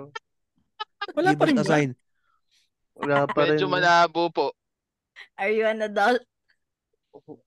[1.16, 1.72] Wala Give pa rin us a ba?
[1.72, 1.90] sign.
[2.92, 3.56] Wala pa rin.
[3.56, 4.46] Medyo malabo po.
[5.40, 6.20] Are you an adult?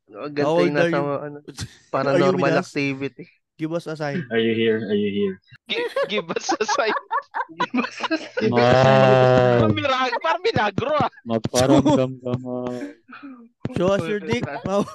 [0.10, 1.06] Agad How tayo old are nasa you?
[1.22, 1.38] ano,
[1.94, 3.26] paranormal activity.
[3.58, 4.22] Give us a sign.
[4.30, 4.78] Are you here?
[4.86, 5.34] Are you here?
[5.66, 6.94] Gi- give us a sign.
[8.54, 11.10] Ah, Parang milagro, parang milagro ah.
[11.26, 12.58] magparamdam ka nga.
[13.74, 14.86] Show us your dick, Mau.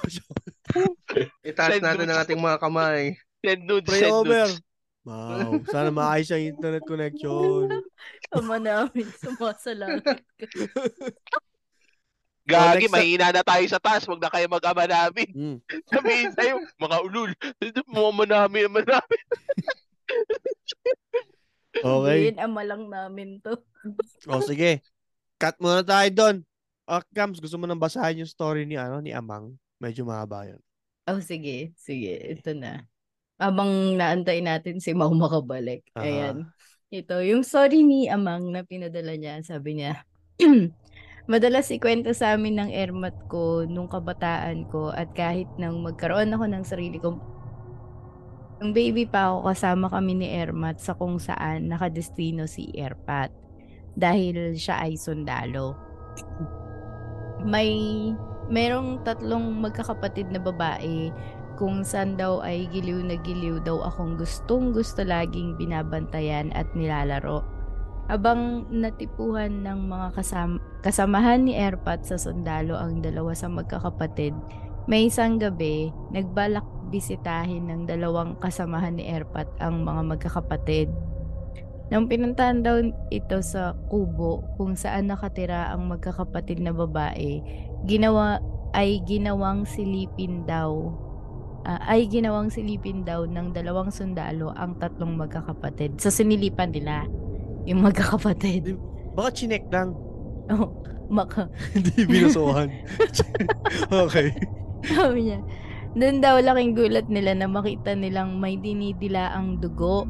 [1.43, 3.19] Itaas Send natin ang ating mga kamay.
[3.43, 4.47] Send nudes, Pray send over.
[4.47, 4.63] nudes.
[5.03, 7.67] Mau, sana maayos ang internet connection.
[8.31, 10.15] Ama namin, sumasalangit ka.
[12.43, 14.03] Gagi, na- mahina na tayo sa taas.
[14.03, 15.29] Huwag na kayo mag-ama namin.
[15.31, 15.57] Mm.
[15.91, 17.31] Sabihin sa'yo, mga ulul.
[17.87, 19.21] Mama namin, ama namin.
[21.73, 22.29] Okay.
[22.29, 23.57] Hindi, ama lang namin to.
[24.29, 24.85] O sige.
[25.41, 26.35] Cut muna tayo doon.
[26.85, 29.57] Ah, Kams, gusto mo nang basahin yung story ni ano ni Amang?
[29.81, 30.61] Medyo mahaba yun.
[31.09, 31.73] Oh, sige.
[31.75, 32.85] Sige, ito na.
[33.41, 35.83] Habang naantay natin si Mau makabalik.
[35.97, 36.05] Aha.
[36.05, 36.37] Ayan.
[36.93, 40.05] Ito, yung story ni Amang na pinadala niya, sabi niya,
[41.23, 46.45] Madalas ikwento sa amin ng ermat ko nung kabataan ko at kahit nang magkaroon ako
[46.51, 47.33] ng sarili kong
[48.63, 53.27] Nung baby pa ako, kasama kami ni Ermat sa kung saan nakadestino si Erpat
[53.91, 55.75] dahil siya ay sundalo.
[57.43, 57.75] May
[58.47, 61.11] merong tatlong magkakapatid na babae
[61.59, 67.43] kung saan daw ay giliw na giliw daw akong gustong gusto laging binabantayan at nilalaro.
[68.11, 74.35] Habang natipuhan ng mga kasam- kasamahan ni Erpat sa sundalo ang dalawa sa magkakapatid,
[74.91, 80.91] may isang gabi, nagbalak bisitahin ng dalawang kasamahan ni Erpat ang mga magkakapatid.
[81.87, 87.39] Nang pinuntahan daw ito sa kubo kung saan nakatira ang magkakapatid na babae,
[87.87, 88.43] ginawa
[88.75, 90.91] ay ginawang silipin daw
[91.63, 96.01] ah, ay ginawang silipin daw ng dalawang sundalo ang tatlong magkakapatid.
[96.01, 97.07] So sinilipan nila
[97.63, 98.75] yung magkakapatid.
[99.13, 99.93] Baka chinek lang.
[100.51, 100.71] Oh,
[101.07, 101.47] maka.
[101.71, 102.67] Hindi binusuhan.
[104.03, 104.33] okay.
[104.83, 105.39] Sabi niya,
[105.93, 110.03] doon daw laking gulat nila na makita nilang may dinidila ang dugo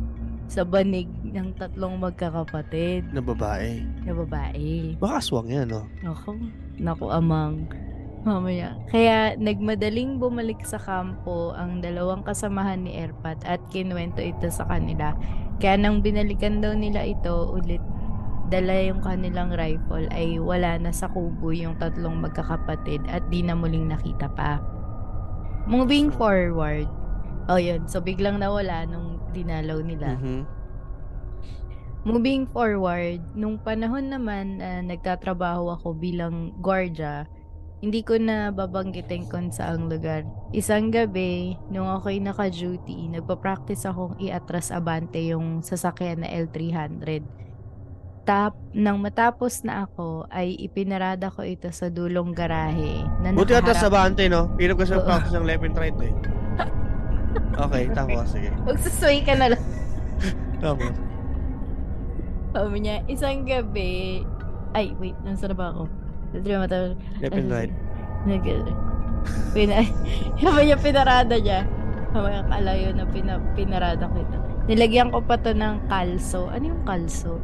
[0.48, 3.82] sa banig ng tatlong magkakapatid Na babae.
[4.06, 4.94] na babae.
[4.98, 5.86] Baka aswang yan, no?
[6.06, 6.36] Ako,
[6.78, 7.68] naku amang.
[8.24, 8.80] Mamaya.
[8.88, 15.12] Kaya nagmadaling bumalik sa kampo ang dalawang kasamahan ni Erpat at kinuwento ito sa kanila.
[15.62, 17.82] Kaya nang binalikan daw nila ito ulit,
[18.54, 23.58] dala yung kanilang rifle ay wala na sa kubo yung tatlong magkakapatid at di na
[23.58, 24.62] muling nakita pa.
[25.66, 26.86] Moving forward,
[27.48, 30.20] oh yun, so biglang nawala nung dinalaw nila.
[30.20, 30.44] Mhm.
[32.04, 37.24] Moving forward, nung panahon naman na nagtatrabaho ako bilang gwardiya,
[37.84, 40.24] hindi ko na babanggitin kung saang lugar.
[40.56, 47.28] Isang gabi, nung ako'y naka-duty, nagpa-practice akong i-atras abante yung sasakyan na L300.
[48.24, 53.60] Tap, nang matapos na ako, ay ipinarada ko ito sa dulong garahe na Buti ka
[53.76, 54.42] sa nakaharap- bante, no?
[54.56, 55.04] Hirap kasi Oo.
[55.04, 56.14] practice ng left and right, eh.
[57.68, 58.50] Okay, tapos, sige.
[58.64, 59.64] Magsusway ka na lang.
[60.64, 60.96] Tapos.
[62.56, 64.24] Sabi niya, isang gabi,
[64.72, 66.03] ay, wait, nasa na ba ako?
[66.34, 67.72] Left and right.
[68.26, 68.44] Nag,
[69.54, 69.84] pina,
[70.42, 71.60] sabi niya, pinarada niya.
[72.14, 74.38] Niya, kalayo na pina, pinarada ko ito.
[74.66, 76.48] Nilagyan ko pa to ng kalso.
[76.48, 77.38] Ano yung kalso?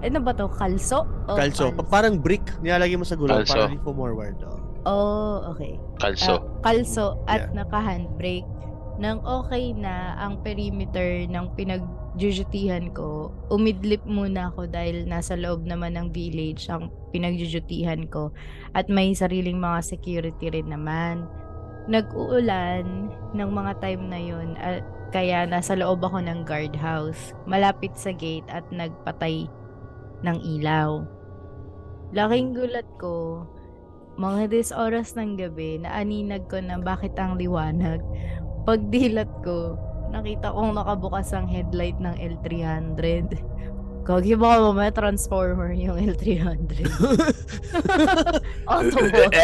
[0.00, 0.48] Ano ba to?
[0.48, 1.04] Kalso?
[1.26, 1.72] O Kalso.
[1.72, 2.44] kals- Pa- parang brick.
[2.60, 3.52] Nilalagay mo sa gulong Kalso.
[3.54, 4.36] para di forward.
[4.44, 4.58] Oh.
[4.86, 5.76] Oh, okay.
[5.98, 6.36] Kalso.
[6.36, 7.64] Ah, kalso at Yeah.
[7.64, 8.46] naka-handbrake.
[8.96, 11.52] Nang okay na ang perimeter ng
[12.16, 18.32] pinagjujutihan ko, umidlip muna ako dahil nasa loob naman ng village ang pinagjujutihan ko
[18.72, 21.28] at may sariling mga security rin naman.
[21.92, 24.80] Nag-uulan ng mga time na yun at
[25.12, 29.44] kaya nasa loob ako ng guardhouse, malapit sa gate at nagpatay
[30.24, 31.04] ng ilaw.
[32.16, 33.44] Laking gulat ko,
[34.16, 38.00] mga dis oras ng gabi, naaninag ko na bakit ang liwanag.
[38.64, 39.76] Pagdilat ko,
[40.10, 43.38] nakita kong nakabukas ang headlight ng L300.
[44.06, 46.86] Kagi baka mamaya transformer yung L300.
[48.70, 49.42] Autobots.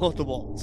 [0.00, 0.62] Autobots.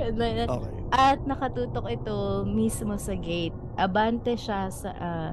[0.00, 0.78] And then, Okay.
[0.88, 3.52] At nakatutok ito mismo sa gate.
[3.76, 5.30] Abante siya sa ah,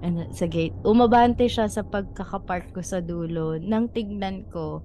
[0.00, 0.72] ano, sa gate.
[0.88, 3.60] Umabante siya sa pagkakapark ko sa dulo.
[3.60, 4.80] Nang tignan ko,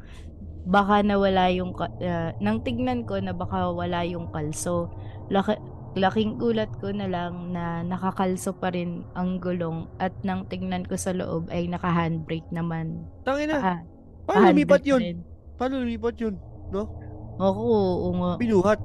[0.66, 4.90] baka nawala yung ka- ah, nang tignan ko na baka wala yung kalso.
[5.30, 5.58] Laki,
[5.96, 10.98] laking gulat ko na lang na nakakalso pa rin ang gulong at nang tingnan ko
[11.00, 13.06] sa loob ay naka-handbrake naman.
[13.24, 13.56] Tangina.
[13.62, 13.80] Ah,
[14.26, 15.02] Paano lumipat yun?
[15.02, 15.18] rin.
[15.56, 16.36] Paano lumipat yun?
[16.74, 16.90] No?
[17.38, 18.32] Ako, oo nga.
[18.42, 18.80] Binuhat.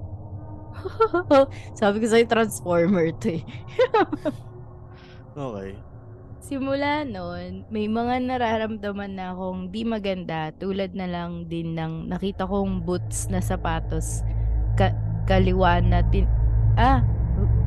[1.81, 3.43] Sabi ko sa'yo, transformer to eh.
[5.31, 5.79] Okay.
[6.51, 12.43] Simula noon, may mga nararamdaman na akong di maganda tulad na lang din ng nakita
[12.43, 14.27] kong boots na sapatos
[14.75, 14.99] ka-
[15.31, 16.27] kaliwa na tin
[16.75, 17.07] ah,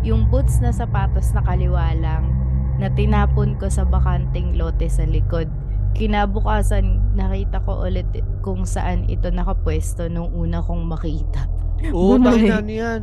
[0.04, 2.28] yung boots na sapatos na kaliwa lang
[2.76, 5.48] na tinapon ko sa bakanting lote sa likod.
[5.96, 8.12] Kinabukasan, nakita ko ulit
[8.44, 11.48] kung saan ito nakapwesto nung una kong makita.
[11.88, 13.02] Oo, tangina ano yan.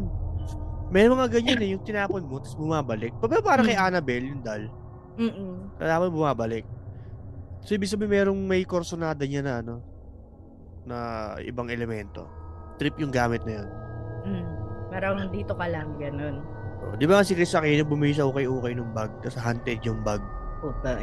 [0.93, 3.17] May mga ganyan eh, yung tinapon mo, tapos bumabalik.
[3.17, 4.69] Pa para kay Annabelle, yung dal.
[5.19, 5.81] Mm-mm.
[5.81, 6.65] Tapos bumabalik.
[7.65, 9.75] So, ibig sabihin merong may korsonada niya na ano,
[10.89, 10.97] na
[11.45, 12.25] ibang elemento.
[12.81, 13.69] Trip yung gamit na yun.
[14.25, 14.49] Mm.
[14.91, 16.41] Parang dito ka lang, ganun.
[16.81, 20.25] Oh, di ba si Chris Aquino bumili sa ukay-ukay ng bag, tapos hunted yung bag.
[20.61, 20.97] Puta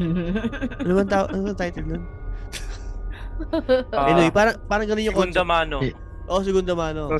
[0.82, 2.04] Ano bang tao, ano bang title nun?
[3.94, 5.78] Ah, anyway, parang, parang ganun yung Segunda Mano.
[6.26, 7.10] Oo, oh, Segunda Mano.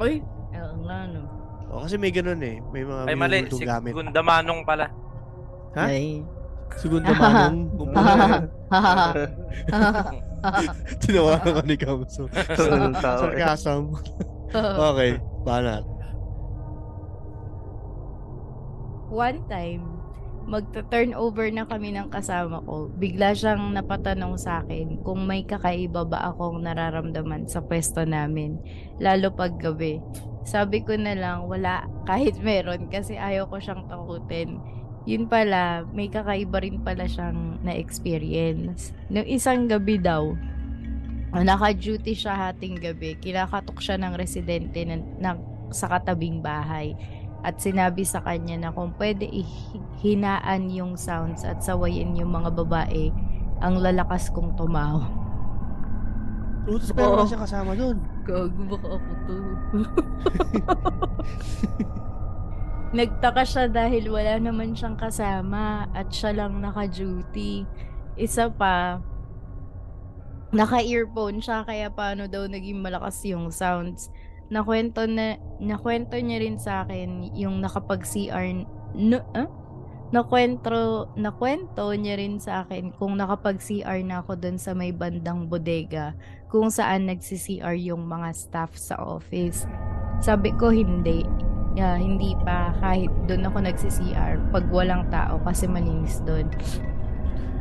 [0.00, 0.20] Uy,
[0.52, 1.20] oo nga no.
[1.68, 2.60] Oh, kasi may ganun eh.
[2.72, 3.92] May mga Ay mali, minumultong si gamit.
[3.92, 4.88] Gunda Manong pala.
[5.76, 5.90] Ha?
[5.90, 6.22] Ay.
[6.78, 7.74] Segunda Manong.
[11.02, 12.30] Tinawaran ka ni Kamso.
[13.02, 13.96] Sarcasm.
[14.92, 15.84] okay, banat.
[19.08, 19.84] One time,
[20.48, 22.92] magta-turn over na kami ng kasama ko.
[22.96, 28.60] Bigla siyang napatanong sa akin kung may kakaiba ba akong nararamdaman sa pwesto namin.
[29.00, 30.00] Lalo pag gabi.
[30.48, 34.60] Sabi ko na lang, wala kahit meron kasi ayaw ko siyang takutin.
[35.08, 38.92] Yun pala, may kakaiba rin pala siyang na-experience.
[39.08, 40.36] Nung isang gabi daw,
[41.32, 43.16] naka-duty siya hating gabi.
[43.16, 45.38] Kinakatok siya ng residente ng, ng,
[45.72, 46.92] sa katabing bahay.
[47.40, 53.08] At sinabi sa kanya na kung pwede ihinaan yung sounds at sawayin yung mga babae,
[53.64, 55.08] ang lalakas kong tumawa.
[56.68, 57.96] Oo, tapos pero wala siya kasama doon.
[58.28, 59.36] Gago, baka ako to.
[62.88, 67.68] Nagtaka siya dahil wala naman siyang kasama at siya lang naka-duty.
[68.16, 69.04] Isa pa,
[70.56, 74.08] naka-earphone siya kaya paano daw naging malakas yung sounds.
[74.48, 78.64] Nakwento na nakwento niya rin sa akin yung nakapag-CR
[78.96, 79.48] no, ah?
[80.08, 86.16] Nakwento, nakwento niya rin sa akin kung nakapag-CR na ako doon sa may bandang bodega
[86.48, 89.68] kung saan nagsi-CR yung mga staff sa office.
[90.24, 91.28] Sabi ko hindi.
[91.78, 96.50] Yeah, hindi pa kahit doon ako nagsi-CR pag walang tao kasi malinis doon.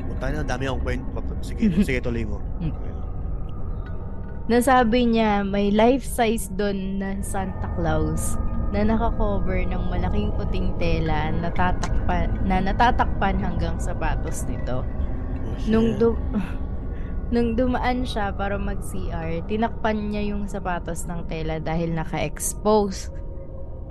[0.10, 1.22] Puta na, dami akong kwento.
[1.45, 2.41] Sige, sige tuloy mo.
[4.49, 8.41] Nasabi niya may life-size doon na Santa Claus
[8.73, 14.81] na nakakover ng malaking puting tela na tatakpan, na natatakpan hanggang sapatos nito.
[15.69, 16.18] Nung du-
[17.27, 23.11] Nung dumaan siya para mag-CR, tinakpan niya yung sapatos ng tela dahil naka-expose.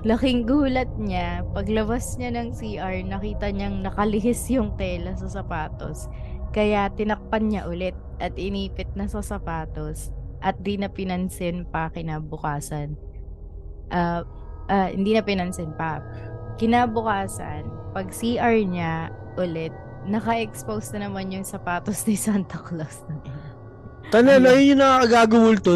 [0.07, 6.07] Laking gulat niya, paglabas niya ng CR, nakita niyang nakalihis yung tela sa sapatos.
[6.55, 12.95] Kaya tinakpan niya ulit at inipit na sa sapatos at di na pinansin pa kinabukasan.
[13.91, 14.23] Ah,
[14.70, 15.99] ah, hindi na pinansin pa.
[16.55, 19.74] Kinabukasan, pag CR niya ulit,
[20.07, 23.03] naka-expose na naman yung sapatos ni Santa Claus.
[24.15, 25.03] Tana na, yun yung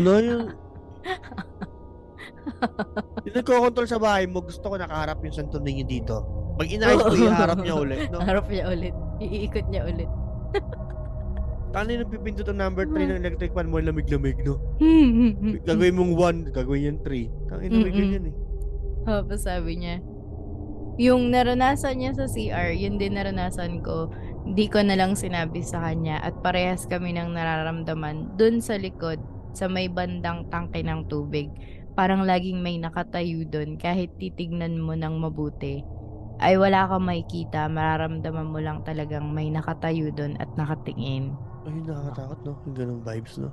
[0.06, 0.54] no?
[3.26, 3.34] Yung...
[3.36, 6.24] nagko-control sa bahay mo, gusto ko nakaharap yung Santo Niño dito.
[6.56, 8.20] Pag inayos ko, iharap niya ulit, no?
[8.20, 8.94] Harap niya ulit.
[9.20, 10.10] Iikot niya ulit.
[11.72, 14.58] Tana yung pipindot ang number 3 ng electric fan mo, lamig-lamig, no?
[15.68, 16.12] Gagawin mong
[16.50, 17.48] 1, gagawin yung 3.
[17.48, 17.94] Tangin na may Mm-mm.
[17.94, 18.34] ganyan eh.
[19.06, 20.02] Tapos sabi niya,
[21.00, 24.12] yung naranasan niya sa CR, yun din naranasan ko.
[24.44, 29.16] Hindi ko na lang sinabi sa kanya at parehas kami ng nararamdaman dun sa likod
[29.56, 31.48] sa may bandang tangke ng tubig.
[31.98, 35.82] Parang laging may nakatayo dun kahit titignan mo ng mabuti.
[36.40, 41.36] Ay wala kang makikita, mararamdaman mo lang talagang may nakatayo dun at nakatingin.
[41.68, 42.52] Ay, nakakatakot, no?
[42.64, 43.52] Yung ganong vibes, no?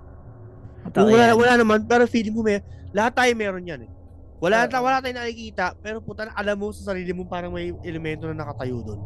[0.88, 1.36] Totoo wala, yan.
[1.36, 2.64] wala naman, pero feeling mo may,
[2.96, 3.92] lahat tayo meron yan eh.
[4.38, 7.74] Wala, ta, wala tayong nakikita, pero puta na, alam mo sa sarili mo parang may
[7.84, 9.02] elemento na nakatayo doon.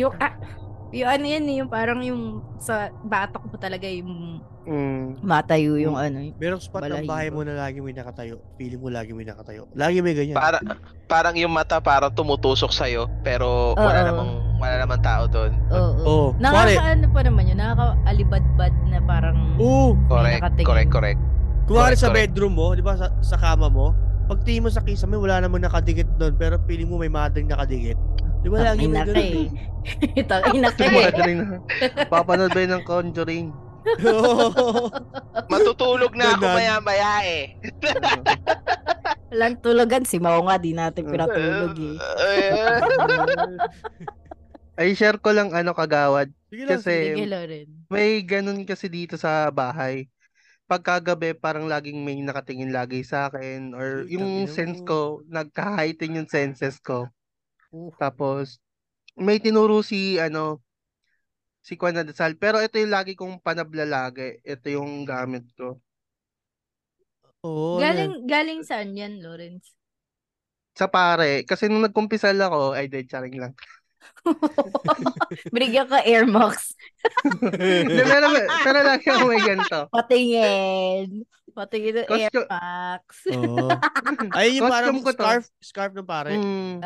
[0.00, 0.32] Yung, ah,
[0.94, 5.26] yung ano yan eh, yung parang yung sa batok mo talaga yung Mm.
[5.26, 6.22] matayo yung ano.
[6.38, 8.38] Merong spot ng bahay mo na lagi may nakatayo.
[8.54, 9.66] Feeling mo lagi may nakatayo.
[9.74, 10.38] Lagi may ganyan.
[10.38, 10.62] Para,
[11.10, 14.08] parang yung mata parang tumutusok sa'yo, pero wala Oo.
[14.08, 14.30] namang,
[14.62, 15.52] wala namang tao doon.
[15.68, 15.92] Oo.
[16.06, 16.26] Oo.
[16.38, 19.98] Nakakaano pa naman yun, nakaka-alibad-bad na parang Oo.
[20.06, 20.66] Correct, nakatingin.
[20.66, 21.20] correct, correct.
[21.66, 22.30] Kuwari Correct, sa correct.
[22.34, 23.94] bedroom mo, di ba, sa, sa kama mo,
[24.26, 27.98] pag tingin mo sa kisame, wala namang nakadikit doon, pero feeling mo may madring nakadikit.
[28.42, 29.14] Di ba lagi may ganun?
[29.22, 30.22] eh.
[30.26, 30.38] Ka
[30.86, 30.90] eh.
[30.90, 31.56] Madring na.
[32.10, 33.46] Papanood ba yun ng Conjuring?
[35.52, 37.42] Matutulog na ako maya-maya eh.
[39.32, 40.04] Walang tulugan.
[40.04, 41.96] Si Mao nga, di natin pinatulog eh.
[44.80, 46.32] Ay, share ko lang ano kagawad.
[46.48, 47.68] Sige lang, Kasi Sige, Loren.
[47.92, 50.08] may ganun kasi dito sa bahay.
[50.64, 53.76] Pagkagabi, parang laging may nakatingin lagi sa akin.
[53.76, 57.04] Or Ay, yung sense ko, nagka-heighten yung senses ko.
[58.00, 58.64] Tapos,
[59.12, 60.64] may tinuro si, ano,
[61.62, 62.34] si Kwan na Dasal.
[62.36, 64.42] Pero ito yung lagi kong panablalagi.
[64.42, 65.78] Ito yung gamit ko.
[67.42, 67.94] Oo, ano yan?
[67.96, 69.70] Galing, galing saan yan, Lawrence?
[70.74, 71.46] Sa pare.
[71.46, 73.54] Kasi nung nagkumpisal ako, ay, de, charing lang.
[75.54, 76.74] Binigyan ka Air Max.
[77.82, 78.26] Hindi, pero,
[78.66, 79.78] pero lagi ako may ganito.
[79.90, 81.22] Patingin.
[81.52, 83.04] Patingin ng Air Costume- Max.
[83.30, 83.68] Oo.
[84.34, 85.22] Ayun yung parang Costume ko to.
[85.22, 86.30] scarf, scarf ng pare.
[86.34, 86.78] Mm.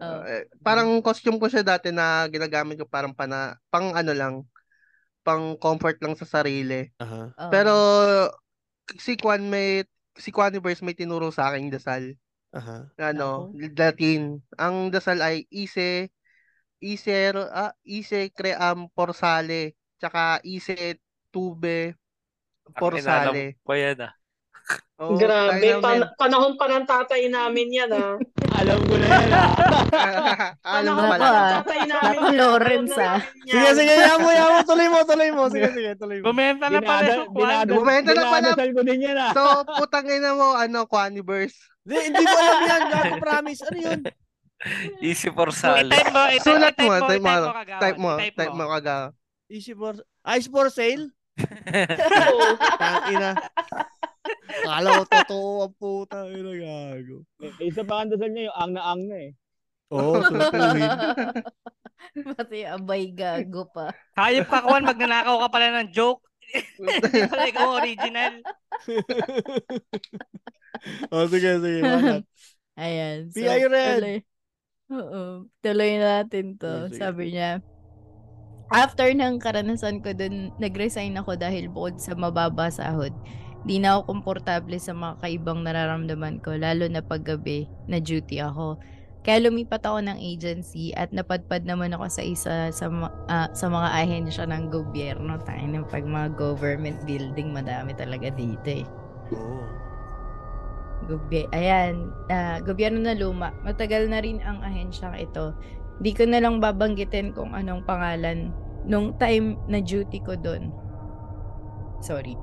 [0.00, 0.08] Oo.
[0.08, 0.20] Oo.
[0.26, 4.34] Eh, parang costume ko siya dati na ginagamit ko parang pana, pang ano lang,
[5.22, 6.88] pang comfort lang sa sarili.
[6.98, 7.30] Aha.
[7.36, 7.50] Oo.
[7.52, 7.74] Pero
[8.98, 9.84] si Kwan may
[10.18, 12.16] si Quaniverse may tinuro sa akin dasal.
[12.52, 12.90] Aha.
[12.98, 14.42] Ano, Latin.
[14.58, 16.10] Ang dasal ay ise
[16.80, 21.00] ise ah, ise cream porsale, tsaka ise
[21.32, 21.94] tube
[22.76, 23.56] porsale.
[23.60, 24.12] Inalam ko yan ah.
[25.00, 28.20] Oo, Grabe, pan- panahon pa ng tatay namin yan, ah.
[28.60, 29.30] Alam ko na yan.
[29.32, 29.48] ah.
[30.76, 31.24] Alam mo Panahon pala.
[31.24, 32.18] pa ng tatay namin.
[32.36, 33.20] Lawrence, na ah.
[33.42, 35.42] Sige, sige, yan mo, yan mo, tuloy mo, tuloy mo.
[35.48, 36.24] Sige, sige, tuloy mo.
[36.28, 37.64] Bumenta na pala yung kwan.
[37.66, 38.48] Bumenta na pala.
[38.52, 39.32] dinadasal ko din yan ah.
[39.32, 39.42] So,
[39.74, 41.56] putang ina mo, ano, Quaniverse.
[41.80, 43.60] Hindi, hindi ko alam yan, gago promise.
[43.64, 44.00] Ano yun?
[45.00, 45.88] Easy for So, sale.
[45.88, 47.34] i-type mo, Sulat mo, mo, type mo,
[47.80, 48.96] type mo, type mo kaga.
[49.48, 49.96] Easy for...
[50.28, 51.08] Ice for sale?
[51.40, 52.48] Oo.
[52.76, 53.32] Tangina.
[54.64, 56.18] Akala ko totoo ang puta.
[56.26, 57.16] Ina gago.
[57.40, 59.32] Eh, Isa pa ang dasal niya yung ang na ang na eh.
[59.90, 60.90] Oo, sulatuhin.
[62.34, 63.90] Pati abay gago pa.
[64.18, 66.22] Hayop ka, Kwan, magnanakaw ka pala ng joke.
[66.78, 68.34] Hindi pala ikaw original.
[71.14, 71.80] oh, sige, sige.
[71.82, 72.22] Bakit?
[72.80, 73.18] Ayan.
[73.30, 73.98] So, PI Red.
[73.98, 74.18] tuloy.
[74.90, 75.22] Oo.
[75.62, 76.90] Tuloy natin to.
[76.90, 76.98] Sige.
[76.98, 77.62] Sabi niya,
[78.70, 83.14] after ng karanasan ko dun, nag-resign ako dahil bukod sa mababa sahod,
[83.68, 88.80] di na ako komportable sa mga kaibang nararamdaman ko, lalo na paggabi na duty ako.
[89.20, 92.86] Kaya lumipat ako ng agency at napadpad naman ako sa isa sa,
[93.28, 95.36] ah, sa mga ahensya ng gobyerno.
[95.44, 98.88] Tayo ng pag mga government building, madami talaga dito eh.
[99.36, 99.60] Oo.
[101.04, 103.52] Goby ayan, ah, gobyerno na luma.
[103.60, 105.52] Matagal na rin ang ahensyang ito.
[106.00, 108.56] Di ko na lang babanggitin kung anong pangalan.
[108.88, 110.72] Nung time na duty ko doon.
[112.00, 112.34] Sorry.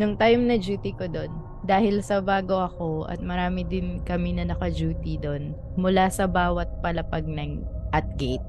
[0.00, 1.32] Nung time na duty ko doon,
[1.62, 7.28] dahil sa bago ako at marami din kami na naka-duty doon, mula sa bawat palapag
[7.28, 7.62] ng
[7.92, 8.42] at gate.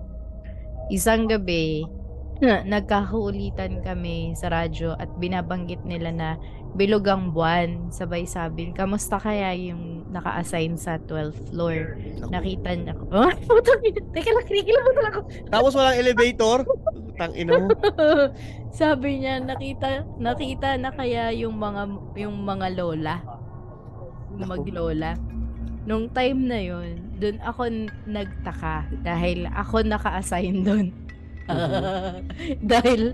[0.89, 1.83] Isang gabi,
[2.41, 6.29] nagkakaulitan kami sa radyo at binabanggit nila na
[6.73, 7.93] bilog ang buwan.
[7.93, 12.01] Sabay sabi, kamusta kaya yung naka-assign sa 12th floor?
[12.33, 13.03] Nakita niya ko.
[13.13, 14.01] Oh, putang ina.
[14.11, 15.19] Teka lang, kinikilabutan ako.
[15.53, 16.65] Tapos walang elevator?
[17.13, 17.69] Tangina mo.
[18.79, 21.83] sabi niya, nakita, nakita na kaya yung mga,
[22.17, 23.15] yung mga lola.
[24.33, 25.13] Maglola.
[25.85, 27.69] Nung time na yun, dun ako
[28.09, 30.87] nagtaka dahil ako naka-assign dun.
[32.71, 33.13] dahil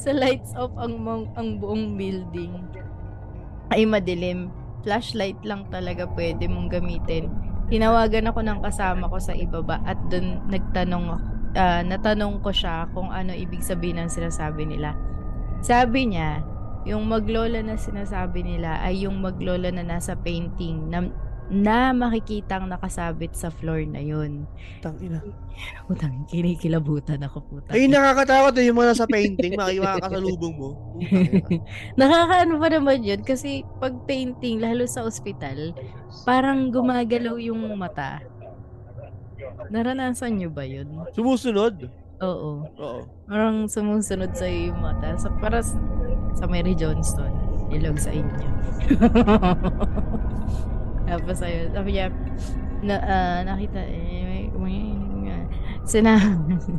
[0.00, 2.56] sa lights off ang, mong- ang buong building
[3.70, 4.50] ay madilim.
[4.86, 7.26] Flashlight lang talaga pwede mong gamitin.
[7.66, 11.26] Tinawagan ako ng kasama ko sa ibaba at doon nagtanong ako,
[11.56, 14.94] ah, natanong ko siya kung ano ibig sabihin ng sinasabi nila.
[15.64, 16.44] Sabi niya,
[16.86, 21.10] yung maglola na sinasabi nila ay yung maglola na nasa painting na,
[21.50, 24.46] na makikitang nakasabit sa floor na yun.
[24.78, 25.18] Tangina.
[25.90, 27.74] Utang, kinikilabutan ako puta.
[27.74, 30.70] Ay, nakakatakot eh, yung mga nasa painting, makakasalubong mo.
[32.00, 35.74] Nakakaano pa naman yun kasi pag painting, lalo sa ospital,
[36.22, 38.22] parang gumagalaw yung mata.
[39.70, 40.88] Naranasan nyo ba yun?
[41.12, 41.88] Sumusunod?
[42.22, 42.64] Oo.
[42.80, 43.00] Oo.
[43.28, 45.16] Parang sumusunod sa yung mata.
[45.20, 45.60] Sa, para
[46.36, 47.32] sa Mary Johnston.
[47.72, 48.48] Ilog sa inyo.
[51.10, 52.06] Tapos ayun, sabi niya,
[52.82, 54.78] na, ah, nakita, eh, may, may,
[55.86, 56.18] sina,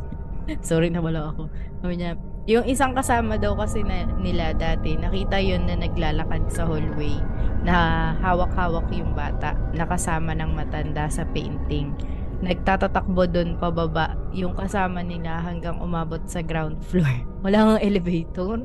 [0.68, 1.48] sorry na wala ako.
[1.80, 2.12] Sabi niya,
[2.48, 7.16] yung isang kasama daw kasi na, nila dati, nakita yun na naglalakad sa hallway
[7.64, 11.92] na hawak-hawak yung bata, nakasama ng matanda sa painting.
[12.40, 17.26] Nagtatatakbo doon pababa yung kasama nila hanggang umabot sa ground floor.
[17.44, 18.62] Wala nga elevator.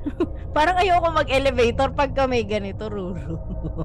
[0.56, 3.36] Parang ayoko mag-elevator pagka may ganito, Ruru.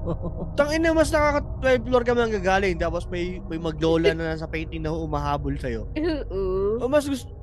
[0.59, 4.47] Tang ina mas nakaka 12 floor kami ang gagaling tapos may may maglola na nasa
[4.47, 5.87] painting na umahabol sa'yo.
[5.95, 6.79] Oo.
[6.79, 7.35] O mas gusto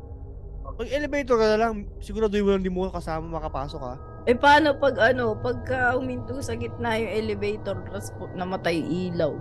[0.72, 3.94] pag elevator ka na lang, siguraduhin mo lang di mo kasama makapasok ha.
[4.24, 9.36] Eh paano pag ano, pagka uminto sa gitna yung elevator tapos po- namatay ilaw?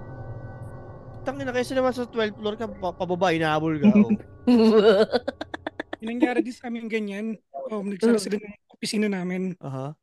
[1.21, 3.87] Tangina kasi naman sa 12 floor ka pa- pababa inahabol ka.
[3.93, 4.09] oh.
[6.01, 7.37] Nangyari din sa amin ganyan.
[7.69, 9.53] Um, nagsara sila ng opisina namin.
[9.61, 9.93] Aha.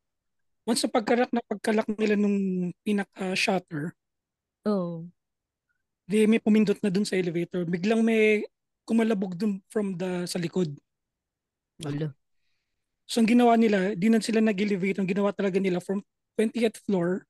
[0.63, 2.39] Once sa pagkalak na pagkalak nila nung
[2.81, 3.91] pinaka-shutter,
[4.63, 5.07] Oh.
[6.03, 7.63] di may pumindot na dun sa elevator.
[7.63, 8.43] Biglang may
[8.83, 10.71] kumalabog dun from the sa likod.
[11.79, 12.15] Wala.
[13.03, 14.99] So ang ginawa nila, di na sila nag-elevate.
[14.99, 15.99] Ang ginawa talaga nila from
[16.35, 17.27] 20th floor,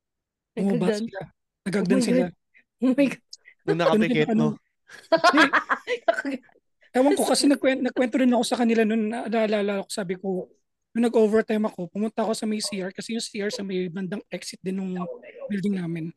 [0.54, 1.20] bumaba sila.
[1.22, 2.22] Oh Nagagdan my sila.
[2.22, 2.34] God.
[2.80, 3.24] Oh my God.
[3.70, 4.58] Nung nakapikit, no?
[6.98, 10.50] Ewan ko kasi nagkwento, nagkwento rin ako sa kanila noon na naalala ko sabi ko
[10.90, 14.58] nung nag-overtime ako pumunta ako sa may CR kasi yung CR sa may bandang exit
[14.66, 14.98] din nung
[15.46, 16.10] building namin.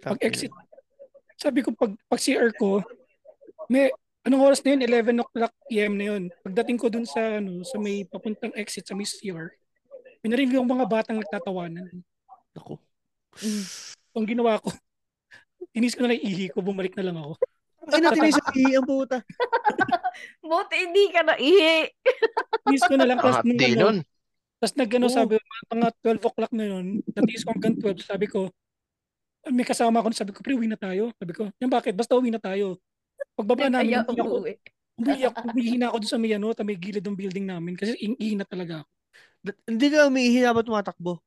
[0.00, 0.48] Pag exit
[1.36, 2.80] sabi ko pag, pag CR ko
[3.68, 3.92] may
[4.24, 6.22] anong oras na yun 11 o'clock PM na yun.
[6.40, 9.52] Pagdating ko dun sa ano sa may papuntang exit sa may CR
[10.24, 12.02] may narinig yung mga batang nagtatawanan.
[12.56, 12.80] Ako.
[14.16, 14.72] Ang ginawa ko
[15.72, 17.34] tinis ko na lang ihi ko bumalik na lang ako.
[17.88, 19.16] Ay, natin sa ang puta.
[20.44, 21.88] Buti hindi ka na ihi.
[22.68, 23.98] Tinis ko na lang tapos nung ano, nun.
[24.58, 25.14] Tapos nagano Oh.
[25.14, 28.50] sabi ko, mga 12 o'clock na yun, natiis ko hanggang 12, sabi ko,
[29.48, 31.14] may kasama ko, sabi ko, pre, uwi na tayo.
[31.16, 31.94] Sabi ko, yan bakit?
[31.94, 32.76] Basta uwi na tayo.
[33.38, 34.02] Pagbaba namin,
[34.98, 37.78] umiiyak ako, umiihi na ako dun sa may, ano, sa may gilid ng building namin
[37.78, 38.90] kasi ihi na talaga ako.
[39.70, 41.22] Hindi ka umiihi habang tumatakbo.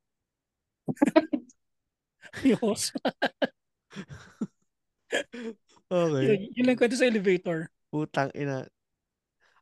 [2.52, 2.92] Yos.
[5.92, 6.24] Okay.
[6.24, 7.68] yun, yun lang kwento sa elevator.
[7.92, 8.64] Putang ina.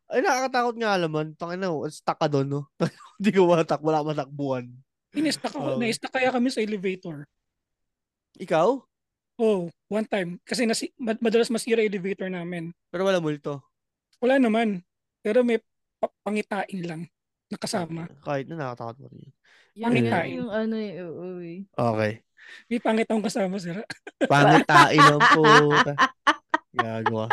[0.05, 1.33] Ay, nakakatakot nga naman.
[1.33, 2.61] Tangina, oh, stuck ka doon, no?
[3.17, 4.69] Hindi ko matak, wala matakbuhan.
[5.17, 5.77] Inistak ako, Oh.
[5.81, 7.25] na-stuck kaya kami sa elevator.
[8.37, 8.77] Ikaw?
[9.41, 10.37] Oh, one time.
[10.45, 12.69] Kasi nasi, mad- madalas masira yung elevator namin.
[12.93, 13.65] Pero wala multo.
[14.21, 14.85] Wala naman.
[15.25, 15.57] Pero may
[15.97, 17.01] pa- pangitain lang
[17.49, 18.05] nakasama.
[18.21, 19.33] Kahit na nakakatakot mo rin.
[19.73, 20.31] Yung, Pangitain.
[20.37, 21.59] yung ano eh, oo eh.
[21.73, 22.13] Okay.
[22.67, 23.83] May pangit akong kasama, sir.
[24.31, 25.93] Pangitain ang puta.
[26.75, 27.25] Gagawa.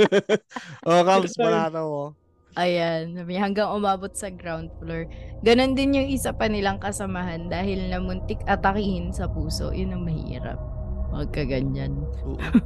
[0.88, 2.14] oh, Kams, panata mo.
[2.58, 5.06] Ayan, hanggang umabot sa ground floor.
[5.46, 9.70] Ganon din yung isa pa nilang kasamahan dahil namuntik atakihin sa puso.
[9.70, 10.58] Yun ang mahirap.
[11.14, 11.94] Huwag ka ganyan.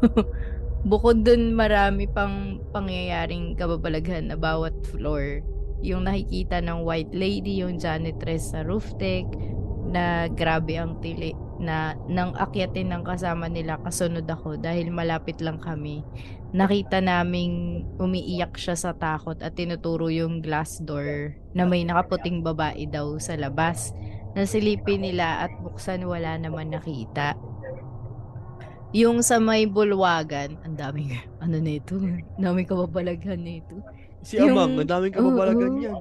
[0.91, 5.45] Bukod dun, marami pang pangyayaring kababalaghan na bawat floor.
[5.85, 9.29] Yung nakikita ng white lady, yung janitress sa roof deck,
[9.85, 15.57] na grabe ang tili na nang akyatin ng kasama nila kasunod ako dahil malapit lang
[15.57, 16.05] kami.
[16.55, 22.87] Nakita naming umiiyak siya sa takot at tinuturo yung glass door na may nakaputing babae
[22.87, 23.91] daw sa labas.
[24.39, 27.35] Nasilipin nila at buksan wala naman nakita.
[28.95, 33.83] Yung sa may bulwagan, ang daming ano nito, ang daming kababalaghan nito.
[34.25, 36.01] Si Amang, ang daming kababalagan yan.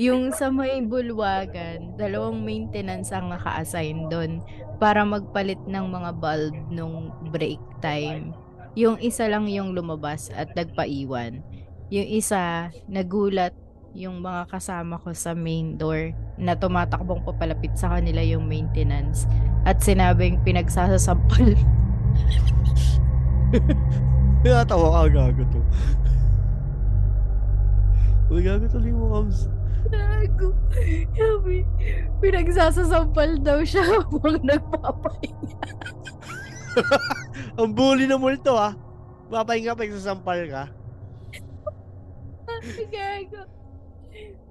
[0.00, 4.40] Yung sa may bulwagan, dalawang maintenance ang naka-assign doon
[4.80, 8.32] para magpalit ng mga bulb nung break time.
[8.72, 11.44] Yung isa lang yung lumabas at nagpaiwan.
[11.92, 13.52] Yung isa, nagulat
[13.92, 19.28] yung mga kasama ko sa main door na tumatakbong papalapit sa kanila yung maintenance
[19.68, 21.52] at sinabing pinagsasasampal.
[24.42, 25.60] Tinatawa ka, gago to.
[28.32, 29.44] Uy, gago tuloy mo, Kams.
[29.92, 30.56] Gago.
[31.12, 31.68] Sabi,
[32.24, 35.68] pinagsasasampal daw siya habang nagpapahinga.
[37.60, 38.72] Ang bully na multo, ah.
[39.28, 40.64] Papahinga pa, sasampal ka.
[42.88, 43.42] Gago.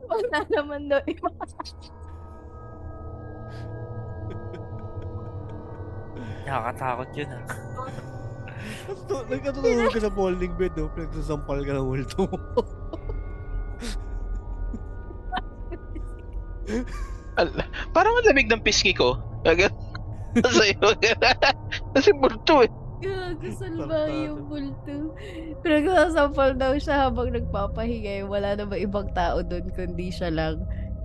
[0.06, 1.30] Wala naman daw iba.
[6.46, 7.46] Nakakatakot yun ah.
[9.10, 10.90] Tu- Nagkatutulog ka sa folding bed, no?
[10.94, 12.38] Pinagsasampal ka ng multo mo.
[17.36, 19.18] Ala, parang ang lamig ng pisngi ko.
[19.44, 19.72] Agad.
[20.56, 20.96] Sa'yo.
[21.96, 22.72] Kasi bulto eh.
[23.02, 25.18] Gago, salbahe yung bulto.
[25.66, 28.22] Pinagsasampal daw siya habang nagpapahinga.
[28.22, 28.24] eh.
[28.24, 30.62] Wala na ba ibang tao doon kundi siya lang.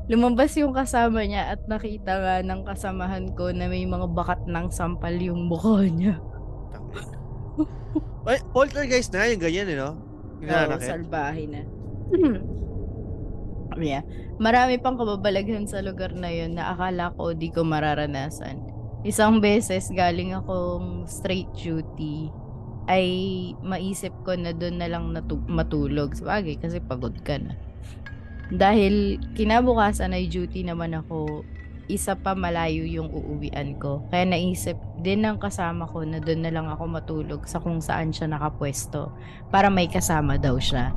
[0.07, 4.71] Lumabas yung kasama niya at nakita nga ng kasamahan ko na may mga bakat ng
[4.71, 6.21] sampal yung mukha niya.
[8.27, 9.91] Ay, poltergeist na, yung ganyan, eh, no?
[10.43, 10.91] Yung Oo, nananakit.
[10.91, 11.63] salbahe na.
[13.81, 14.05] yeah.
[14.37, 18.61] Marami pang kababalaghan sa lugar na yun na akala ko di ko mararanasan.
[19.07, 22.29] Isang beses galing akong straight duty.
[22.87, 23.07] ay
[23.67, 26.15] maisip ko na doon na lang natu- matulog.
[26.15, 27.59] Sabagay, kasi pagod ka na.
[28.55, 31.43] Dahil kinabukasan ay duty naman ako,
[31.91, 34.07] isa pa malayo yung uuwian ko.
[34.11, 38.15] Kaya naisip din ng kasama ko na doon na lang ako matulog sa kung saan
[38.15, 39.11] siya nakapwesto
[39.51, 40.95] para may kasama daw siya.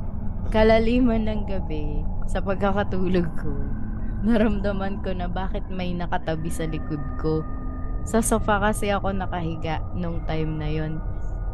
[0.50, 3.54] Kalaliman ng gabi, sa pagkakatulog ko,
[4.26, 7.46] naramdaman ko na bakit may nakatabi sa likod ko.
[8.02, 10.98] Sa sofa kasi ako nakahiga nung time na yon.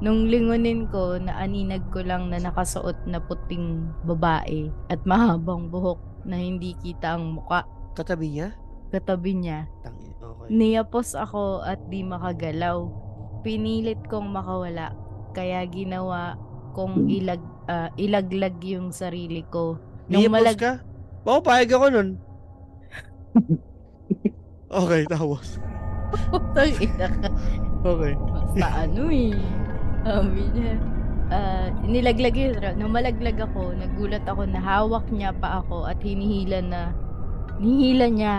[0.00, 6.40] Nung lingunin ko, naaninag ko lang na nakasuot na puting babae at mahabang buhok na
[6.40, 7.68] hindi kita ang muka.
[7.92, 8.56] Katabi niya?
[8.96, 9.68] Katabi niya.
[9.84, 10.16] Tangin.
[10.16, 10.48] Okay.
[10.52, 12.88] Niyapos ako at di makagalaw.
[13.44, 14.96] Pinilit kong makawala,
[15.36, 16.40] kaya ginawa
[16.72, 19.78] kong ilag, ah, ilaglag yung sarili ko.
[20.06, 20.72] Nung malag- ka?
[21.26, 22.08] Baka payag ako nun.
[24.82, 25.58] okay, tapos.
[27.86, 28.14] Okay.
[28.18, 29.34] Basta ano eh.
[30.06, 30.74] Sabi niya.
[31.34, 32.54] ah, nilaglag yun.
[32.78, 36.94] Nung malaglag ako, nagulat ako na hawak niya pa ako at hinihila na
[37.58, 38.36] hinihila niya.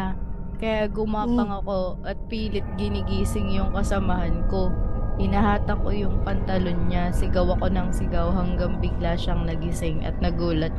[0.58, 4.74] Kaya gumapang ako at pilit ginigising yung kasamahan ko.
[5.18, 10.74] Hinahatak ko yung pantalon niya, sigaw ako ng sigaw hanggang bigla siyang nagising at nagulat.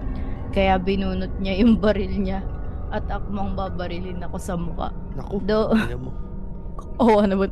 [0.55, 2.47] Kaya binunot niya yung baril niya
[2.95, 4.89] at akmang babarilin ako sa mukha.
[5.19, 6.11] Naku, Do mo.
[7.03, 7.47] Oo, ano ba?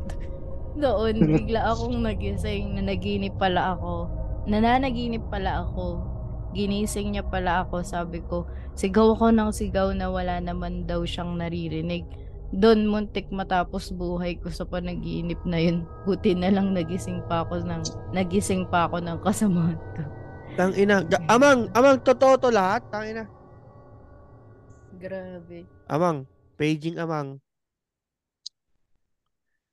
[0.77, 4.07] Doon, bigla akong nagising na naginip pala ako.
[4.47, 6.05] Nananaginip pala ako.
[6.55, 7.83] Ginising niya pala ako.
[7.83, 8.47] Sabi ko,
[8.77, 12.05] sigaw ako ng sigaw na wala naman daw siyang naririnig.
[12.55, 15.83] Doon muntik matapos buhay ko sa panaginip na yun.
[16.07, 17.83] Buti na lang nagising pa ako ng
[18.15, 20.03] nagising pa ako ng kasamahan ko.
[20.55, 21.03] Tang ina.
[21.03, 22.81] Ga- amang, amang, totoo to lahat?
[22.87, 23.27] Tang ina.
[24.97, 25.67] Grabe.
[25.85, 26.25] Amang,
[26.57, 27.37] paging amang.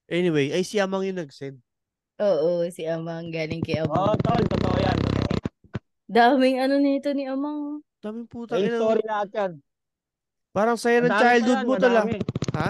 [0.05, 1.57] Anyway, ay si Amang yung nag-send.
[2.21, 4.13] Oo, si Amang galing kay Amang.
[4.13, 4.99] Oo, tol, totoo yan.
[6.05, 7.81] Daming ano nito ni Amang.
[8.05, 8.61] Daming puta.
[8.61, 8.77] Ina.
[8.77, 9.53] story lahat yan.
[10.55, 12.01] Parang saya ng Madami pa childhood yan, mo tala.
[12.07, 12.19] madami.
[12.55, 12.69] Ha?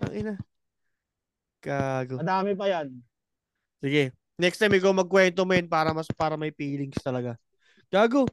[0.00, 0.34] Tang ina.
[1.60, 2.16] Gago.
[2.16, 2.86] Madami pa yan.
[3.84, 4.16] Sige.
[4.40, 7.36] Next time ikaw magkwento mo yun para mas para may feelings talaga.
[7.92, 8.24] Gago.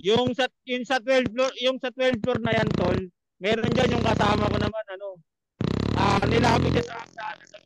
[0.00, 2.96] Yung sa yung sa 12 floor, yung sa 12 floor na yan, tol.
[3.36, 5.20] Meron diyan yung kasama ko naman ano.
[5.92, 7.60] Ah, nilapit siya sa sa sa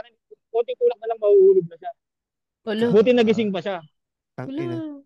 [0.00, 0.08] na
[0.48, 1.92] Kunti tulak na lang mahuhulog na siya.
[2.64, 2.86] Wala.
[2.88, 3.84] Buti nagising pa siya.
[4.40, 4.56] Wala.
[4.64, 5.05] ina.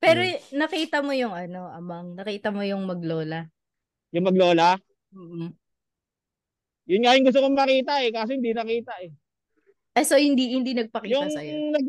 [0.00, 0.24] Pero
[0.56, 3.44] nakita mo yung ano, Amang, nakita mo yung maglola.
[4.16, 4.80] Yung maglola.
[5.12, 5.52] Mm.
[6.90, 9.12] Yun nga yung gusto kong makita eh, kasi hindi nakita eh.
[9.94, 11.54] Eh, so hindi hindi nagpakita Yung sa'yo?
[11.76, 11.86] nag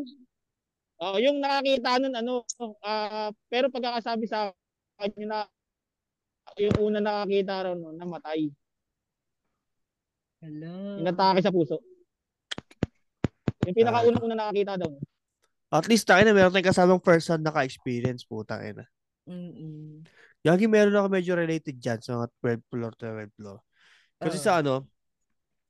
[1.02, 2.46] Oh, yung nakakita nun ano,
[2.86, 4.54] ah pero pagkakasabi sa
[5.02, 5.40] kanya na
[6.62, 8.54] yung una nakakita raw no, namatay.
[10.46, 11.02] Hello.
[11.02, 11.82] Inatake sa puso.
[13.66, 14.94] Yung pinakaunang una nakakita daw.
[15.72, 18.86] At least tayo na meron tayong kasamang person naka-experience putang ina.
[19.24, 20.04] Mm-mm.
[20.44, 22.28] Gagi meron ako medyo related dyan sa mga
[22.60, 23.58] 12 floor to 12 floor.
[24.20, 24.44] Kasi Oo.
[24.44, 24.74] sa ano,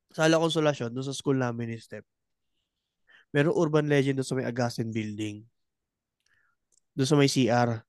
[0.09, 2.03] sa La Consolacion, doon sa school namin ni Step,
[3.31, 5.45] merong urban legend doon sa may Agasin building.
[6.97, 7.79] Doon sa may CR.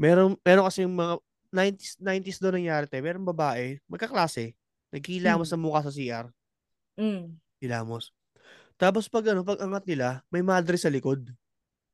[0.00, 1.14] Meron, meron kasi yung mga
[1.52, 3.04] 90s, 90s doon nangyari tayo.
[3.04, 4.56] Meron babae, magkaklase,
[4.90, 5.60] nagkilamos Hmm.
[5.60, 6.26] ng mukha sa CR.
[7.00, 7.36] Mm.
[7.60, 8.12] Hilamos.
[8.80, 11.20] Tapos pag ano, pag angat nila, may madre sa likod.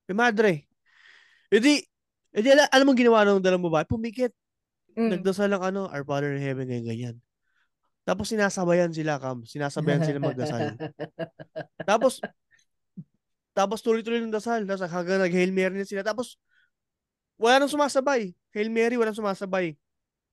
[0.06, 0.70] May madre.
[1.50, 1.82] E di,
[2.30, 3.90] e di ala- alam mo ginawa ng dalawang babae?
[3.90, 4.30] Pumikit.
[4.94, 5.18] Mm.
[5.18, 7.16] Nagdasal lang ano, Our Father in Heaven, ganyan, ganyan.
[8.06, 9.42] Tapos sinasabayan sila, Kam.
[9.42, 10.78] Sinasabayan sila magdasal.
[11.90, 12.22] Tapos,
[13.50, 14.62] tapos tuloy-tuloy ng dasal.
[14.62, 16.06] Tapos hanggang nag-Hail Mary na sila.
[16.06, 16.38] Tapos,
[17.34, 18.30] wala nang sumasabay.
[18.54, 19.74] Hail Mary, wala nang sumasabay.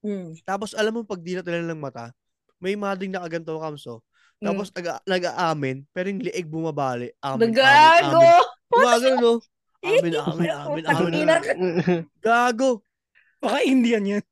[0.05, 0.37] Mm.
[0.45, 2.13] Tapos, alam mo, pag dinat nila ng mata,
[2.59, 4.03] may mading nakaganto, Kamso.
[4.39, 4.75] Tapos, Mm.
[4.75, 7.11] nag- nag-aamin, pero yung liig bumabali.
[7.19, 8.21] Amin, amin, Gago!
[8.21, 9.33] no?
[9.83, 12.01] Amin, amin, amin, amin.
[12.19, 12.81] Gago.
[13.37, 14.23] Baka Indian yan.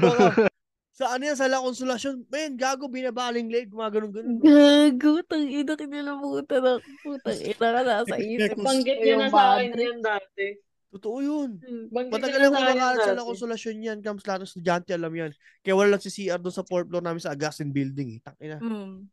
[0.00, 0.48] Baka,
[0.90, 4.40] sa ano yan, sa La Consolacion, men, gago, binabaling leg, gumaganon ganun.
[4.42, 6.80] Gago, tang ina kinalabutan ako.
[7.04, 8.56] Putang ina ka nasa isip.
[8.56, 10.46] ko Banggit niya na sa akin yan dati.
[10.88, 11.60] Totoo yun.
[11.92, 13.28] Banggit Matagal niya lang na sa.
[13.28, 13.98] Consolacion yan.
[14.00, 15.30] Kams lahat ng estudyante alam yan.
[15.60, 18.16] Kaya wala lang si CR doon sa fourth floor namin sa Augustine Building.
[18.16, 18.20] Eh.
[18.24, 18.56] Takina.
[18.56, 19.04] Mm.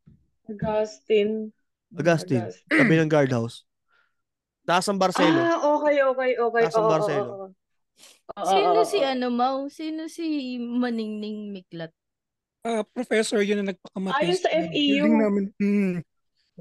[0.47, 1.51] Augustine.
[1.91, 2.47] Augustine.
[2.47, 2.71] Augustine.
[2.71, 3.67] Tabi ng guardhouse.
[4.63, 5.35] Taas ang Barcelo.
[5.35, 6.61] Ah, okay, okay, okay.
[6.65, 7.23] Taas ang oo, Barcelo.
[7.27, 7.47] oo.
[8.33, 9.67] Oo, Sino oo, si ano, Mau?
[9.67, 10.25] Sino si
[10.57, 11.91] Maningning Miklat?
[12.65, 15.05] Ah, professor yun na nagpakamatay Ah, yun sa FEU.
[15.05, 15.45] namin.
[15.59, 15.95] Mm.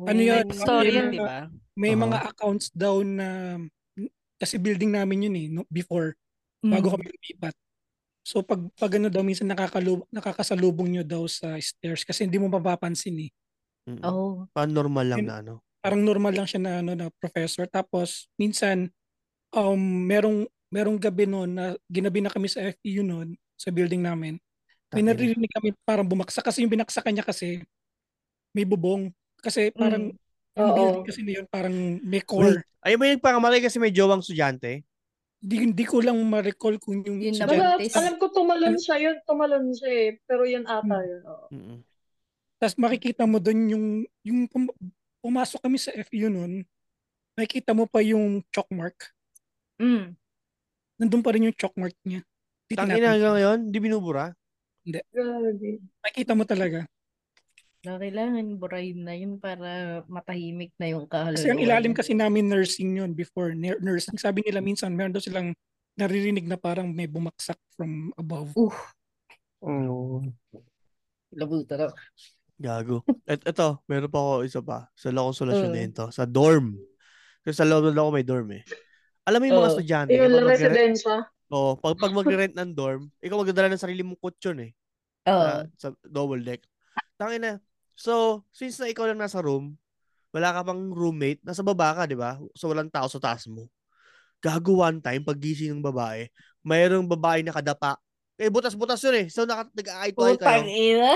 [0.04, 0.44] Ano yan?
[0.52, 1.38] story mga- di ba?
[1.74, 2.02] May Oo.
[2.02, 3.56] mga accounts daw na
[4.36, 6.15] kasi building namin yun eh, no, before,
[6.61, 6.94] bago Mm.
[6.98, 7.55] kami lumipat.
[8.24, 12.48] So pag, pag ano daw, minsan nakakalu- nakakasalubong nyo daw sa stairs kasi hindi mo
[12.48, 13.31] mapapansin eh.
[13.85, 14.01] Mm.
[14.01, 14.48] Oh.
[14.51, 15.55] Parang normal lang Yun, na ano.
[15.85, 18.89] parang normal lang siya na ano na professor tapos minsan
[19.52, 19.77] um
[20.09, 24.40] merong merong gabi noon na ginabi na kami sa FEU noon sa building namin.
[24.89, 27.61] May naririnig kami parang bumaksak kasi yung binaksakan niya kasi
[28.56, 29.12] may bubong
[29.44, 30.23] kasi parang Mm.
[30.55, 30.76] Yung Oo.
[30.76, 32.62] building kasi na yun parang may Wait, core.
[32.81, 34.86] ayun ba yung pangamalay kasi may jowang estudyante?
[35.36, 37.93] Di, hindi ko lang ma-recall kung yung Yun nabuntis.
[37.93, 40.10] alam ko tumalon siya yun, tumalon siya eh.
[40.24, 41.05] Pero yun ata Hmm.
[41.05, 41.22] yun.
[41.22, 41.47] Oo.
[41.51, 41.78] Mm-mm.
[42.56, 43.86] Tapos makikita mo doon yung
[44.22, 44.72] yung pum-
[45.20, 46.64] pumasok kami sa FEU noon,
[47.35, 49.12] makikita mo pa yung chalk mark.
[49.76, 50.14] Mm.
[50.97, 52.22] Nandun pa rin yung chalk mark niya.
[52.64, 53.10] Hindi Tangina tinapon.
[53.10, 54.24] hanggang ngayon, hindi binubura.
[54.81, 55.01] Hindi.
[55.10, 55.70] Grabe.
[56.01, 56.78] Makikita mo talaga.
[57.85, 59.69] Na kailangan burahin na yun para
[60.06, 63.52] matahimik na yung Kasi ang ilalim kasi namin nursing yun before.
[63.52, 64.16] Nur- Nursing.
[64.16, 65.52] Sabi nila minsan meron daw silang
[65.94, 68.51] naririnig na parang may bumaksak from above.
[68.56, 68.73] Uh,
[69.65, 70.28] Mm.
[71.32, 71.86] labuta na.
[72.55, 73.01] Gago.
[73.24, 74.89] Et, eto, meron pa ako isa pa.
[74.93, 75.74] Sa lakong solusyon Uh.
[75.74, 76.05] na ito.
[76.09, 76.77] Sa dorm.
[77.40, 78.62] Kasi sa loob ako may dorm eh.
[79.24, 79.73] Alam mo yung mga Oh.
[79.73, 81.16] estudyante, Yun kapag lang magre- residensya.
[81.48, 84.73] Oo, pag, pag magre-rent ng dorm, ikaw magdadala ng sarili mong kutsyon eh.
[85.24, 85.44] Oo.
[85.44, 86.61] Sa, sa double deck.
[87.16, 87.56] Tangina.
[87.94, 89.78] So, since na ikaw lang nasa room,
[90.34, 92.38] wala ka pang roommate, nasa baba ka, di ba?
[92.58, 93.70] So, walang tao sa taas mo.
[94.42, 96.26] Gago one time, pag gising ng babae,
[96.66, 97.96] mayroong babae nakadapa.
[98.34, 99.26] Eh, butas-butas yun eh.
[99.30, 100.62] So, naka, nag-eye to eye kayo.
[100.66, 101.14] ina.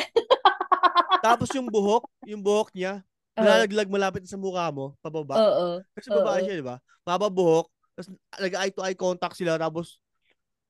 [1.26, 3.02] Tapos yung buhok, yung buhok niya,
[3.34, 5.42] nalalaglag malapit sa mukha mo, pababa.
[5.42, 5.82] Oo.
[5.98, 6.78] Kasi babae siya, di ba?
[7.02, 7.66] Maba buhok,
[7.98, 9.98] tapos nag-eye to eye contact sila, tapos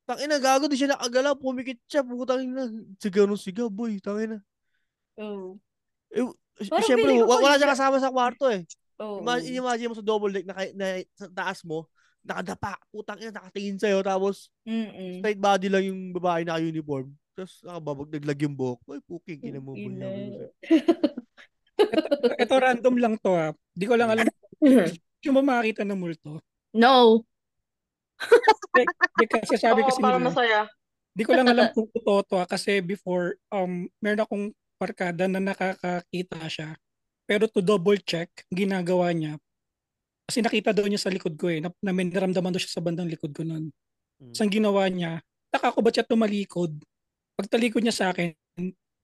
[0.08, 2.64] tangina gago, di siya nakagalaw, pumikit siya, putang ina.
[2.96, 4.40] Sigaw nung sigaw, boy, tangina.
[5.20, 5.60] Oo.
[6.12, 6.24] Eh,
[6.66, 8.66] Parang Siyempre, wala pag- siya kasama sa kwarto eh.
[8.98, 9.22] Oo.
[9.22, 11.86] Imagine, imagine mo sa double deck na, kay- na sa taas mo,
[12.26, 15.22] nakadapa, putang ina, nakatingin sa'yo, tapos Mm-mm.
[15.22, 17.14] straight body lang yung babae naka-uniform.
[17.32, 18.80] Tapos nakababag, naglag yung buhok.
[18.90, 19.70] Ay, puking, ina mo.
[19.70, 20.50] boy.
[22.38, 23.54] Ito random lang to ha.
[23.70, 24.26] Di ko lang alam.
[25.26, 26.38] Yung ba makakita ng multo?
[26.74, 27.22] No.
[29.18, 30.30] Di, kasi sabi Oo, kasi para nila.
[30.30, 30.60] masaya.
[31.10, 34.44] Di ko lang alam kung totoo to ha, kasi before um meron akong
[34.78, 36.70] barkada na nakakakita siya.
[37.28, 39.36] Pero to double check, ginagawa niya.
[40.24, 42.84] Kasi nakita daw niya sa likod ko eh, na, na may naramdaman daw siya sa
[42.84, 43.68] bandang likod ko noon.
[44.22, 44.32] Hmm.
[44.32, 45.20] So ang ginawa niya,
[45.52, 46.72] taka ko ba't siya tumalikod?
[47.36, 48.32] Pag talikod niya sa akin,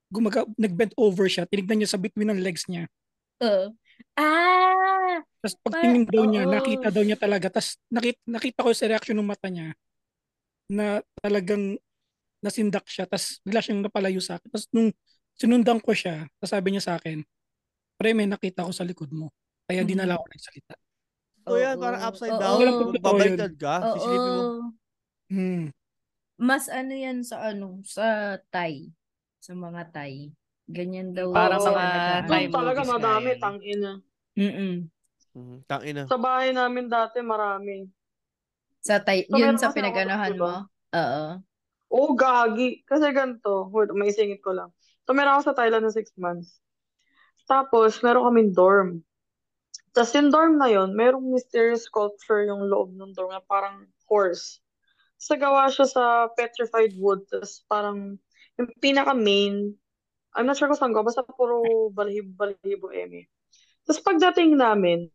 [0.09, 2.87] gumaga, nag-bend over siya, tinignan niya sa between ng legs niya.
[3.43, 3.75] Oo.
[4.15, 5.21] Ah!
[5.43, 6.53] Tapos pagtingin daw niya, oo.
[6.55, 7.47] nakita daw niya talaga.
[7.53, 9.77] Tapos nakita, nakita ko sa reaction ng mata niya
[10.71, 11.77] na talagang
[12.41, 13.05] nasindak siya.
[13.09, 14.49] Tapos bigla siyang napalayo sa akin.
[14.49, 14.93] Tapos nung
[15.35, 17.23] sinundan ko siya, sabi niya sa akin,
[17.99, 19.31] pre, may nakita ko sa likod mo.
[19.67, 20.75] Kaya di na lang ako nagsalita.
[21.45, 21.83] So yan, Oo.
[21.85, 22.41] parang upside Oo.
[22.41, 22.57] down.
[22.61, 23.93] Walang pagtotoo Babaliktad ka, Oo.
[23.99, 24.43] sisilipin mo.
[25.29, 25.65] Hmm.
[26.35, 28.91] Mas ano yan sa ano, sa Thai.
[29.39, 30.33] Sa mga Thai.
[30.65, 31.31] Ganyan daw.
[31.31, 31.69] Parang Oo.
[31.71, 31.85] mga.
[32.27, 33.41] Thai talaga madami, yan.
[33.41, 33.91] tangina.
[34.35, 34.75] Mm-mm.
[35.35, 36.03] Mhm, Tangina.
[36.07, 37.87] Sa bahay namin dati, marami.
[38.81, 40.43] Sa Thai, So, yun sa pinaganahan diba?
[40.43, 40.55] mo?
[40.95, 41.25] Oo.
[41.95, 42.83] Oo, gagi.
[42.83, 44.71] Kasi ganito, wait, may isingit ko lang.
[45.05, 46.61] So, meron ako sa Thailand na six months.
[47.45, 48.91] Tapos, meron kaming dorm.
[49.93, 54.65] Tapos, yung dorm na yon merong mysterious sculpture yung loob ng dorm na parang horse.
[55.21, 57.23] Sa gawa siya sa petrified wood.
[57.29, 58.17] Tapos, parang,
[58.57, 59.77] yung pinaka-main,
[60.35, 63.29] I'm not sure kung saan gawa, basta puro balahibo-balahibo eme.
[63.85, 65.13] Tapos, pagdating namin,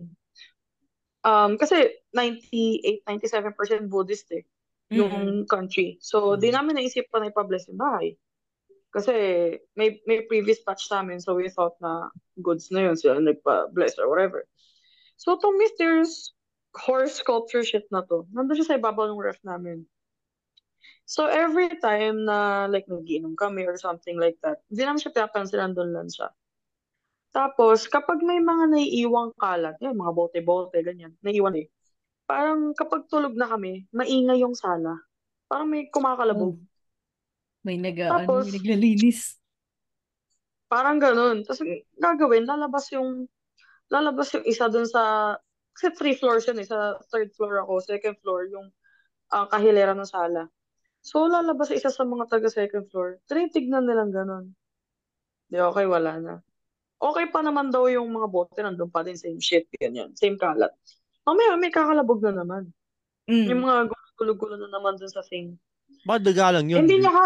[1.26, 4.46] um, kasi 98-97% Buddhist eh,
[4.94, 5.98] yung country.
[6.00, 8.16] So, di namin naisipan na ipa-bless yung bahay.
[8.90, 9.14] Kasi
[9.78, 12.10] may may previous batch namin, so we thought na
[12.42, 14.50] goods na yun, sila nagpa-bless or whatever.
[15.20, 16.34] So, itong mysterious
[16.74, 19.86] horse sculpture shit na to, nandun siya sa ibabaw ng ref namin.
[21.06, 25.62] So, every time na like nagiinom kami or something like that, hindi namin siya pinapansin,
[25.62, 26.30] nandun lang siya.
[27.30, 31.70] Tapos, kapag may mga naiiwang kalat, yan, mga bote-bote, ganyan, naiiwan eh.
[32.26, 34.98] Parang kapag tulog na kami, maingay yung sala.
[35.50, 36.58] Parang may kumakalabog.
[37.64, 39.40] May nag, ano, Tapos, may naglalinis.
[40.70, 41.42] Parang ganun.
[41.44, 41.66] Tapos
[41.98, 43.26] gagawin, lalabas yung
[43.90, 45.34] lalabas yung isa dun sa
[45.74, 46.68] kasi three floors yun eh.
[46.70, 48.70] Sa third floor ako, second floor yung
[49.34, 50.46] ah, kahilera ng sala.
[51.02, 53.18] So lalabas isa sa mga taga second floor.
[53.26, 54.46] Tinitignan nilang ganun.
[55.50, 56.34] Di okay, wala na.
[57.00, 60.70] Okay pa naman daw yung mga bote nandun pa din, same shit, ganyan, same kalat.
[61.24, 62.70] Mamaya may kakalabog na naman.
[63.26, 63.88] Yung mga
[64.20, 65.56] gulo-gulo na naman dun sa same.
[66.04, 66.84] Bakit daga lang yun?
[66.84, 67.26] Hindi niya ka...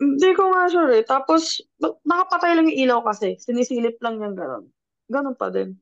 [0.00, 1.04] Hindi ko nga sure eh.
[1.04, 3.36] Tapos, ba- nakapatay lang yung ilaw kasi.
[3.36, 4.64] Sinisilip lang niyang gano'n.
[5.12, 5.76] Gano'n pa din.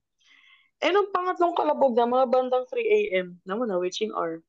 [0.82, 4.42] Eh, nung pangatlong kalabog na, mga bandang 3 a.m., naman na, witching hour,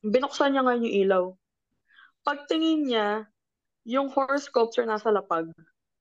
[0.00, 1.24] binuksan niya nga yung ilaw.
[2.24, 3.08] Pagtingin niya,
[3.84, 5.52] yung horse sculpture nasa lapag.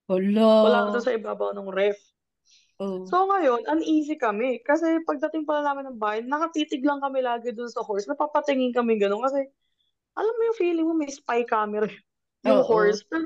[0.08, 0.92] Wala Hala.
[0.96, 2.00] doon sa ibabaw ng ref.
[2.80, 3.08] Oh.
[3.08, 4.64] So ngayon, uneasy kami.
[4.64, 8.08] Kasi pagdating pala namin ng bahay, nakatitig lang kami lagi doon sa horse.
[8.08, 9.24] Napapatingin kami gano'n.
[9.24, 9.40] Kasi
[10.16, 11.88] alam mo yung feeling mo may spy camera
[12.46, 12.70] yung Oo.
[12.70, 13.02] horse.
[13.10, 13.26] Pero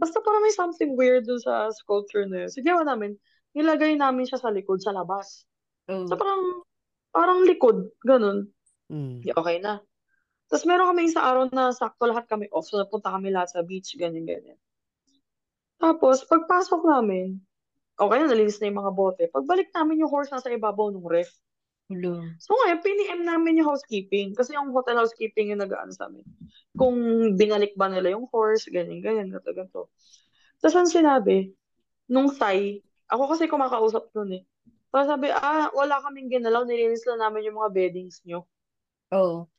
[0.00, 2.50] basta parang may something weird doon sa sculpture na yun.
[2.50, 3.20] So ginawa namin,
[3.52, 5.44] nilagay namin siya sa likod, sa labas.
[5.86, 6.08] Oh.
[6.08, 6.64] So parang,
[7.12, 8.48] parang likod, ganun.
[8.88, 9.20] Mm.
[9.22, 9.84] Di okay na.
[10.50, 12.66] Tapos meron kami isang araw na sakto lahat kami off.
[12.66, 14.58] So napunta kami lahat sa beach, ganyan, ganyan.
[15.80, 17.40] Tapos, pagpasok namin,
[17.96, 19.24] okay na, nalinis na yung mga bote.
[19.32, 21.32] Pagbalik namin yung horse nasa ibabaw ng ref.
[21.90, 22.22] Hala.
[22.38, 24.38] So ngayon, piniem namin yung housekeeping.
[24.38, 26.22] Kasi yung hotel housekeeping yung nag-ano sa amin.
[26.78, 26.96] Kung
[27.34, 29.82] binalik ba nila yung horse, ganyan, ganyan, ganito, ganito.
[30.62, 31.50] Tapos ang sinabi,
[32.06, 32.78] nung Thai,
[33.10, 34.42] ako kasi kumakausap nun eh.
[34.94, 38.46] Tapos sabi, ah, wala kaming ginalaw, nilinis lang namin yung mga beddings nyo.
[39.10, 39.50] Oh.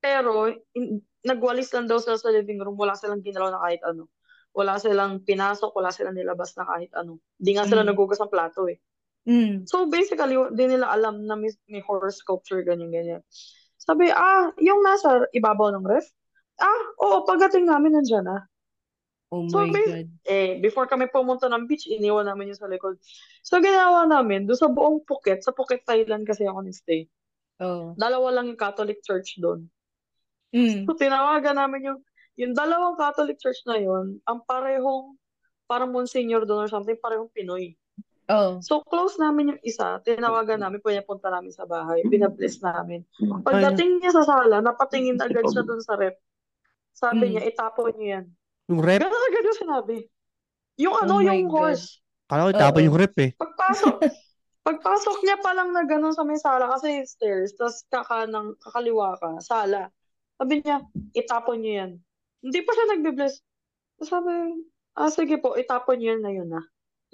[0.00, 4.08] Pero, in, nagwalis lang daw sila sa living room, wala silang ginalaw na kahit ano.
[4.56, 7.20] Wala silang pinasok, wala silang nilabas na kahit ano.
[7.36, 7.92] Di nga sila Mm.
[7.92, 8.80] nagugas ng plato eh.
[9.24, 9.64] Mm.
[9.64, 13.20] So basically, di nila alam na may, may horror sculpture, ganyan, ganyan.
[13.80, 16.08] Sabi, ah, yung nasa ibabaw ng ref?
[16.60, 18.38] Ah, oo, pagdating namin nandyan na.
[19.34, 20.08] Oh So, my bas- God.
[20.30, 23.00] eh, before kami pumunta ng beach, iniwan namin yung sa likod.
[23.42, 27.10] So, ginawa namin, doon sa buong Phuket, sa Phuket, Thailand kasi ako nag-stay.
[27.58, 27.98] Oh.
[27.98, 29.66] Dalawa lang yung Catholic Church doon.
[30.54, 30.86] Mm.
[30.86, 32.00] So, tinawagan namin yung,
[32.38, 35.18] yung dalawang Catholic Church na yun, ang parehong,
[35.66, 37.74] parang Monsignor doon or something, parehong Pinoy.
[38.24, 38.56] Oh.
[38.64, 43.04] So, close namin yung isa, tinawagan namin, pinapunta namin sa bahay, binabless namin.
[43.44, 46.16] Pagdating niya sa sala, napatingin agad siya doon sa rep.
[46.96, 47.30] Sabi Mm.
[47.36, 48.24] niya, itapon niyo yan.
[48.72, 49.96] Yung rep, Ganun agad yung sinabi.
[50.80, 51.76] Yung Oh ano, my yung God.
[51.76, 52.00] horse.
[52.24, 52.88] kala ko tapon Oo.
[52.88, 53.30] yung rep eh.
[53.36, 53.94] Pagpasok,
[54.66, 59.36] pagpasok niya pa lang na gano'n sa may sala kasi stairs, tapos kakanang, kakaliwa ka,
[59.44, 59.92] sala.
[60.40, 60.80] Sabi niya,
[61.12, 61.90] itapon niyo yan.
[62.40, 63.34] Hindi pa siya nagbe-bless.
[64.00, 64.32] Sabi,
[64.96, 66.62] ah sige po, itapon niyo yan na yun na.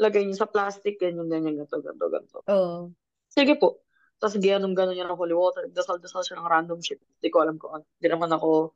[0.00, 2.38] Lagay niyo sa plastic, ganyan, ganyan, ganito, ganito, ganito.
[2.48, 2.88] Oh.
[3.28, 3.84] Sige po.
[4.16, 5.68] Tapos ganun gano'n niya ng holy water.
[5.68, 7.00] Dasal-dasal siya ng random shit.
[7.20, 7.84] Hindi ko alam kung ano.
[8.00, 8.72] Hindi naman ako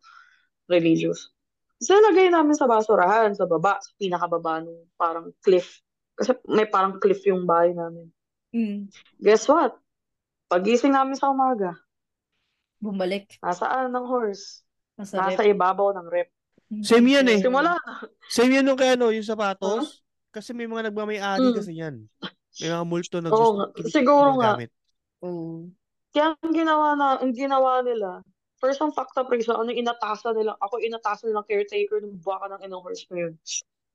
[0.69, 1.33] religious.
[1.81, 5.85] So, lagay namin sa basurahan, sa baba, sa pinakababa nung parang cliff.
[6.17, 8.09] Kasi may parang cliff yung bahay namin.
[8.55, 8.89] Mm.
[9.21, 9.75] Guess what?
[10.47, 11.75] Pagising namin sa umaga,
[12.79, 13.41] Bumalik.
[13.43, 14.63] nasaan ng horse?
[14.95, 15.51] Nasa Nasa rep.
[15.57, 16.31] ibabaw ng rep.
[16.85, 17.41] Same yan eh.
[17.43, 17.75] Simula.
[18.31, 20.04] Same yan nung kay ano, yung sapatos.
[20.35, 21.57] Kasi may mga nagmamay-ari Mm.
[21.57, 21.97] kasi yan.
[22.59, 24.59] May mga multo na Oo gusto kin- Siguro nga.
[24.59, 24.71] ginagamit.
[25.23, 25.71] Oh.
[26.11, 28.23] Kaya ang ginawa na, ang ginawa nila,
[28.59, 32.51] first ang fact up reason, ano yung inatasan nila, ako inatasan nilang caretaker ng baka
[32.51, 33.35] ng inang horse na yun.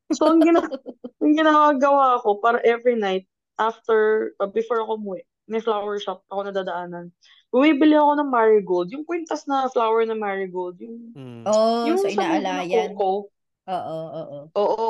[0.10, 0.60] So, ang, gina
[1.22, 3.28] ang ginagawa ko para every night,
[3.60, 7.12] after, uh, before ako umuwi, may flower shop ako nadadaanan.
[7.50, 11.44] Bumibili ako ng marigold, yung kwintas na flower na marigold, yung, Mm.
[11.46, 12.94] Oh, yung na inaalayan.
[12.94, 13.32] coco.
[13.70, 14.40] Oo, oo.
[14.54, 14.88] Oo.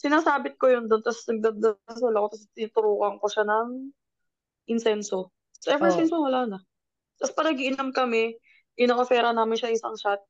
[0.00, 3.68] Sinasabit ko yun doon, tapos nagdadasal ako, tapos tinuturukan ko siya ng
[4.72, 5.28] insenso.
[5.60, 5.96] So, ever Oh.
[5.96, 6.58] since, wala na.
[7.20, 8.32] Tapos pag nag-iinom kami,
[8.80, 10.24] ino-offera namin siya isang shot.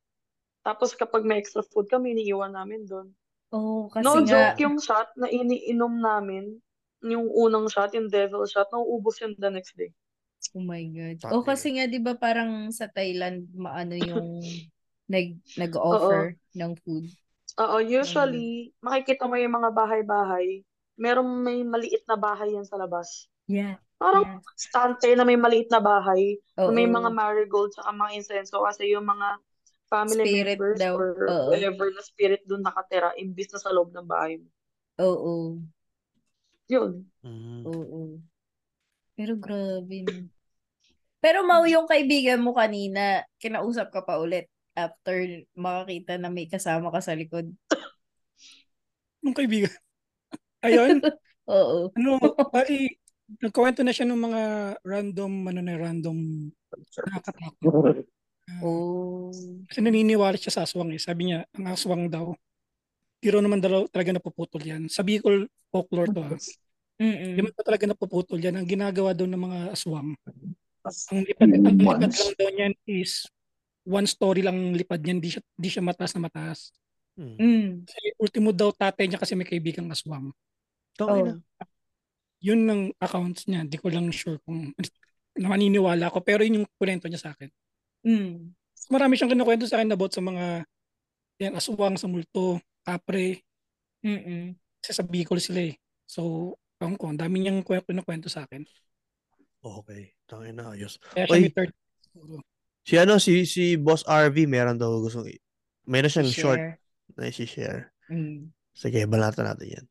[0.66, 3.14] Tapos kapag may extra food kami, iniiwan namin doon.
[3.54, 6.58] Oh, kasi No nga, joke yung shot na iniinom namin,
[7.06, 9.94] yung unang shot, yung devil shot, nauubos yun the next day.
[10.56, 11.16] oh my God.
[11.20, 11.34] Tangina.
[11.36, 14.42] Oh, kasi nga, di ba parang sa Thailand, maano yung
[15.12, 15.58] nag, Oo.
[15.62, 16.22] nag-offer
[16.58, 17.06] ng food.
[17.58, 20.62] Oo, usually, makikita mo yung mga bahay-bahay,
[20.94, 23.26] merong may maliit na bahay yan sa labas.
[23.50, 23.80] Yeah.
[23.98, 24.38] Parang Yeah.
[24.54, 27.16] stante na may maliit na bahay, na may mga Oo.
[27.16, 29.40] marigold sa mga insenso kasi yung mga
[29.90, 30.94] family Spirit members daw.
[30.94, 31.50] or Oo.
[31.50, 34.46] whatever na spirit doon nakatira imbis na sa loob ng bahay mo.
[35.02, 35.58] Oo.
[36.70, 37.02] Yun.
[37.26, 37.66] Mm.
[37.66, 38.00] Oo.
[39.18, 40.06] Pero grabe.
[40.06, 40.30] no.
[41.20, 44.48] Pero Mau, yung kaibigan mo kanina, kinausap ka pa ulit
[44.86, 47.52] after makakita na may kasama ka sa likod.
[49.24, 49.72] Nung kaibigan.
[50.64, 51.00] Ayun.
[51.50, 51.90] Oo.
[51.98, 52.20] Ano,
[52.52, 52.94] bali,
[53.42, 54.42] nagkwento na siya ng mga
[54.86, 56.18] random, ano na, random
[57.06, 58.06] nakakatakot.
[58.58, 59.30] Oh.
[59.70, 60.98] Kasi naniniwala siya sa aswang eh.
[60.98, 62.34] Sabi niya, ang aswang daw,
[63.22, 64.90] di naman daw talaga napuputol yan.
[64.90, 66.34] Sa Bicol folklore to ha.
[67.00, 67.38] Mm-mm.
[67.38, 68.58] Di man talaga napuputol yan.
[68.58, 70.18] Ang ginagawa daw ng mga aswang,
[70.82, 73.30] ang lipad, ang lipad lang daw niyan is
[73.90, 76.70] one story lang lipad niyan, di siya, di siya mataas na mataas.
[77.18, 77.36] Mm.
[77.36, 77.68] Mm.
[77.90, 80.30] Kasi ultimo daw tatay niya kasi may kaibigang aswang.
[80.94, 81.34] Tangina.
[81.34, 81.68] Oh.
[82.40, 83.66] Yun ang accounts niya.
[83.66, 84.70] Di ko lang sure kung
[85.36, 86.22] na maniniwala ako.
[86.22, 87.50] Pero yun yung kwento niya sa akin.
[88.06, 88.54] Mm.
[88.88, 90.64] Marami siyang kinukwento sa akin about sa mga
[91.40, 93.40] yan, aswang sa multo, kapre.
[94.04, 94.52] Mm-mm.
[94.80, 95.74] Kasi sa Bicol sila eh.
[96.04, 98.64] So, ewan ko, ang dami niyang kwento na kwento sa akin.
[99.60, 100.12] Okay.
[100.28, 101.00] Tangina, ayos.
[101.12, 101.72] Kaya siya Oy, may third
[102.04, 102.44] siguro.
[102.84, 105.28] Si ano, si, si Boss RV, meron daw gustong,
[105.86, 106.76] meron siyang short Share.
[107.16, 107.82] na isi-share.
[108.10, 108.50] Mm.
[108.74, 109.86] Sige, balatan natin yan.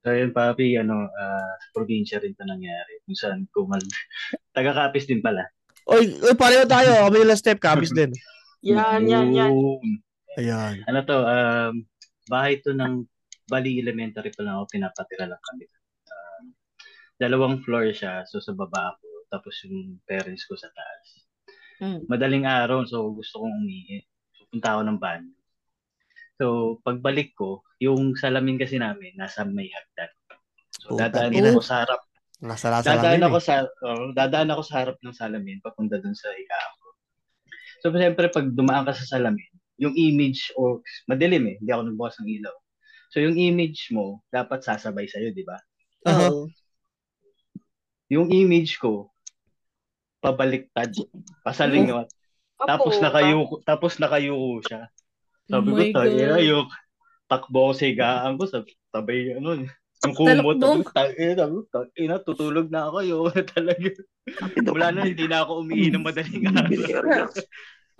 [0.00, 1.12] So yun, papi, ano,
[1.60, 3.04] sa probinsya rin ito nangyari.
[3.04, 3.80] Kung saan kumal...
[4.56, 5.44] Taga-Capiz din pala.
[5.88, 7.06] Oy, oy pareho tayo.
[7.08, 8.10] Kami nila step Capiz din.
[8.60, 9.56] Yan, yan, yan.
[9.56, 10.04] Yun.
[10.36, 10.84] Ayan.
[10.84, 11.74] Ano to, um,
[12.28, 13.08] bahay to ng
[13.48, 15.64] Bali Elementary pa lang ako, pinapatira lang kami.
[16.06, 16.44] Um,
[17.16, 20.89] dalawang floor siya, so sa baba ako, tapos yung parents ko sa taas.
[21.80, 22.04] Mm.
[22.06, 24.04] Madaling araw, so gusto kong umihi.
[24.36, 25.32] So, punta ako ng banyo.
[26.40, 26.44] So,
[26.84, 30.12] pagbalik ko, yung salamin kasi namin, nasa may hagdan.
[30.76, 31.52] So, Putang dadaan ina.
[31.52, 32.00] ako sa harap.
[32.40, 33.44] Nasala Dadaan salamin ako eh.
[33.44, 33.54] sa,
[33.84, 36.88] oh, dadaan ako sa harap ng salamin, papunta dun sa higaan ko.
[37.84, 39.48] So, siyempre, pag dumaan ka sa salamin,
[39.80, 42.56] yung image, o madilim eh, hindi ako nagbukas ng ilaw.
[43.12, 45.56] So, yung image mo, dapat sasabay sa'yo, di ba?
[46.08, 46.48] Oo.
[48.08, 49.09] Yung image ko,
[50.20, 50.92] pabaliktad,
[51.42, 52.08] pasalingot.
[52.60, 52.68] Oh.
[52.68, 54.92] Tapos Apo, nakayuko, tapos nakayuko siya.
[55.48, 56.36] Sabi Oh ko, God.
[56.36, 56.68] ayok.
[57.24, 59.64] Takbo ako sa higaan ko, sabi, tabay, ano,
[60.00, 62.96] yung kumot, sabi ko, "Tang- sabi ko, "Tang- ina, tutulog na ako,
[63.32, 63.90] na talaga.
[64.66, 67.28] Wala na, hindi na ako umiinom madaling araw.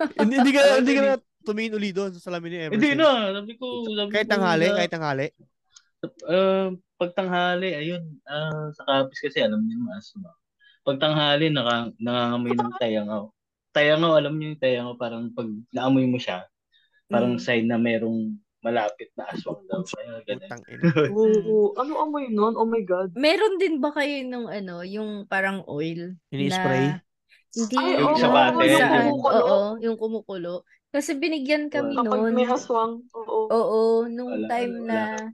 [0.21, 2.75] hindi, hindi ka, hindi ka na tumingin uli doon sa salamin ni Emerson.
[2.77, 5.27] Hindi na, sabi ko, sabi Kahit ko tanghali, na- kahit tanghali.
[6.25, 6.67] Uh,
[6.97, 10.33] pag tanghali, ayun, ah, sa kapis kasi alam niyo naman asma.
[10.81, 13.23] Pag tanghali, naka, nangangamoy ng tayangaw.
[13.71, 16.49] Tayangaw, alam niyo yung tayangaw, parang pag naamoy mo siya,
[17.05, 17.41] parang Mm.
[17.41, 19.81] sign na merong malapit na aswang daw.
[19.85, 20.61] Kaya ganun.
[21.17, 21.73] Oo.
[21.77, 22.53] Ano amoy nun?
[22.57, 23.13] Oh my God.
[23.13, 26.97] Meron din ba kayo nung ano, yung parang oil Ini-spray?
[26.97, 27.01] na
[27.51, 28.63] hindi Ay, Yung oo, sa bate.
[28.63, 29.41] yung kumukulo.
[29.43, 30.53] oo, yung kumukulo.
[30.91, 32.33] Kasi binigyan kami Kapag noon.
[32.33, 33.03] may aswang.
[33.11, 33.39] Oo.
[33.49, 35.27] Oo, nung Wala, time wala, na wala.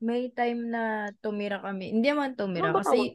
[0.00, 0.82] may time na
[1.20, 1.92] tumira kami.
[1.92, 3.12] Hindi naman tumira Ano ba kasi?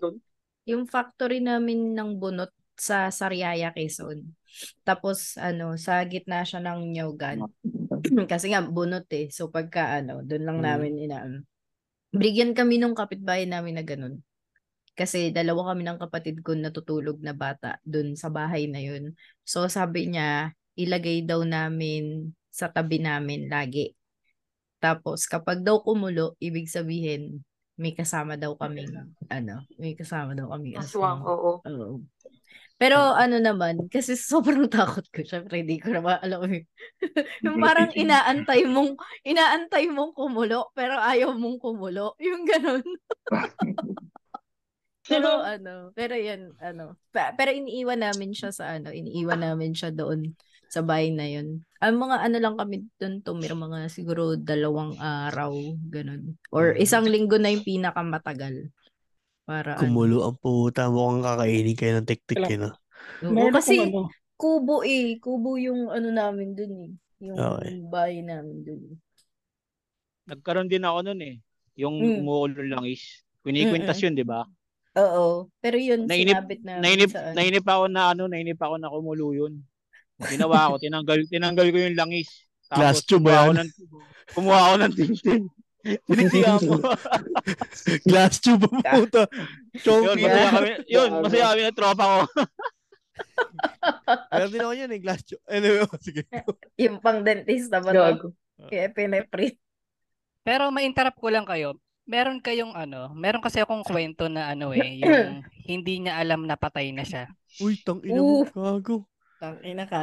[0.66, 4.36] Yung factory namin ng bunot sa Sariaya, Quezon.
[4.84, 7.46] Tapos ano, sa gitna siya ng Nyogan.
[8.32, 9.32] kasi nga bunot eh.
[9.32, 10.66] So pagka ano, doon lang Mm.
[10.66, 11.38] namin inaano.
[12.16, 14.24] Bigyan kami nung kapitbahay namin na ganun.
[14.96, 19.12] Kasi dalawa kami ng kapatid ko natutulog na bata doon sa bahay na yun.
[19.44, 23.92] So sabi niya, ilagay daw namin sa tabi namin lagi.
[24.80, 27.44] Tapos kapag daw kumulo, ibig sabihin
[27.76, 28.92] may kasama daw kaming
[29.28, 31.20] ano, may kasama daw kaming Aswang, aswang.
[31.28, 31.52] oo.
[31.60, 31.96] Oo.
[32.76, 35.24] Pero ano naman, kasi sobrang takot ko.
[35.24, 36.66] Syempre, hindi ko na maalam yun.
[37.46, 42.16] yung parang inaantay mong, inaantay mong kumulo, pero ayaw mong kumulo.
[42.20, 42.84] Yung ganun.
[45.08, 47.00] pero ano, pero yan, ano.
[47.16, 50.36] Pa- pero iniiwan namin siya sa ano, iniiwan namin siya doon
[50.70, 51.64] sa bahay na yun.
[51.80, 55.54] Ang mga ano lang kami doon tumira, mga siguro dalawang araw,
[55.88, 56.36] ganun.
[56.50, 58.74] Or isang linggo na yung pinakamatagal.
[59.46, 59.82] Para ano.
[59.86, 60.90] Kumulo ang puta.
[60.90, 62.74] Mukhang kakainin kayo ng tiktik eh, no?
[63.22, 65.22] Oo, kasi ano, kubo eh.
[65.22, 66.92] Kubo yung ano namin dun eh.
[67.22, 67.78] Yung Okay.
[67.88, 68.82] bahay namin dun.
[70.26, 71.36] Nagkaroon din ako nun eh.
[71.78, 72.26] Yung Mm.
[72.26, 73.22] umuulo lang is.
[73.46, 74.42] Kunikwintas yun, di ba?
[74.98, 75.46] Oo.
[75.62, 77.36] Pero yun, Nainip, sinabit namin nainip, sa ano.
[77.38, 79.54] nainip ako na ano, nainip ako na kumulo yun.
[80.16, 82.30] Ginawa ko, tinanggal, tinanggal ko yung langis.
[82.72, 83.58] Glass Tapos tube kumuha ba ako yan?
[83.60, 83.70] ng,
[84.34, 85.44] kumuha ako ng tintin.
[86.10, 86.76] Piniksihan ko.
[88.10, 89.24] Glass tube ang puta.
[89.86, 92.20] yun, masaya kami, yun, masaya kami ng tropa ko.
[94.34, 95.00] Meron din ako yan eh.
[95.04, 95.44] Glass tube.
[95.46, 96.22] Anyway, oh, sige.
[96.84, 98.02] Yung pang dentista ba to?
[98.02, 98.28] Gago.
[98.66, 99.60] Kaya pinaprint.
[100.46, 101.78] Pero ma-interrupt ko lang kayo.
[102.06, 105.42] Meron kayong ano, meron kasi akong kwento na ano eh, yung
[105.74, 107.26] hindi niya alam na patay na siya.
[107.58, 108.46] Uy, tang ina mo.
[108.46, 109.10] Gago.
[109.40, 110.02] Tang ina ka.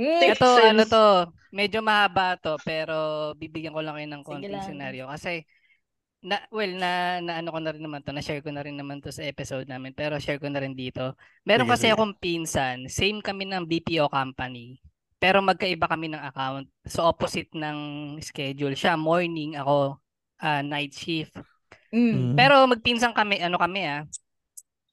[0.00, 1.04] Eh, Ito, ano to,
[1.52, 4.64] medyo mahaba to, pero bibigyan ko lang kayo ng Sige konting lang.
[4.64, 5.04] senaryo.
[5.12, 5.44] Kasi,
[6.24, 9.04] na, well, na, na ano ko na rin naman to, na-share ko na rin naman
[9.04, 11.16] to sa episode namin, pero share ko na rin dito.
[11.44, 14.80] Meron kasi akong pinsan, same kami ng BPO company,
[15.20, 16.64] pero magkaiba kami ng account.
[16.88, 17.78] So, opposite ng
[18.24, 18.72] schedule.
[18.72, 20.00] Siya, morning, ako,
[20.40, 21.36] ah, night shift.
[21.92, 22.38] Mm.
[22.40, 24.08] Pero magpinsan kami, ano kami ah,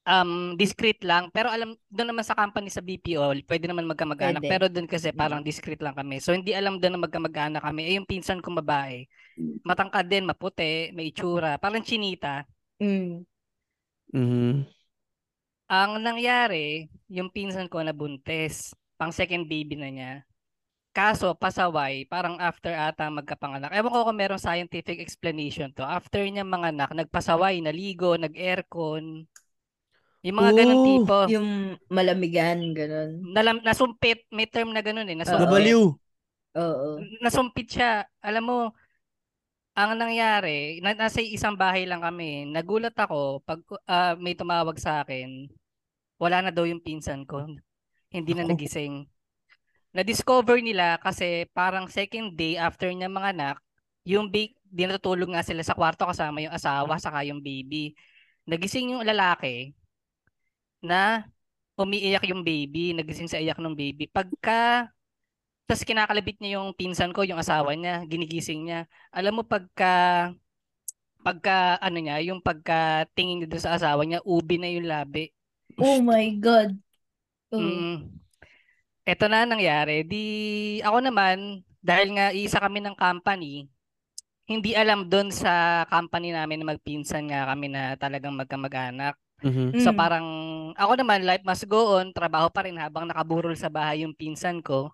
[0.08, 1.28] um, discreet lang.
[1.36, 4.42] Pero alam, doon naman sa company sa BPO, pwede naman magkamag-anak.
[4.42, 4.50] Pwede.
[4.50, 6.24] Pero doon kasi parang discreet lang kami.
[6.24, 7.92] So hindi alam doon na magkamag-anak kami.
[7.92, 9.04] Eh yung pinsan kong babae,
[9.68, 12.48] matangkad din, maputi, may itsura, parang chinita.
[12.80, 13.28] Mm.
[14.16, 14.64] Mhm.
[15.68, 20.14] Ang nangyari, yung pinsan ko nabuntis, pang second baby na niya.
[20.96, 23.70] Kaso, pasaway, parang after ata magkapanganak.
[23.76, 25.84] Ewan ko kung merong scientific explanation to.
[25.86, 29.28] After niya manganak, nagpasaway, naligo, nag-aircon.
[30.28, 31.18] Yung mga ganun Oh, tipo.
[31.32, 31.50] Yung
[31.88, 33.24] malamigan, ganun.
[33.32, 35.48] Nalam, nasumpit, may term na ganun eh, nasumpit.
[35.48, 35.82] Nabaliw.
[36.60, 36.90] Oo.
[37.24, 38.04] Nasumpit siya.
[38.20, 38.58] Alam mo,
[39.72, 42.44] ang nangyari, na, nasa isang bahay lang kami.
[42.50, 45.48] Nagulat ako pag ah, may tumawag sa akin.
[46.20, 47.48] Wala na daw yung pinsan ko.
[48.12, 48.52] Hindi na Ako.
[48.52, 49.06] nagising.
[49.96, 53.62] Na-discover nila kasi parang second day after niya manganak,
[54.04, 57.96] yung ba- di natutulog nga sila sa kwarto kasama yung asawa saka yung baby.
[58.44, 59.72] Nagising yung lalaki
[60.88, 61.28] na
[61.78, 64.08] umiiyak yung baby, nagising sa iyak ng baby.
[64.10, 64.90] Pagka
[65.68, 68.88] tapos kinakalabit niya yung pinsan ko, yung asawa niya, ginigising niya.
[69.12, 70.32] Alam mo pagka
[71.28, 75.28] pagka ano niya, yung pagka tingin niya sa asawa niya, ubi na yung labi.
[75.76, 76.72] Oh my God.
[77.52, 77.60] Oh.
[77.60, 78.16] Mm.
[79.04, 80.08] Ito na nangyari.
[80.08, 80.24] Di
[80.88, 83.68] ako naman, dahil nga isa kami ng company,
[84.48, 89.20] hindi alam doon sa company namin na magpinsan nga kami na talagang magkamag-anak.
[89.46, 89.78] Mhm.
[89.86, 89.98] So Mm.
[89.98, 90.28] parang
[90.74, 94.66] ako naman life must go on, trabaho pa rin habang nakaburol sa bahay yung pinsan
[94.66, 94.90] ko.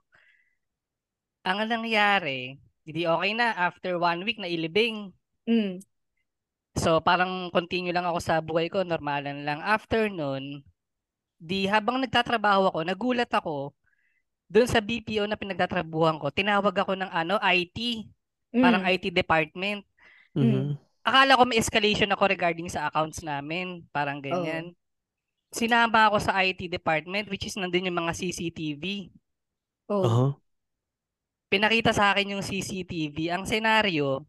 [1.43, 5.11] Ang nangyari, hindi okay na after one week na ilibing.
[5.47, 5.79] Mm.
[6.75, 9.59] So parang continue lang ako sa buhay ko, normalan lang.
[9.63, 10.63] After nun,
[11.39, 13.75] di habang nagtatrabaho ako, nagulat ako
[14.51, 18.07] doon sa BPO na pinagtatrabuhan ko, tinawag ako ng ano, IT,
[18.53, 18.91] parang Mm.
[18.93, 19.81] IT department.
[20.35, 20.77] Mhm.
[21.03, 24.71] Akala ko may escalation ako regarding sa accounts namin, parang ganyan.
[25.51, 29.11] Sinama ako sa IT department which is nandun yung mga CCTV.
[29.91, 30.07] Oh.
[30.07, 30.25] Aha.
[31.51, 33.29] Pinakita sa akin yung CCTV.
[33.29, 34.25] Ang senaryo,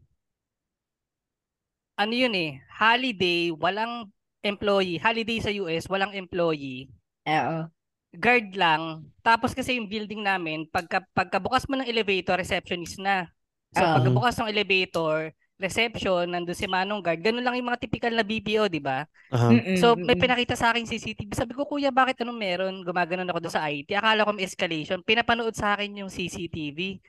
[1.94, 4.10] ano yun eh, holiday, walang
[4.42, 4.98] employee.
[4.98, 6.90] Holiday sa US, walang employee.
[7.24, 7.70] Oo.
[8.14, 9.08] Guard lang.
[9.24, 13.30] Tapos kasi yung building namin, pagka, pagkabukas mo ng elevator, receptionist na.
[13.74, 13.98] So Ah.
[13.98, 15.32] pagkabukas ng elevator,
[15.64, 17.20] reception, nandun si Manong Guard.
[17.24, 19.08] Ganun lang yung mga typical na BPO, di ba?
[19.32, 21.32] Mm-mm, So may pinakita sa akin CCTV.
[21.32, 22.74] Sabi ko, kuya, bakit anong meron?
[22.84, 23.90] Gumaganon ako doon sa IT.
[23.96, 25.00] Akala ko may escalation.
[25.02, 27.00] Pinapanood sa akin yung CCTV.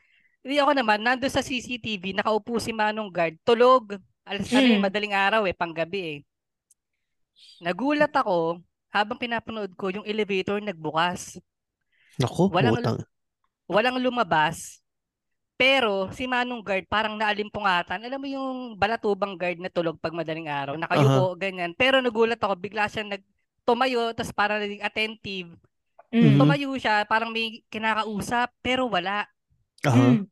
[0.45, 3.97] Hindi ako naman, nandun sa CCTV, nakaupo si Manong Guard, tulog.
[4.25, 4.81] Alas ano eh, Mm.
[4.81, 6.19] madaling araw eh, panggabi eh.
[7.63, 11.39] Nagulat ako, habang pinapanood ko, yung elevator nagbukas.
[12.19, 12.97] Naku, Walang, utang.
[13.67, 14.79] walang lumabas.
[15.55, 18.03] Pero si Manong Guard parang naalimpungatan.
[18.03, 21.71] Alam mo yung balatubang guard na tulog pag madaling araw, nakayuko, ganyan.
[21.71, 23.23] Pero nagulat ako, bigla siya nag
[23.63, 25.49] tumayo, tapos parang naging attentive.
[26.11, 26.37] Mm.
[26.37, 29.25] Tumayo siya, parang may kinakausap, pero wala.
[29.87, 30.21] Aha.
[30.21, 30.27] Mm.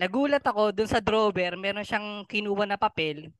[0.00, 3.32] Nagulat ako dun sa drawer, meron siyang kinuha na papel.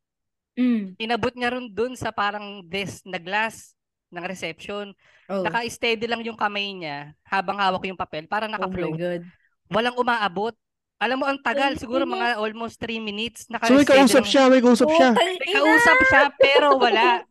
[0.56, 0.98] Mm.
[0.98, 3.76] Inabot niya rin dun sa parang desk na glass
[4.10, 4.92] ng reception.
[5.30, 5.46] Oh.
[5.46, 8.98] Naka-steady lang yung kamay niya habang hawak yung papel, para Oh my naka-float.
[8.98, 9.22] God.
[9.70, 10.56] Walang umaabot.
[11.00, 11.80] Alam mo, ang tagal.
[11.80, 13.48] Siguro mga almost 3 minutes.
[13.48, 15.16] So may kausap siya, may kausap siya.
[15.16, 17.24] Putang May kausap siya, pero wala.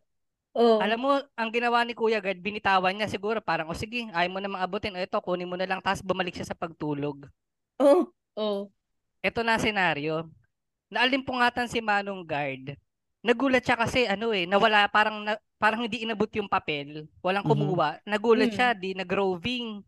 [0.60, 0.82] Oh.
[0.82, 3.38] Alam mo, ang ginawa ni Kuya Gard, binitawan niya siguro.
[3.38, 4.92] Parang, o sige, ayaw mo na maabutin.
[4.92, 5.78] O ito, kunin mo na lang.
[5.80, 7.30] Tapos bumalik siya sa pagtulog.
[7.78, 8.10] Oh.
[8.34, 8.68] Oh.
[9.22, 10.26] Ito na senaryo.
[10.90, 12.76] Naalimpungatan si Manong Guard.
[13.22, 17.06] Nagulat siya kasi ano eh, nawala parang na, parang hindi inabot yung papel.
[17.22, 17.52] Walang Mhm.
[17.54, 17.90] kumuha.
[18.04, 18.56] Nagulat Mm.
[18.58, 19.86] siya, di nag-roving.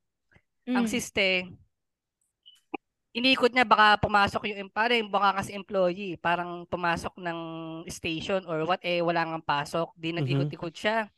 [0.71, 0.91] Ang Mm.
[0.93, 1.49] siste,
[3.11, 7.39] iniikot niya baka pumasok yung parang baka kasi employee, parang pumasok ng
[7.91, 11.11] station or what eh wala ngang pasok, di nag-ikot-ikot siya.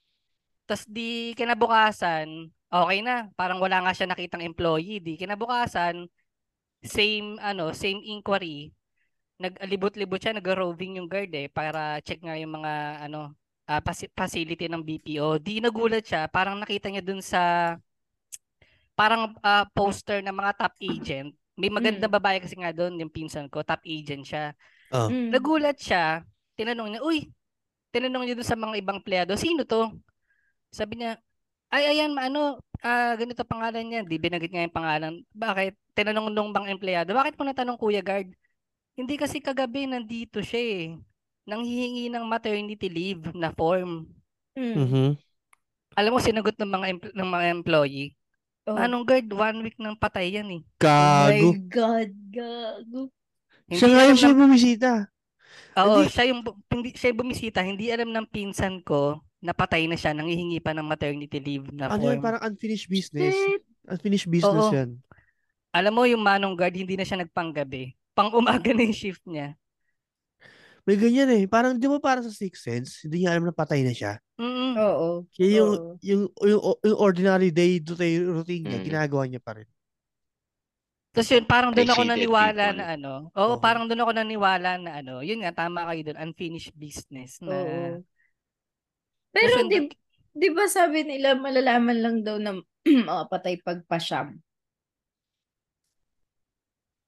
[0.65, 6.09] Tapos di kinabukasan, okay na, parang wala nga siya nakitang employee, di kinabukasan
[6.83, 8.73] same ano, same inquiry.
[9.41, 13.33] Nag-libot-libot siya, nag-roving yung guard eh para check nga yung mga ano
[13.83, 15.39] faci- facility ng BPO.
[15.39, 17.75] Di nagulat siya, parang nakita niya dun sa
[18.93, 21.31] parang ah, poster ng mga top agent.
[21.53, 22.15] May maganda Mm.
[22.17, 24.57] babae kasi nga doon, yung pinsan ko, top agent siya.
[24.89, 25.09] Ah.
[25.09, 25.29] Mm.
[25.33, 26.25] Nagulat siya,
[26.57, 27.29] tinanong niya, uy,
[27.93, 29.93] tinanong niya doon sa mga ibang empleyado, sino to?
[30.73, 31.21] Sabi niya,
[31.73, 34.01] ay, ayan, ano, ah, ganito pangalan niya.
[34.05, 35.13] Di binanggit nga yung pangalan.
[35.33, 35.73] Bakit?
[35.97, 38.29] Tinanong nung bang empleyado, bakit mo natanong Kuya Guard?
[38.93, 40.85] Hindi kasi kagabi nandito siya eh.
[41.49, 44.05] Nanghihingi ng maternity leave na form.
[44.53, 44.73] Mm.
[44.77, 45.07] Mhm.
[45.97, 48.13] Alam mo, sinagot ng mga empl- ng mga employee.
[48.63, 48.79] Oh.
[48.79, 49.27] Anong guard?
[49.27, 50.61] One week nang patay yan eh.
[50.63, 50.87] Oh
[51.27, 51.49] my Gago.
[51.67, 52.09] God.
[52.31, 53.01] Gago.
[53.67, 54.89] Siya Hindi nga alam yung siya ng, bumisita.
[55.75, 56.39] oo, Hindi, siya yung,
[56.71, 57.59] hindi, siya yung bumisita.
[57.59, 60.15] Hindi alam ng pinsan ko na patay na siya.
[60.15, 62.23] Nanghihingi pa ng maternity leave na ano form.
[62.23, 63.35] parang unfinished business.
[63.35, 63.63] Shit.
[63.83, 64.71] Unfinished business Oo.
[64.71, 64.95] yan.
[65.73, 67.91] Alam mo, yung manong guard, hindi na siya nagpanggabi.
[68.13, 69.57] Pang umaga na yung shift niya.
[70.83, 71.43] May ganyan eh.
[71.47, 74.19] Parang, di ba parang sa Sixth Sense, hindi niya alam na patay na siya.
[74.35, 74.75] Mm-mm.
[74.75, 75.07] Oo.
[75.31, 75.95] Kaya yung, Oo.
[76.03, 78.87] yung, yung, yung ordinary day to day routine niya, Mm.
[78.91, 79.67] ginagawa niya pa rin.
[81.13, 82.79] Tapos yun, parang doon ako naniwala people.
[82.81, 83.13] na ano.
[83.37, 83.61] Oo, Oo.
[83.61, 85.21] parang doon ako naniwala na ano.
[85.21, 86.19] Yun nga, tama kayo doon.
[86.19, 87.53] Unfinished business na.
[87.53, 87.81] Oo.
[89.29, 89.87] Pero di,
[90.33, 92.57] di ba sabi nila malalaman lang daw na
[93.07, 94.35] makapatay pag pasyam?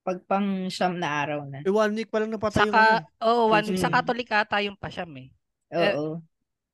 [0.05, 1.65] Pag pang siyam na araw na.
[1.65, 3.25] Eh, one week pa lang napatay yung Saka, eh.
[3.25, 3.81] oh, one week.
[3.81, 3.89] Sa.
[3.89, 5.33] Catholic ata yung pasyam eh.
[5.73, 6.21] Eh, Oo.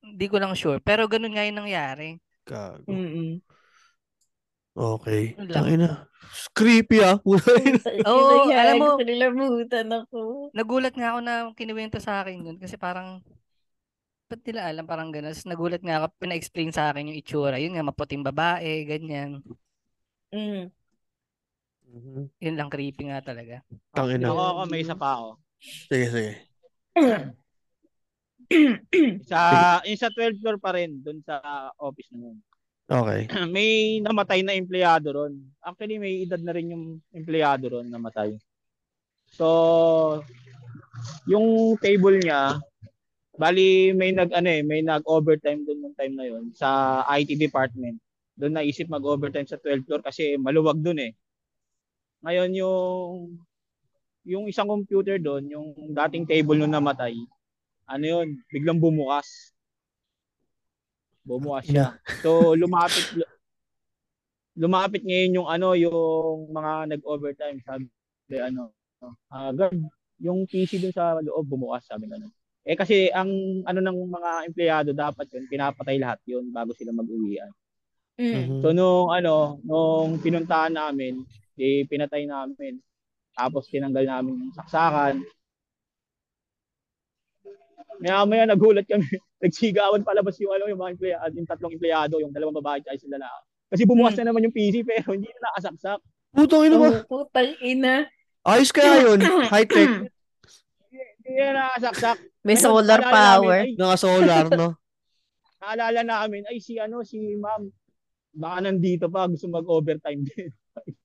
[0.04, 0.84] Hindi ko lang sure.
[0.84, 2.20] Pero ganun nga yung nangyari.
[2.44, 2.92] Gago.
[2.92, 3.40] Mm-mm.
[4.72, 5.36] Okay.
[5.40, 5.48] Lang.
[5.52, 5.90] Tangina.
[6.56, 7.20] Creepy ah.
[8.12, 10.52] Oo, alam mo, Nilabutan ako.
[10.56, 13.20] nagulat nga ako na kinuwento sa akin yun kasi parang
[14.32, 15.36] ba't nila alam parang gano'n.
[15.36, 17.60] Tapos nagulat nga ako, pina-explain sa akin yung itsura.
[17.60, 19.44] Yun nga, maputing babae, ganyan.
[20.32, 20.72] Mm.
[22.40, 23.62] Yun lang, creepy nga talaga.
[23.92, 24.32] Tangina.
[24.32, 25.30] Ako, ako, may isa pa ako.
[25.62, 26.32] Sige, sige.
[29.32, 29.40] Sa,
[29.88, 31.40] yung sa 12th floor pa rin, dun sa
[31.80, 32.38] office na yun.
[32.92, 33.22] Okay.
[33.56, 35.40] may namatay na empleyado ron.
[35.64, 38.36] Actually, may edad na rin yung empleyado ron namatay.
[39.32, 39.48] So,
[41.24, 42.60] yung table niya,
[43.40, 47.96] bali may nag ano eh, may nag-overtime doon nung time na yon sa IT department.
[48.36, 51.12] Doon naisip mag-overtime sa 12th floor kasi maluwag doon eh.
[52.22, 53.14] Ngayon yung
[54.22, 55.68] yung isang computer doon, yung
[55.98, 57.18] dating table nung namatay,
[57.90, 59.54] ano yun, biglang bumukas.
[61.26, 61.98] Bumukas siya.
[62.22, 63.18] So lumapit
[64.54, 67.90] lumapit ngayon yung ano, yung mga nag-overtime, sabi
[68.38, 68.72] ano,
[69.34, 69.76] ah guard,
[70.22, 72.30] yung PC dun sa loob bumukas, sabi ganun.
[72.62, 73.30] Eh kasi ang
[73.66, 77.50] ano ng mga empleyado dapat yun, pinapatay lahat yun bago sila mag-uwian.
[78.22, 78.62] Mm.
[78.62, 82.80] So nung ano, nung pinuntahan namin, di pinatay namin.
[83.32, 85.24] Tapos tinanggal namin yung saksakan.
[88.02, 89.06] Maya maya nagulat kami.
[89.44, 93.14] Nagsigawan palabas yung ano, yung mga empleyado, yung tatlong empleyado, yung dalawang babae at isang
[93.14, 93.42] lalaki.
[93.72, 96.00] Kasi bumukas na naman yung PC pero hindi na nakasaksak.
[96.32, 96.90] Putong ina ba?
[96.92, 98.06] Oh, putang ina.
[98.42, 99.20] Ayos kaya yun.
[99.54, 100.12] High-tech.
[101.22, 102.18] Hindi na nakasaksak.
[102.42, 103.62] May Ano, solar power.
[103.64, 104.70] namin, ay, Naka-solar, no?
[105.62, 107.70] naalala namin, ay si ano, si ma'am,
[108.34, 110.50] baka nandito pa, gusto mag-overtime din.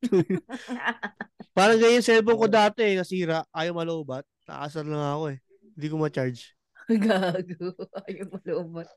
[1.57, 3.43] Parang ganyan yung cellphone ko dati eh, nasira.
[3.51, 4.25] Ayaw malobat.
[4.47, 5.39] Nakasar lang ako eh.
[5.75, 6.41] Hindi ko ma-charge.
[7.05, 7.75] Gago.
[8.07, 8.89] Ayaw mo lumat.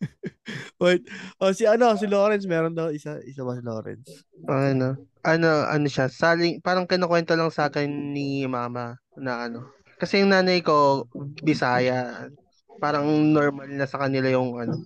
[0.82, 1.04] Wait.
[1.36, 4.24] O si ano, si Lawrence, meron daw isa isa ba si Lawrence?
[4.48, 9.68] Ano, ano, ano siya, saling, parang kinukwento lang sa akin ni mama na ano.
[10.00, 11.04] Kasi yung nanay ko,
[11.44, 12.32] Bisaya,
[12.78, 14.84] parang normal na sa kanila yung ano,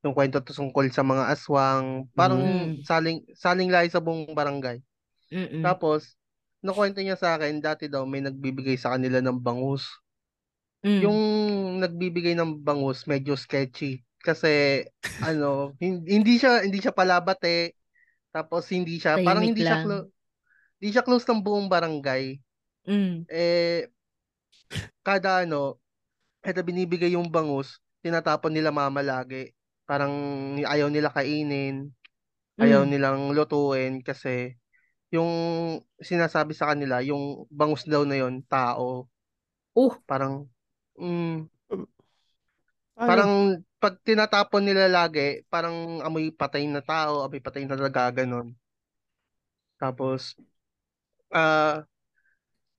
[0.00, 2.86] yung kwento tungkol sa mga aswang, parang Mm.
[2.86, 4.80] saling, saling lahi sa buong barangay.
[5.28, 5.60] Mm-mm.
[5.60, 6.16] Tapos,
[6.64, 9.84] nakwento niya sa akin, dati daw may nagbibigay sa kanila ng bangus.
[10.80, 11.00] Mm.
[11.04, 11.18] Yung
[11.82, 14.00] nagbibigay ng bangus, medyo sketchy.
[14.18, 14.82] Kasi,
[15.20, 15.50] ano,
[15.82, 17.74] hin- hindi siya, hindi siya palabate.
[18.32, 19.84] Tapos, hindi siya, parang Tahimik hindi siya, lang.
[19.86, 20.08] clo-
[20.78, 22.38] hindi siya close ng buong barangay.
[22.86, 23.26] Mm.
[23.28, 23.90] Eh,
[25.02, 25.76] kada ano,
[26.44, 29.52] kada binibigay yung bangus, tinatapon nila mama lagi.
[29.88, 30.12] Parang
[30.60, 31.90] ayaw nila kainin,
[32.60, 32.90] ayaw Mm.
[32.90, 34.54] nilang lutuin kasi
[35.08, 35.30] yung
[35.98, 39.08] sinasabi sa kanila, yung bangus daw na yon tao.
[39.72, 39.92] Oh.
[40.04, 40.44] Parang,
[41.00, 41.48] mm,
[42.98, 43.08] Ano?
[43.08, 43.32] parang
[43.78, 48.52] pag tinatapon nila lagi, parang amoy patay na tao, amoy patay na daga, ganon.
[49.78, 50.34] Tapos,
[51.30, 51.86] ah,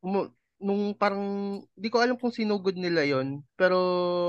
[0.03, 3.77] umu- nung parang, di ko alam kung sinugod nila yon pero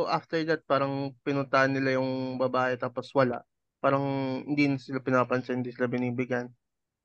[0.07, 3.43] after that, parang pinuntahan nila yung babae, tapos wala.
[3.83, 4.05] Parang
[4.47, 6.47] hindi na sila pinapansin, hindi sila binibigyan.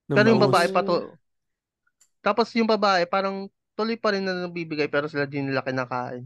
[0.10, 1.18] Ng Pero yung babae pa to,
[2.22, 6.26] tapos yung babae, parang tuloy pa rin na nabibigay, pero sila din nila kinakain.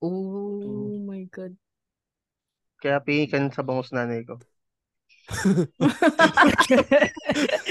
[0.00, 1.56] Oh my God.
[2.78, 4.38] Kaya pingikan sa bangus nanay ko.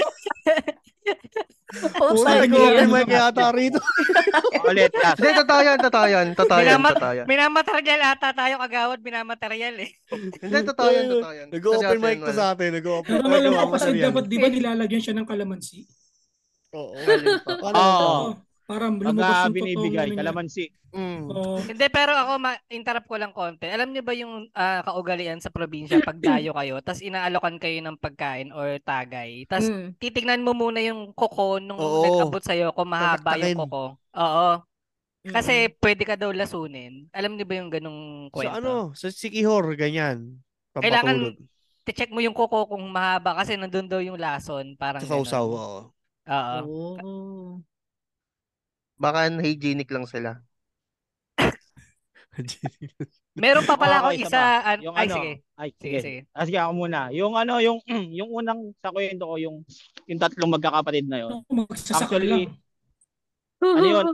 [1.68, 3.76] Oh, Puta, nag-open mic yata rito.
[4.72, 5.20] Ulit, last.
[5.20, 7.26] Hindi, totoo yan, totoo yan, totoo yan, Minamat- totoo yan.
[7.28, 9.90] Minamaterial ata tayo kagawad, minamaterial eh.
[10.40, 11.46] Hindi, totoo yan, totoo yan.
[11.52, 12.70] Nag-open Seryoso mic to sa atin.
[12.72, 13.40] Nag-open Pero mic.
[13.44, 15.84] alam mo dapat di ba nilalagyan siya ng kalamansi?
[16.72, 16.96] Oo.
[17.44, 17.76] Ano?
[17.76, 18.47] Oo.
[18.68, 20.68] Para lumabas ah, yung binibigay, ano kalamansi.
[20.92, 21.24] Mm.
[21.32, 21.56] Oo.
[21.64, 23.64] Hindi, pero ako, ma-interrupt ko lang konti.
[23.64, 27.96] Alam niyo ba yung ah, kaugalian sa probinsya pag dayo kayo, tas inaalokan kayo ng
[27.96, 29.96] pagkain or tagay, tas Mm.
[29.96, 32.04] titignan mo muna yung kuko nung Oo.
[32.04, 33.56] nag-abot sa'yo kung mahaba Tataktakin.
[33.56, 33.84] yung kuko.
[33.96, 34.48] Oo.
[35.28, 37.08] Kasi pwede ka daw lasunin.
[37.16, 38.52] Alam niyo ba yung ganung kwento?
[38.52, 38.72] Sa ano?
[38.92, 40.44] Sa Sikihor, ganyan.
[40.76, 41.88] Kailangan Pampatulog.
[41.88, 44.76] check mo yung kuko kung mahaba kasi nandun daw yung lason.
[44.76, 45.56] Parang Sa sausaw, ganun.
[45.56, 45.80] oo.
[46.28, 46.58] Oo.
[47.00, 47.52] Oh.
[48.98, 50.42] Baka hygienic lang sila.
[53.38, 54.42] Meron pa pala ako Okay, isa.
[54.62, 55.32] an- Yung ay, ano, sige.
[55.54, 55.98] Ay, Sige, sige.
[56.02, 56.20] sige.
[56.34, 57.00] Ah, sige ako muna.
[57.10, 57.78] Yung ano, yung
[58.18, 59.56] yung unang sa kwento ko, yung
[60.06, 61.42] yung tatlong magkakapatid na yun.
[61.46, 62.50] Magsasaka Actually,
[63.58, 63.74] Oh.
[63.74, 64.06] ano yun?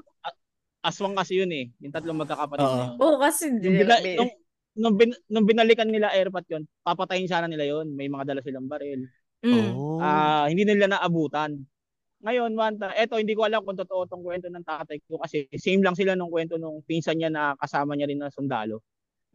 [0.81, 1.69] Aswang kasi yun eh.
[1.81, 2.91] Yung tatlong magkakapatid na yun.
[2.97, 4.33] Oo, kasi hindi Nung, nila bila, nung,
[4.75, 7.93] nung, bin, nung binalikan nila airpot yun, papatayin sana nila yun.
[7.93, 9.05] May mga dala silang baril.
[9.45, 9.69] Mm.
[9.77, 10.01] Oh.
[10.01, 11.61] Ah, hindi nila naabutan.
[12.25, 15.45] Ngayon, one time, eto hindi ko alam kung totoo tong kwento ng tatay ko kasi
[15.61, 18.81] same lang sila nung kwento nung pinsan niya na kasama niya rin na sundalo.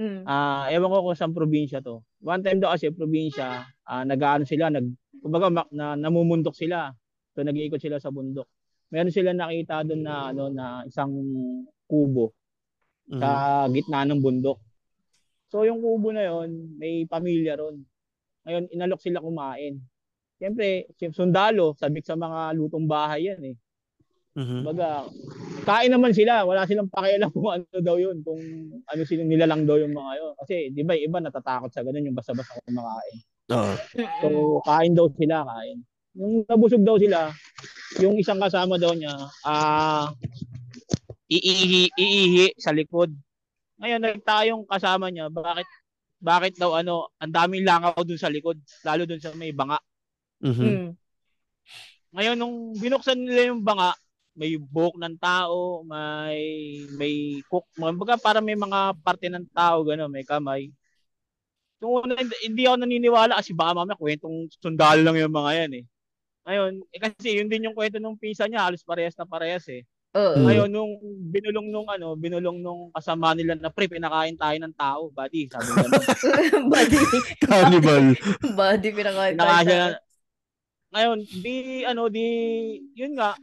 [0.01, 0.25] Mm.
[0.25, 2.01] Ah, ewan ko kung saan probinsya to.
[2.25, 4.89] One time daw kasi probinsya, ah, nag-aano sila, nag
[5.21, 6.89] kumbaga ma- na namumundok sila.
[7.37, 8.49] So nag-iikot sila sa bundok.
[8.89, 11.13] Meron sila nakita doon na ano na isang
[11.85, 12.33] kubo
[13.21, 14.57] sa gitna ng bundok.
[15.53, 17.85] So yung kubo na yon, may pamilya ron.
[18.49, 19.77] Ngayon inalok sila kumain.
[20.39, 23.55] Siyempre, si sundalo, sabik sa mga lutong bahay yan eh.
[24.39, 24.63] Mhm.
[24.63, 25.03] Baga,
[25.67, 26.47] kain naman sila.
[26.47, 28.23] Wala silang pakialam kung ano daw yun.
[28.23, 28.39] Kung
[28.87, 30.33] ano silang nilalang daw yung mga yun.
[30.39, 33.17] Kasi di ba iba natatakot sa ganun yung basta-basta kumakain.
[33.51, 33.73] Oo.
[34.23, 34.27] So,
[34.63, 35.83] kain daw sila, kain.
[36.15, 37.35] Yung nabusog daw sila,
[37.99, 39.13] yung isang kasama daw niya,
[39.43, 40.07] ah,
[41.27, 43.11] iihi, iihi sa likod.
[43.79, 45.67] Ngayon, nagtaka yung kasama niya, bakit,
[46.19, 48.57] bakit daw ano, ang daming langaw dun sa likod,
[48.87, 49.79] lalo dun sa may banga.
[50.39, 50.95] Mhm.
[52.09, 53.93] Ngayon, nung binuksan nila yung banga,
[54.33, 56.39] may buhok ng tao, may
[56.95, 60.71] may cook, mga para may mga parte ng tao gano'n, may kamay.
[61.79, 65.83] So, una, hindi- ako naniniwala kasi baka mamaya kwentong sundalo lang yung mga yan eh.
[66.47, 69.83] Ngayon, eh, kasi yun din yung kwento nung pisa niya, halos parehas na parehas eh.
[70.17, 70.43] Oo.
[70.43, 70.91] Ngayon, nung
[71.29, 75.69] binulong nung ano, binulong nung kasama nila na pre, pinakain tayo ng tao, buddy, sabi
[75.69, 75.87] niya.
[76.73, 76.99] Body.
[77.45, 78.05] Cannibal.
[78.57, 79.77] Body pinakain Pinakain tayo.
[79.93, 80.01] na-
[80.89, 81.55] Ngayon, di
[81.85, 82.25] ano, di
[82.97, 83.37] yun nga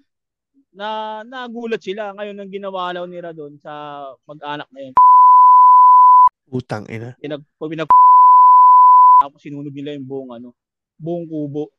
[0.77, 4.95] na nagulat sila ngayon ang ginawa daw nila doon sa mag-anak na yun.
[6.51, 7.15] Utang ina.
[7.23, 7.89] Pinag pinag
[9.17, 10.53] tapos sinunog nila yung buong ano,
[10.99, 11.71] buong kubo.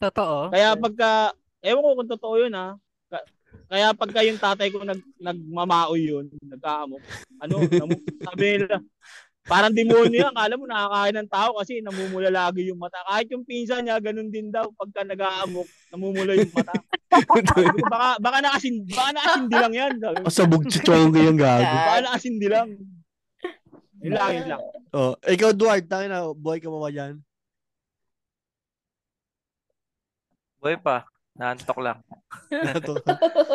[0.00, 0.48] Totoo.
[0.54, 2.78] Kaya pagka ewan ko kung totoo yun ha.
[3.10, 3.28] Ka-
[3.66, 7.02] Kaya pagka yung tatay ko nag nagmamaoy yun, nagkaamok.
[7.42, 8.78] Ano, namu, sabi nila,
[9.46, 10.34] parang demonyo yan.
[10.34, 13.00] Alam mo, nakakain ng tao kasi namumula lagi yung mata.
[13.06, 14.66] Kahit yung pinsan niya, ganun din daw.
[14.74, 16.74] Pagka nag-aamok, namumula yung mata.
[17.16, 19.92] Baka, baka nakasin, baka nakasindi lang yan.
[19.96, 21.64] Sabi ko, Pasabog si Chong yung gago.
[21.88, 22.68] baka nakasindi lang.
[24.04, 24.60] Yun lang.
[24.92, 27.16] Oh, ikaw Duard, tangin na, boy ka mo ba dyan?
[30.60, 31.08] Boy pa.
[31.36, 31.98] Naantok lang.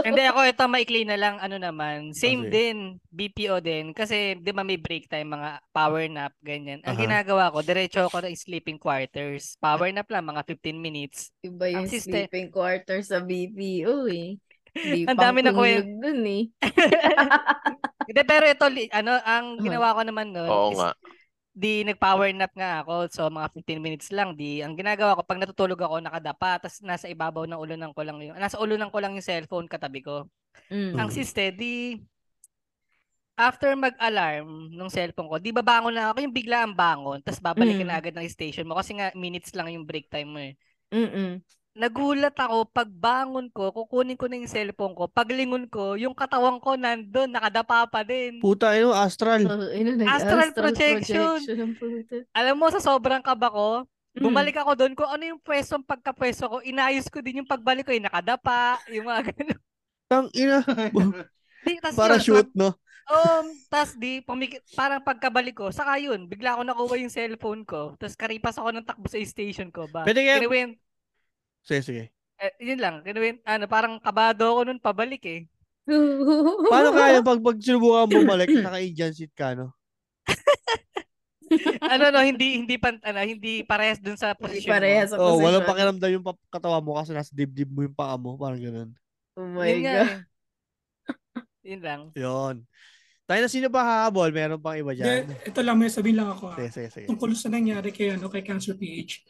[0.01, 2.13] Hindi ako ito maikli na lang ano naman.
[2.13, 2.51] Same Okay.
[2.51, 2.77] din,
[3.07, 6.81] BPO din kasi 'di ba may break time mga power nap ganyan.
[6.83, 7.01] Ang Aha.
[7.01, 9.57] ginagawa ko, diretso ako ng sleeping quarters.
[9.57, 11.33] Power nap lang mga 15 minutes.
[11.41, 14.37] Iba yung Ang system- sleeping quarter sa BPO eh.
[14.71, 15.83] Hindi Ang dami na kwento.
[15.99, 16.43] dun eh.
[18.07, 20.91] Hindi pero ito ano ang ginawa ko naman noon Oo is nga.
[21.51, 23.11] Di nag-power nap nga ako.
[23.11, 27.11] So mga 15 minutes lang di ang ginagawa ko pag natutulog ako nakadapa tapos nasa
[27.11, 30.31] ibabaw ng ulunan ko lang yung nasa ulunan ko lang yung cellphone katabi ko.
[30.71, 30.95] Mm.
[30.99, 31.99] Ang siste, di
[33.35, 37.41] after mag-alarm nung cellphone ko, di ba bangon na ako yung bigla ang bangon, tapos
[37.41, 37.89] babalik ka Mm.
[37.89, 40.53] na agad ng station mo kasi nga minutes lang yung break time mo eh.
[40.91, 41.39] Mm-mm.
[41.71, 46.59] Nagulat ako, pag bangon ko, kukunin ko na yung cellphone ko, paglingon ko, yung katawan
[46.59, 48.43] ko nandun, nakadapa pa din.
[48.43, 49.47] Puta, ano, astral.
[49.47, 51.39] Oh, ino, Astral nag-astral projection.
[51.79, 52.27] projection.
[52.35, 53.67] Alam mo, sa sobrang kaba ko,
[54.11, 54.27] Mm.
[54.27, 57.95] bumalik ako doon kung ano yung pwestong pagkapwesto ko, inayos ko din yung pagbalik ko,
[57.95, 59.59] yung nakadapa, yung mga ganun.
[60.11, 60.59] Tang ina.
[61.63, 62.75] Di, tas Para yun, shoot, no?
[63.07, 67.95] Um, tas di, pumikit, parang pagkabalik ko, saka yun, bigla ako nakuha yung cellphone ko,
[67.95, 70.03] tas karipas ako ng takbo sa station ko ba.
[70.03, 70.43] Pwede kaya-
[71.61, 72.03] Sige, sige.
[72.37, 75.41] eh, yun lang, kinuwin, ano, parang kabado ako nun pabalik eh.
[76.71, 79.73] Paano kaya pag, pag sinubukan bumalik, naka-Asian seat ka, no?
[81.83, 85.15] ano no, hindi hindi pan, ano, hindi parehas dun sa posisyon parehas mo.
[85.15, 85.69] sa Oh, walang position.
[85.69, 88.89] pakiramdam yung katawan mo kasi nasa dibdib mo yung paa mo, parang ganun.
[89.35, 90.07] Oh my Yun nga God.
[90.07, 90.19] eh.
[91.61, 92.01] Yun lang.
[92.15, 92.55] Yun.
[93.23, 94.31] Tayo na sino ba hahabol?
[94.31, 95.23] Meron pang iba dyan?
[95.23, 96.51] Hindi, ito lang, may sabihin lang ako.
[96.51, 96.57] ah.
[96.57, 97.05] Sige, sige, sige.
[97.05, 99.21] Tungkol sa nangyari kay, ano, kay Cancer PH.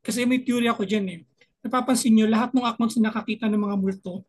[0.00, 1.20] Kasi may theory ako dyan eh.
[1.60, 4.24] Napapansin nyo, lahat ng akmang na nakakita ng mga multo,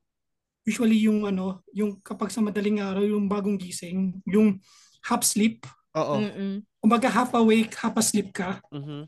[0.67, 4.59] usually yung ano, yung kapag sa madaling araw, yung bagong gising, yung
[5.07, 5.63] half sleep,
[5.95, 6.21] Oo.
[6.21, 6.61] Mm-mm.
[6.83, 8.59] kumbaga half awake, half asleep ka.
[8.69, 9.07] Mhm.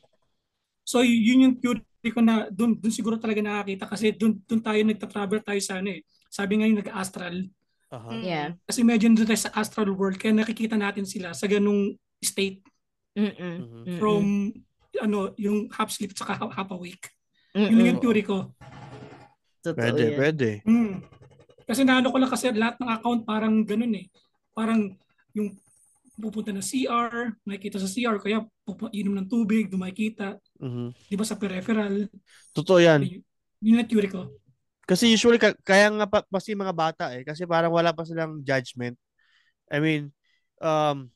[0.84, 4.80] So yun yung theory ko na doon doon siguro talaga nakakita kasi doon doon tayo
[4.84, 6.04] nagta-travel tayo sa ano eh.
[6.28, 7.36] Sabi nga yung nag-astral.
[7.94, 8.12] Aha.
[8.20, 8.48] Yeah.
[8.68, 12.64] Kasi medyo doon tayo sa astral world kaya nakikita natin sila sa ganung state
[13.16, 13.32] Mm-mm.
[13.32, 13.84] Mhm.
[13.88, 13.98] Mm-mm.
[14.02, 14.26] from
[15.00, 17.08] ano yung half sleep saka half, half awake.
[17.54, 17.70] Mm-mm.
[17.70, 18.50] Yun yung theory ko.
[19.64, 20.18] Totoo Pwede, yan.
[20.20, 20.50] pwede.
[20.66, 20.94] Hmm.
[21.64, 24.12] Kasi naano ko lang kasi lahat ng account parang ganun eh.
[24.52, 24.92] Parang
[25.32, 25.56] yung
[26.20, 30.38] pupunta na CR, nakikita sa CR, kaya pupu- inom ng tubig, doon makikita.
[30.62, 30.94] Mhm.
[31.10, 32.06] Di ba sa peripheral?
[32.54, 33.02] Totoo yan.
[33.02, 33.24] Yun
[33.64, 34.28] yun ang theory ko.
[34.84, 38.44] Kasi usually, ka- kaya nga pa, kasi mga bata eh, kasi parang wala pa silang
[38.44, 39.00] judgment.
[39.72, 40.12] I mean,
[40.60, 41.08] um,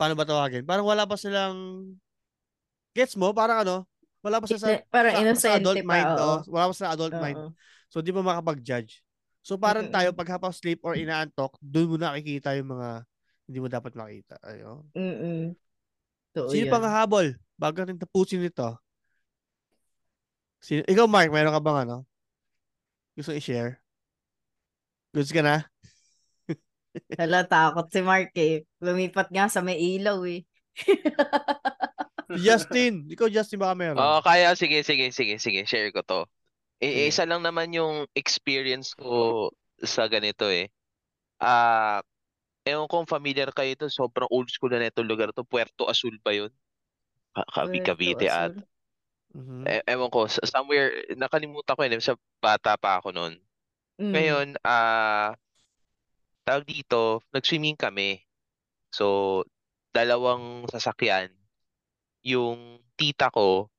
[0.00, 0.64] paano ba tawagin?
[0.64, 1.84] Parang wala pa silang,
[2.96, 3.36] gets mo?
[3.36, 3.84] Parang ano,
[4.26, 6.10] wala pa sa, Parang sa, sa innocente adult pa, mind.
[6.18, 6.38] oh.
[6.50, 7.38] wala pa sa adult mind.
[7.38, 7.50] Oo.
[7.86, 9.06] So, di ba makapag-judge?
[9.46, 13.06] So, parang tayo, pag half of sleep or inaantok, doon mo nakikita yung mga
[13.46, 14.42] hindi mo dapat makita.
[14.42, 14.82] Ayun.
[14.90, 15.54] Mm-mm.
[16.34, 16.72] Totoo Sino yan.
[16.74, 17.38] pang hahabol?
[17.54, 18.74] Bago natin tapusin ito.
[20.58, 22.02] Sino, ikaw, Mark, meron ka bang ano?
[23.14, 23.78] Gusto i-share?
[25.14, 25.62] Goods ka na?
[27.22, 28.66] Hala, takot si Mark eh.
[28.82, 30.42] Lumipat nga sa may ilaw eh.
[32.26, 33.06] Si Justin.
[33.06, 33.98] Ikaw, Justin, baka meron.
[34.02, 36.26] Oo, kaya sige, sige, sige, sige, share ko to.
[36.82, 36.90] Sige.
[36.90, 39.48] I- isa lang naman yung experience ko
[39.80, 40.68] sa ganito eh.
[41.38, 42.02] Ah,
[42.66, 45.46] ewan kung familiar kayo ito, sobrang old school na nito lugar to.
[45.46, 46.50] Puerto Azul ba yun?
[47.30, 48.52] Ka- Cavi- Puerto Cavite at.
[49.36, 49.68] Mhm.
[49.68, 53.36] e- ewan ko, somewhere, nakalimutan ko yun, eh, sa bata pa ako noon.
[54.00, 54.12] Mm.
[54.12, 55.36] Ngayon, ah,
[56.42, 58.24] tawag dito, nag-swimming kami.
[58.92, 59.44] So,
[59.92, 61.32] dalawang sasakyan.
[62.26, 63.70] Yung tita ko,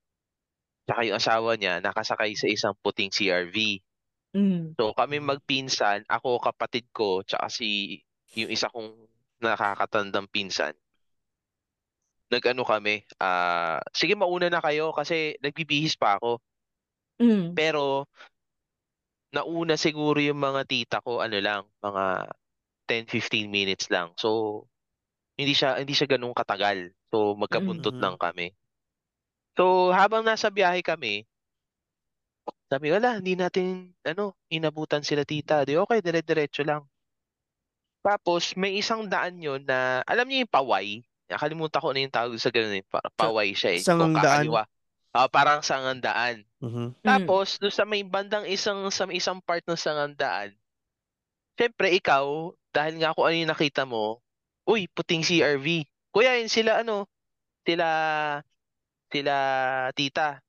[0.87, 3.83] tsaka yung asawa niya, nakasakay sa isang puting CRV.
[4.31, 4.79] Mm.
[4.79, 7.99] So, kami magpinsan, ako, kapatid ko, tsaka si,
[8.39, 8.95] yung isa kong
[9.43, 10.71] nakakatandang pinsan.
[12.31, 16.39] Nag-ano kami, ah, sige mauna na kayo kasi nagbibihis pa ako.
[17.19, 17.51] Mm.
[17.51, 18.07] Pero,
[19.35, 22.31] nauna siguro yung mga tita ko, ano lang, mga
[22.87, 24.15] 10-15 minutes lang.
[24.15, 24.63] So,
[25.37, 26.91] hindi siya hindi siya ganun katagal.
[27.13, 28.01] So, magkabuntot Mhm.
[28.03, 28.51] lang kami.
[29.55, 31.25] So, habang nasa biyahe kami,
[32.67, 35.63] sabi wala, hindi natin, ano, inabutan sila tita.
[35.63, 36.83] Di, okay, dire-diretso lang.
[38.03, 41.01] Tapos, may isang daan yun na, alam niyo yung paway?
[41.27, 42.85] Nakalimutan ko na yung tawag sa ganun eh.
[42.87, 43.81] Pa- paway siya eh.
[43.83, 44.47] Sangandaan.
[44.47, 44.63] kakaliwa.
[45.15, 46.43] Ah, parang sangandaan.
[46.59, 47.01] Mhm.
[47.03, 50.53] Tapos, doon sa may bandang isang sa may isang part ng sangandaan,
[51.57, 54.21] syempre ikaw, dahil nga kung ano yung nakita mo,
[54.67, 55.87] uy, puting CRV.
[56.11, 57.07] Kuya, yun sila ano,
[57.63, 57.87] sila,
[59.07, 59.35] sila
[59.95, 60.43] tita.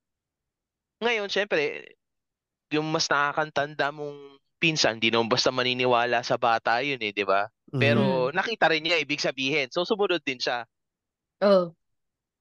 [0.99, 1.95] Ngayon, syempre,
[2.75, 7.47] yung mas nakakantanda mong pinsan, di naman basta maniniwala sa bata yun eh, di ba?
[7.71, 9.71] Pero nakita rin niya, ibig sabihin.
[9.71, 10.67] So, sumunod din siya.
[11.45, 11.71] Oh.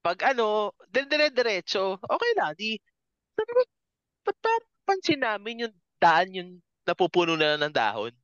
[0.02, 2.56] Pag ano, dire-diretso, okay lang.
[2.56, 2.80] Di,
[3.36, 3.62] sabi ko,
[4.26, 4.54] ba't pa
[4.88, 6.50] pansin namin yung daan yung
[6.88, 8.16] napupuno na ng dahon?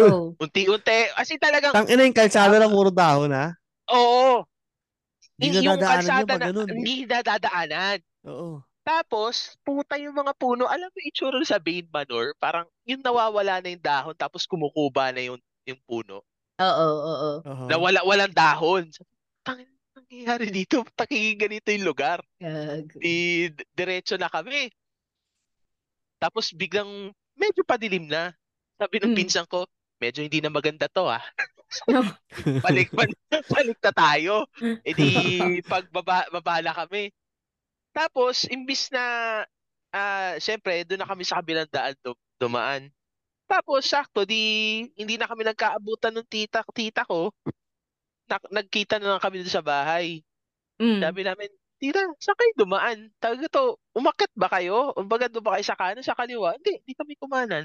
[0.00, 0.32] Oh.
[0.42, 1.12] Unti-unti.
[1.14, 3.54] Kasi talagang, Tang ina yung kalsada na puro dahon, ha?
[3.92, 4.44] oo.
[5.34, 6.68] Hindi yung kalsada pag na, ganun.
[6.70, 7.98] hindi nadadaanan.
[8.24, 8.62] Oo.
[8.84, 10.68] Tapos, puta yung mga puno.
[10.68, 15.24] Alam mo, itsura sa Bane Manor, parang yung nawawala na yung dahon, tapos kumukuba na
[15.24, 16.20] yung, yung puno.
[16.60, 17.30] Oo, oo.
[17.42, 17.66] Uh-huh.
[17.66, 18.86] Nawala, walang dahon.
[19.42, 19.66] Tangin,
[19.96, 20.84] nangyayari dito?
[20.94, 22.20] Takingin ganito yung lugar.
[23.00, 24.70] Di, diretso na kami.
[26.20, 28.36] Tapos biglang medyo padilim na.
[28.74, 29.18] Sabi ng Mm.
[29.18, 29.64] pinsan ko,
[30.02, 31.22] medyo hindi na maganda to ah.
[32.66, 33.18] balik, balik,
[33.50, 34.34] balik na tayo.
[34.86, 35.10] E di
[35.66, 37.10] pagbaba babala kami.
[37.90, 39.02] Tapos imbis na
[39.94, 42.90] ah syempre doon na kami sa kabilang daan dum- dumaan.
[43.46, 44.42] Tapos sakto di
[44.94, 47.30] hindi na kami nagkaabutan ng tita tita ko.
[48.26, 50.22] Nak- nagkita na lang kami doon sa bahay.
[50.80, 50.98] Mm.
[51.02, 52.98] Sabi namin, tita, saan kayo dumaan?
[53.20, 54.90] Tawag ito, umakyat ba kayo?
[54.96, 56.56] O baga doon ba kayo sa kanan, sa kaliwa?
[56.58, 57.64] Hindi, hindi kami kumanan.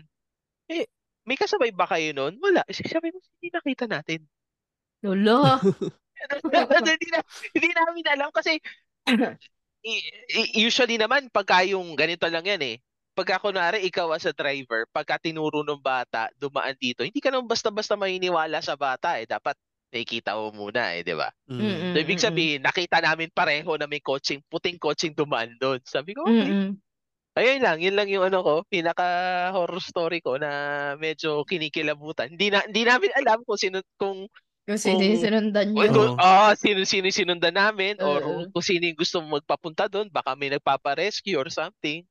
[0.69, 0.85] Eh,
[1.29, 2.41] may kasabay ba kayo noon?
[2.41, 2.65] Wala.
[2.73, 4.25] Sabi mo, hindi nakita natin.
[5.05, 5.61] Lolo.
[6.89, 7.19] hindi, na,
[7.55, 8.57] hindi namin alam kasi
[9.85, 12.75] i- i- usually naman pagka yung ganito lang yan eh.
[13.15, 17.47] Pagka kunwari ikaw as a driver, pagka tinuro ng bata dumaan dito, hindi ka naman
[17.51, 19.27] basta-basta maniniwala sa bata eh.
[19.27, 19.55] Dapat
[19.91, 21.27] nakikita mo muna eh, di ba?
[21.49, 25.81] Mm-mm, So, ibig sabihin, nakita namin pareho na may coaching, puting coaching dumaan doon.
[25.83, 26.51] Sabi ko, okay.
[26.51, 26.69] Mm-mm.
[27.39, 29.07] Ayun lang, yun lang yung ano ko, pinaka
[29.55, 30.51] horror story ko na
[30.99, 32.35] medyo kinikilabutan.
[32.35, 34.27] Hindi na hindi namin alam kung sino kung
[34.67, 35.87] Kung sino yung sinundan nyo.
[35.89, 38.45] kung ah, sino sino yung sinundan namin or Oo.
[38.51, 42.05] kung sino yung gusto magpapunta doon, baka may nagpapa-rescue or something.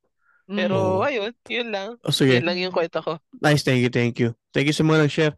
[0.49, 1.05] Pero Oo.
[1.05, 2.01] ayun, yun lang.
[2.01, 2.41] Oh, sige.
[2.41, 3.21] Yun lang yung kwento ko.
[3.39, 4.33] Nice, thank you, thank you.
[4.51, 5.35] Thank you sa mga nag-share.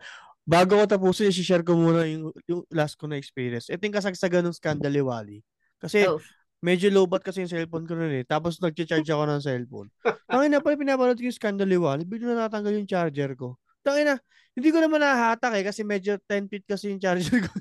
[0.46, 3.68] Bago ko tapusin, i-share ko muna yung, yung last ko na experience.
[3.68, 5.42] Ito yung kasagsagan ng Scandaliwali.
[5.76, 6.22] Kasi Oh.
[6.60, 8.24] Medyo lowbat kasi yung cellphone ko nun eh.
[8.24, 9.88] Tapos nag-charge ako ng cellphone.
[10.30, 12.04] Tangin na pala pinapanood ko yung Scandaliwali.
[12.04, 13.56] Bigla na natanggal yung charger ko.
[13.80, 14.16] Tangin na,
[14.52, 17.50] hindi ko naman nahatak eh kasi medyo 10 feet kasi yung charger ko.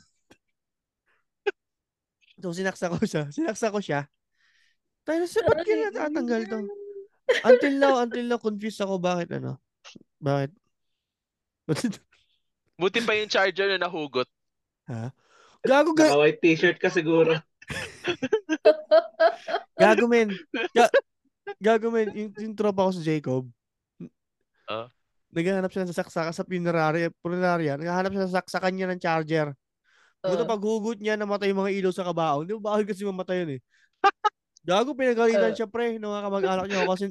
[2.43, 3.23] so sinaksa ko siya.
[3.31, 4.03] Sinaksa ko siya.
[5.07, 6.59] Tangin na, sa ba't kaya natatanggal to?
[7.45, 9.61] Until now, until now, confused ako bakit ano.
[10.19, 10.51] Bakit?
[11.69, 11.93] Bakit?
[12.79, 14.27] Buti pa yung charger na nahugot.
[14.89, 15.13] Ha?
[15.61, 17.35] Gago ga Naka-white t-shirt ka siguro.
[19.79, 20.29] Gago men.
[20.75, 20.93] Ga-
[21.57, 23.47] gago men, yung, yung tropa ko sa Jacob.
[24.69, 24.87] Ah.
[25.29, 27.77] Naghahanap siya ng saksakan sa punerarya, punerarya.
[27.77, 29.53] Naghahanap siya ng saksakan niya ng charger.
[30.19, 30.49] Buta Uh.
[30.49, 32.43] pag hugot niya, namatay yung mga ilaw sa kabaong.
[32.43, 33.61] Di ba bakit kasi mamatay yun eh.
[34.67, 35.55] Gago, pinagalitan Uh.
[35.55, 37.05] siya pre, ng mga kamag-anak niya ako kasi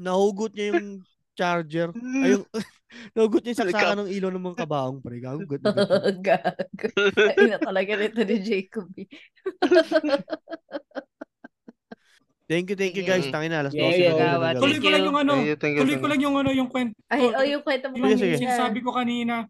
[0.00, 1.04] nahugot niya yung
[1.36, 1.88] charger.
[1.94, 2.44] Ay, yung,
[3.14, 5.18] nahugot niya yung saksakan ng ilaw ng mga kabaong pre.
[5.20, 5.62] Gut.
[6.26, 6.88] Gago.
[7.16, 8.86] Ay na talaga nito ni Jacob.
[8.98, 9.08] eh.
[12.50, 13.22] Thank you, thank you guys.
[13.30, 14.58] Tangin na, alas 12 Yeah, yeah.
[14.58, 16.66] Tuloy ko lang yung ano, Thank you, thank you, tuloy ko lang yung ano, yung
[16.66, 16.98] kwento.
[17.06, 19.46] Ay, oh, yung kwento mo Yung sinasabi ko kanina.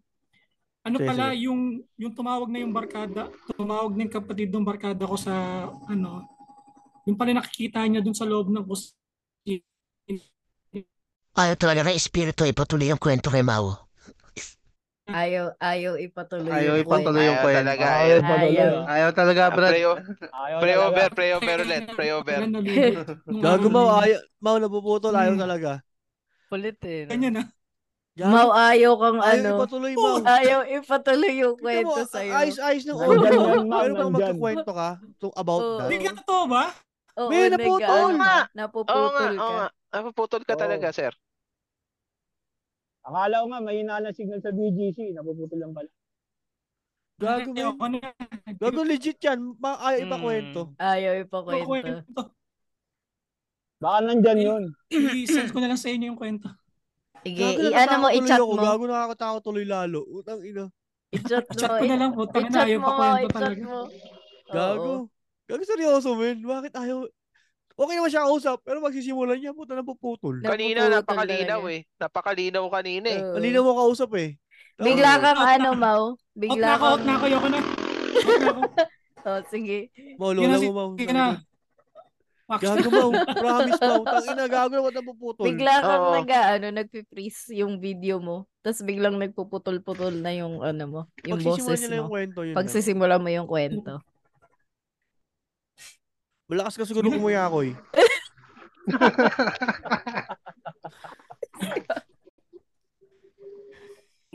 [0.85, 1.49] Ano Sige, pala, sige.
[1.49, 5.33] yung yung tumawag na yung barkada, tumawag na yung kapatid ng barkada ko sa
[5.89, 6.29] ano,
[7.09, 8.93] yung pala nakikita niya dun sa loob ng bus.
[11.41, 13.73] Ayaw talaga espiritu ipatuloy ang kwento kay Mau.
[15.11, 17.59] Ayaw, ayaw ipatuloy Ayaw yung ipatuloy yung Ayaw kwento.
[17.59, 17.83] talaga.
[17.83, 18.37] Ayaw Ayaw.
[18.39, 18.73] Ayaw.
[18.87, 19.71] Ayaw talaga, Ah, Brad.
[19.73, 19.99] Pray, o-
[20.31, 20.87] Ayaw pray talaga.
[20.87, 22.39] over, pray over ulit, pray over.
[22.45, 22.63] Nung
[23.43, 23.75] Gago yun.
[23.99, 25.41] ayaw, mau napuputol, ayaw Hmm.
[25.41, 25.71] talaga.
[26.47, 27.03] Kulit eh.
[27.03, 27.11] no?
[27.11, 27.43] Ganyan na.
[28.13, 29.49] Gago, Mau, ayaw kang ayaw ano.
[29.57, 30.15] ipatuloy, mau.
[30.21, 32.31] Ayaw ipatuloy yung Tingnan mo, kwento sa'yo.
[32.31, 33.25] ayos-ayos ng Nandyan ulo mo.
[33.25, 34.11] yan, Pero pag nandyan.
[34.13, 35.75] magkakwento ka to- about Oo.
[35.77, 36.63] that, Hindi ka totoo ba?
[37.17, 37.83] Oo, May nag- naputol.
[37.83, 38.35] ano, Oo nga.
[38.37, 39.51] Oo nga, Napuputol oo ka.
[39.51, 39.67] nga.
[39.91, 40.61] Napuputol ka Oo.
[40.61, 41.11] talaga, sir.
[43.01, 45.13] Akala ko nga, mahina na signal sa BGC.
[45.13, 45.89] Napuputol lang pala.
[47.21, 48.01] gago Ayaw man.
[48.57, 49.53] Gago legit yan.
[49.57, 50.09] Ma ayaw Hmm.
[50.09, 50.61] ipakwento.
[50.77, 51.65] Ayaw ipakwento.
[51.65, 52.21] kwento.
[53.77, 54.63] Baka nandyan yun.
[54.89, 56.49] I-send ko na lang sa inyo yung kwento.
[57.21, 58.53] Sige, Gago i-ano mo, i-chat ako.
[58.53, 58.61] mo.
[58.61, 60.01] Gago nakakatakot tuloy lalo.
[60.09, 60.65] Utang ina.
[61.13, 61.77] I-chat Chat mo.
[61.77, 62.21] ko na lang po.
[62.25, 63.61] Tangin na, I-chat ayaw mo, pa kwento i-chat talaga.
[63.61, 63.79] mo.
[64.49, 64.91] Gago.
[65.49, 66.37] Gago seryoso, men.
[66.41, 66.99] Bakit ayaw?
[67.81, 70.37] Okay naman siya kausap, pero magsisimulan niya, puta na puputol.
[70.37, 71.73] Na- Kanina, Napuputol napakalinaw talaga.
[71.73, 71.81] eh.
[71.97, 73.19] Napakalinaw kanina eh.
[73.19, 73.33] Oo.
[73.35, 74.29] Malinaw mo kausap eh.
[74.77, 76.05] Bigla kang na- ano, Mau.
[76.11, 77.23] Out Bigla na ako, out na ako.
[77.25, 77.59] Ayoko na.
[77.59, 78.61] Out na ako.
[79.21, 79.77] Oh, sige.
[80.15, 80.89] Mau, na, lola mo, Mau.
[80.95, 81.25] sige na.
[82.43, 82.59] Max.
[82.59, 83.09] Gago, Mau.
[83.41, 84.01] Promise, Mau.
[84.03, 85.45] Tangina, gago naman na puputol.
[85.45, 86.13] Bigla kang Oo.
[86.13, 88.45] nag, ano, nagpi-freeze yung video mo.
[88.59, 92.13] Tapos biglang nagpuputol-putol na yung, ano mo, yung Pagsisimulan boses niya na yung mo.
[92.13, 92.53] kwento, yun.
[92.53, 93.93] Pagsisimula mo yung kwento.
[96.51, 97.71] Malakas ka siguro kumuya ako eh.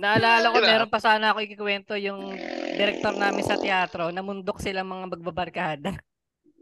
[0.01, 2.37] Naalala ko, meron pa sana ako ikikwento yung
[2.77, 5.93] director namin sa teatro, namundok sila mga magbabarkada.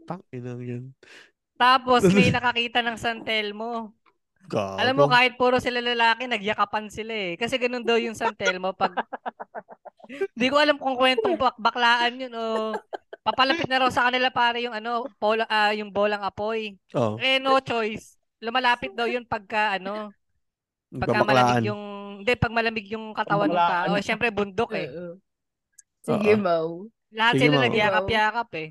[0.03, 0.91] Tangina yan.
[1.55, 3.95] Tapos may nakakita ng San Telmo.
[4.47, 4.77] Gago.
[4.79, 7.33] Alam mo, kahit puro sila lalaki, nagyakapan sila eh.
[7.35, 8.93] Kasi ganun daw yung San Telmo pag...
[10.37, 12.77] Hindi ko alam kung kwentong bak baklaan yun o
[13.25, 16.77] papalapit na raw sa kanila pare yung ano, bola, ah, yung bolang apoy.
[16.93, 18.13] Oh, Eh, no choice.
[18.37, 20.13] Lumalapit daw yun pagka ano,
[20.93, 21.25] pagka babaklaan.
[21.25, 21.83] malamig yung...
[22.21, 23.93] Hindi, pag malamig yung katawan ng tao.
[23.99, 24.87] Syempre, bundok eh.
[26.05, 26.41] Sige, Oo.
[26.41, 26.71] Mau.
[27.09, 28.69] Lahat Sige, sila nagyakap-yakap eh.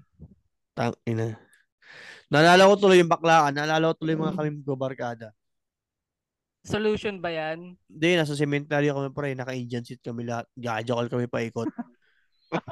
[0.74, 1.38] Tangina.
[2.30, 3.52] Naalala ko tuloy yung baklaan.
[3.54, 5.26] Naalala ko tuloy yung mga kami magbabarkada.
[6.64, 7.76] Solution ba yan?
[7.76, 10.48] Hindi, nasa cemetery kami pre, naka-Indian seat kami lahat.
[10.56, 11.68] Gajakal kami paikot.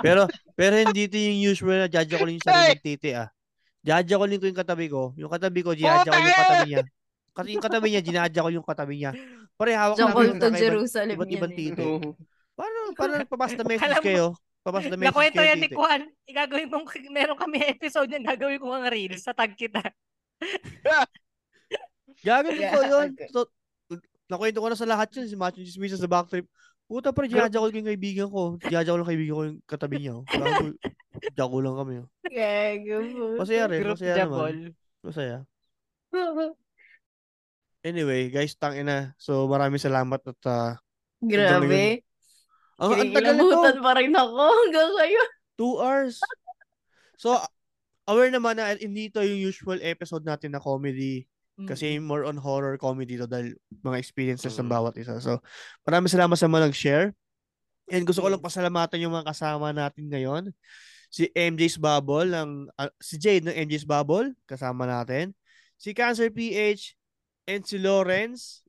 [0.04, 0.24] pero,
[0.56, 3.28] pero hindi ito yung usual na jajakalin yung sarili ng titi ah.
[3.84, 5.12] Jajakalin ko yung katabi ko.
[5.20, 6.84] Yung katabi ko, jajakal yung katabi niya.
[7.36, 9.12] Kasi yung katabi niya, ginajakal yung katabi niya.
[9.60, 11.58] Pare, hawak namin to yung Jerusalem iba't ibang eh.
[11.60, 11.84] titi.
[12.56, 14.26] Paano, paano nagpapasta message Alam mo, kayo?
[14.64, 15.68] Papasta message Nakwento kayo yan ni.
[15.68, 16.02] Kwan.
[16.24, 19.84] Igagawin mong, meron kami episode yan, gagawin ko mga reels sa tag kita.
[22.22, 23.18] Yeah, totoo yun.
[23.18, 23.50] okay.
[24.32, 25.28] Nakwento ko na sa lahat yun.
[25.28, 26.48] Si Macho Chismisa sa backtrip.
[26.88, 28.56] Puta pre, ginajakal ko yung kaibigan ko.
[28.60, 30.12] Ginajakal ng kaibigan ko yung katabi niya.
[30.16, 30.24] Oh.
[31.36, 31.94] Jako lang kami.
[32.00, 32.08] Oh.
[32.32, 32.96] Gago.
[33.36, 33.80] Masaya rin.
[33.84, 34.40] Group Masaya jabol.
[34.40, 34.54] naman.
[35.04, 35.38] Masaya.
[37.82, 39.10] Anyway, guys, tangina.
[39.18, 40.78] So, maraming salamat at uh,
[41.18, 42.06] Grabe.
[42.78, 43.58] ang, ang tagal nito.
[43.82, 45.28] pa rin ako hanggang ngayon.
[45.58, 46.22] Two hours.
[47.18, 47.42] So,
[48.06, 51.26] aware naman na hindi ito yung usual episode natin na comedy.
[51.68, 53.52] Kasi more on horror comedy to dahil
[53.82, 54.74] mga experiences ng Mm.
[54.74, 55.18] bawat isa.
[55.18, 55.38] So,
[55.82, 57.08] maraming salamat sa mga nag-share.
[57.88, 60.42] And gusto ko lang pasalamatan yung mga kasama natin ngayon.
[61.12, 65.36] Si MJ's Bubble, ng, ah, si Jade ng MJ's Bubble, kasama natin.
[65.76, 66.96] Si Cancer PH,
[67.44, 68.62] and si Lawrence,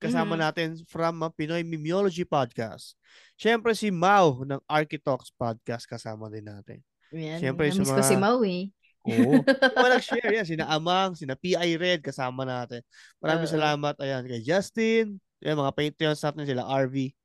[0.00, 0.40] kasama Mhm.
[0.40, 2.94] natin from uh, Pinoy Mimiology Podcast.
[3.36, 6.80] Siyempre si Mau ng Architalks Podcast, kasama din natin.
[7.10, 7.42] Yan.
[7.42, 8.70] Siyempre, sa ko si mga- Mau eh.
[9.08, 9.40] Oo.
[9.80, 10.46] Mga nag-share yan.
[10.46, 12.84] Sina Amang, sina PI Red, kasama natin.
[13.22, 13.54] Maraming Oo.
[13.56, 13.94] salamat.
[14.00, 15.16] Ayan, kay Justin.
[15.40, 17.16] Ayan, mga Patreons natin sila, RV.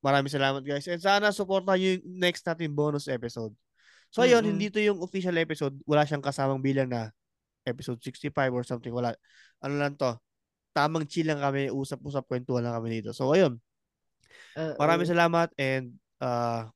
[0.00, 0.88] Maraming salamat guys.
[0.88, 3.52] And sana supportan nyo yung next natin bonus episode.
[4.10, 4.56] So ayun, Mm-mm.
[4.56, 5.76] hindi to yung official episode.
[5.86, 7.12] Wala siyang kasamang bilang na
[7.68, 8.90] episode 65 or something.
[8.90, 9.14] Wala.
[9.62, 10.16] Ano lang to.
[10.72, 11.68] Tamang chill lang kami.
[11.68, 13.12] Usap-usap, kwentuhan lang kami dito.
[13.12, 13.60] So ayun.
[14.56, 14.74] Oo.
[14.80, 16.66] Maraming salamat and uh,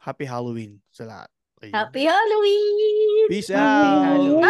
[0.00, 1.28] happy Halloween sa lahat.
[1.62, 1.74] Ayun.
[1.76, 3.03] Happy Halloween!
[3.28, 4.42] Peace out!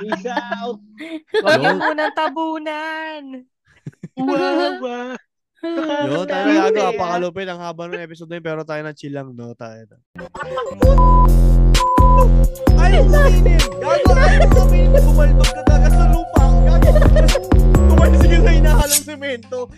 [0.00, 0.78] Peace out!
[1.38, 3.22] Huwag munang tabunan.
[4.18, 5.14] Wawa.
[6.08, 6.88] Yo, tayo na gago.
[6.96, 9.52] Apakalupit ang haba ng episode na yun, pero tayo na chill lang, no?
[9.54, 9.96] Tayo na.
[12.80, 13.60] Ayaw kuminin!
[13.76, 15.04] Gago, ayaw kuminin!
[15.04, 16.42] Bumalbag ka talaga sa lupa!
[16.64, 16.90] Gago!
[17.92, 19.68] Tumalis yung hinahalong semento!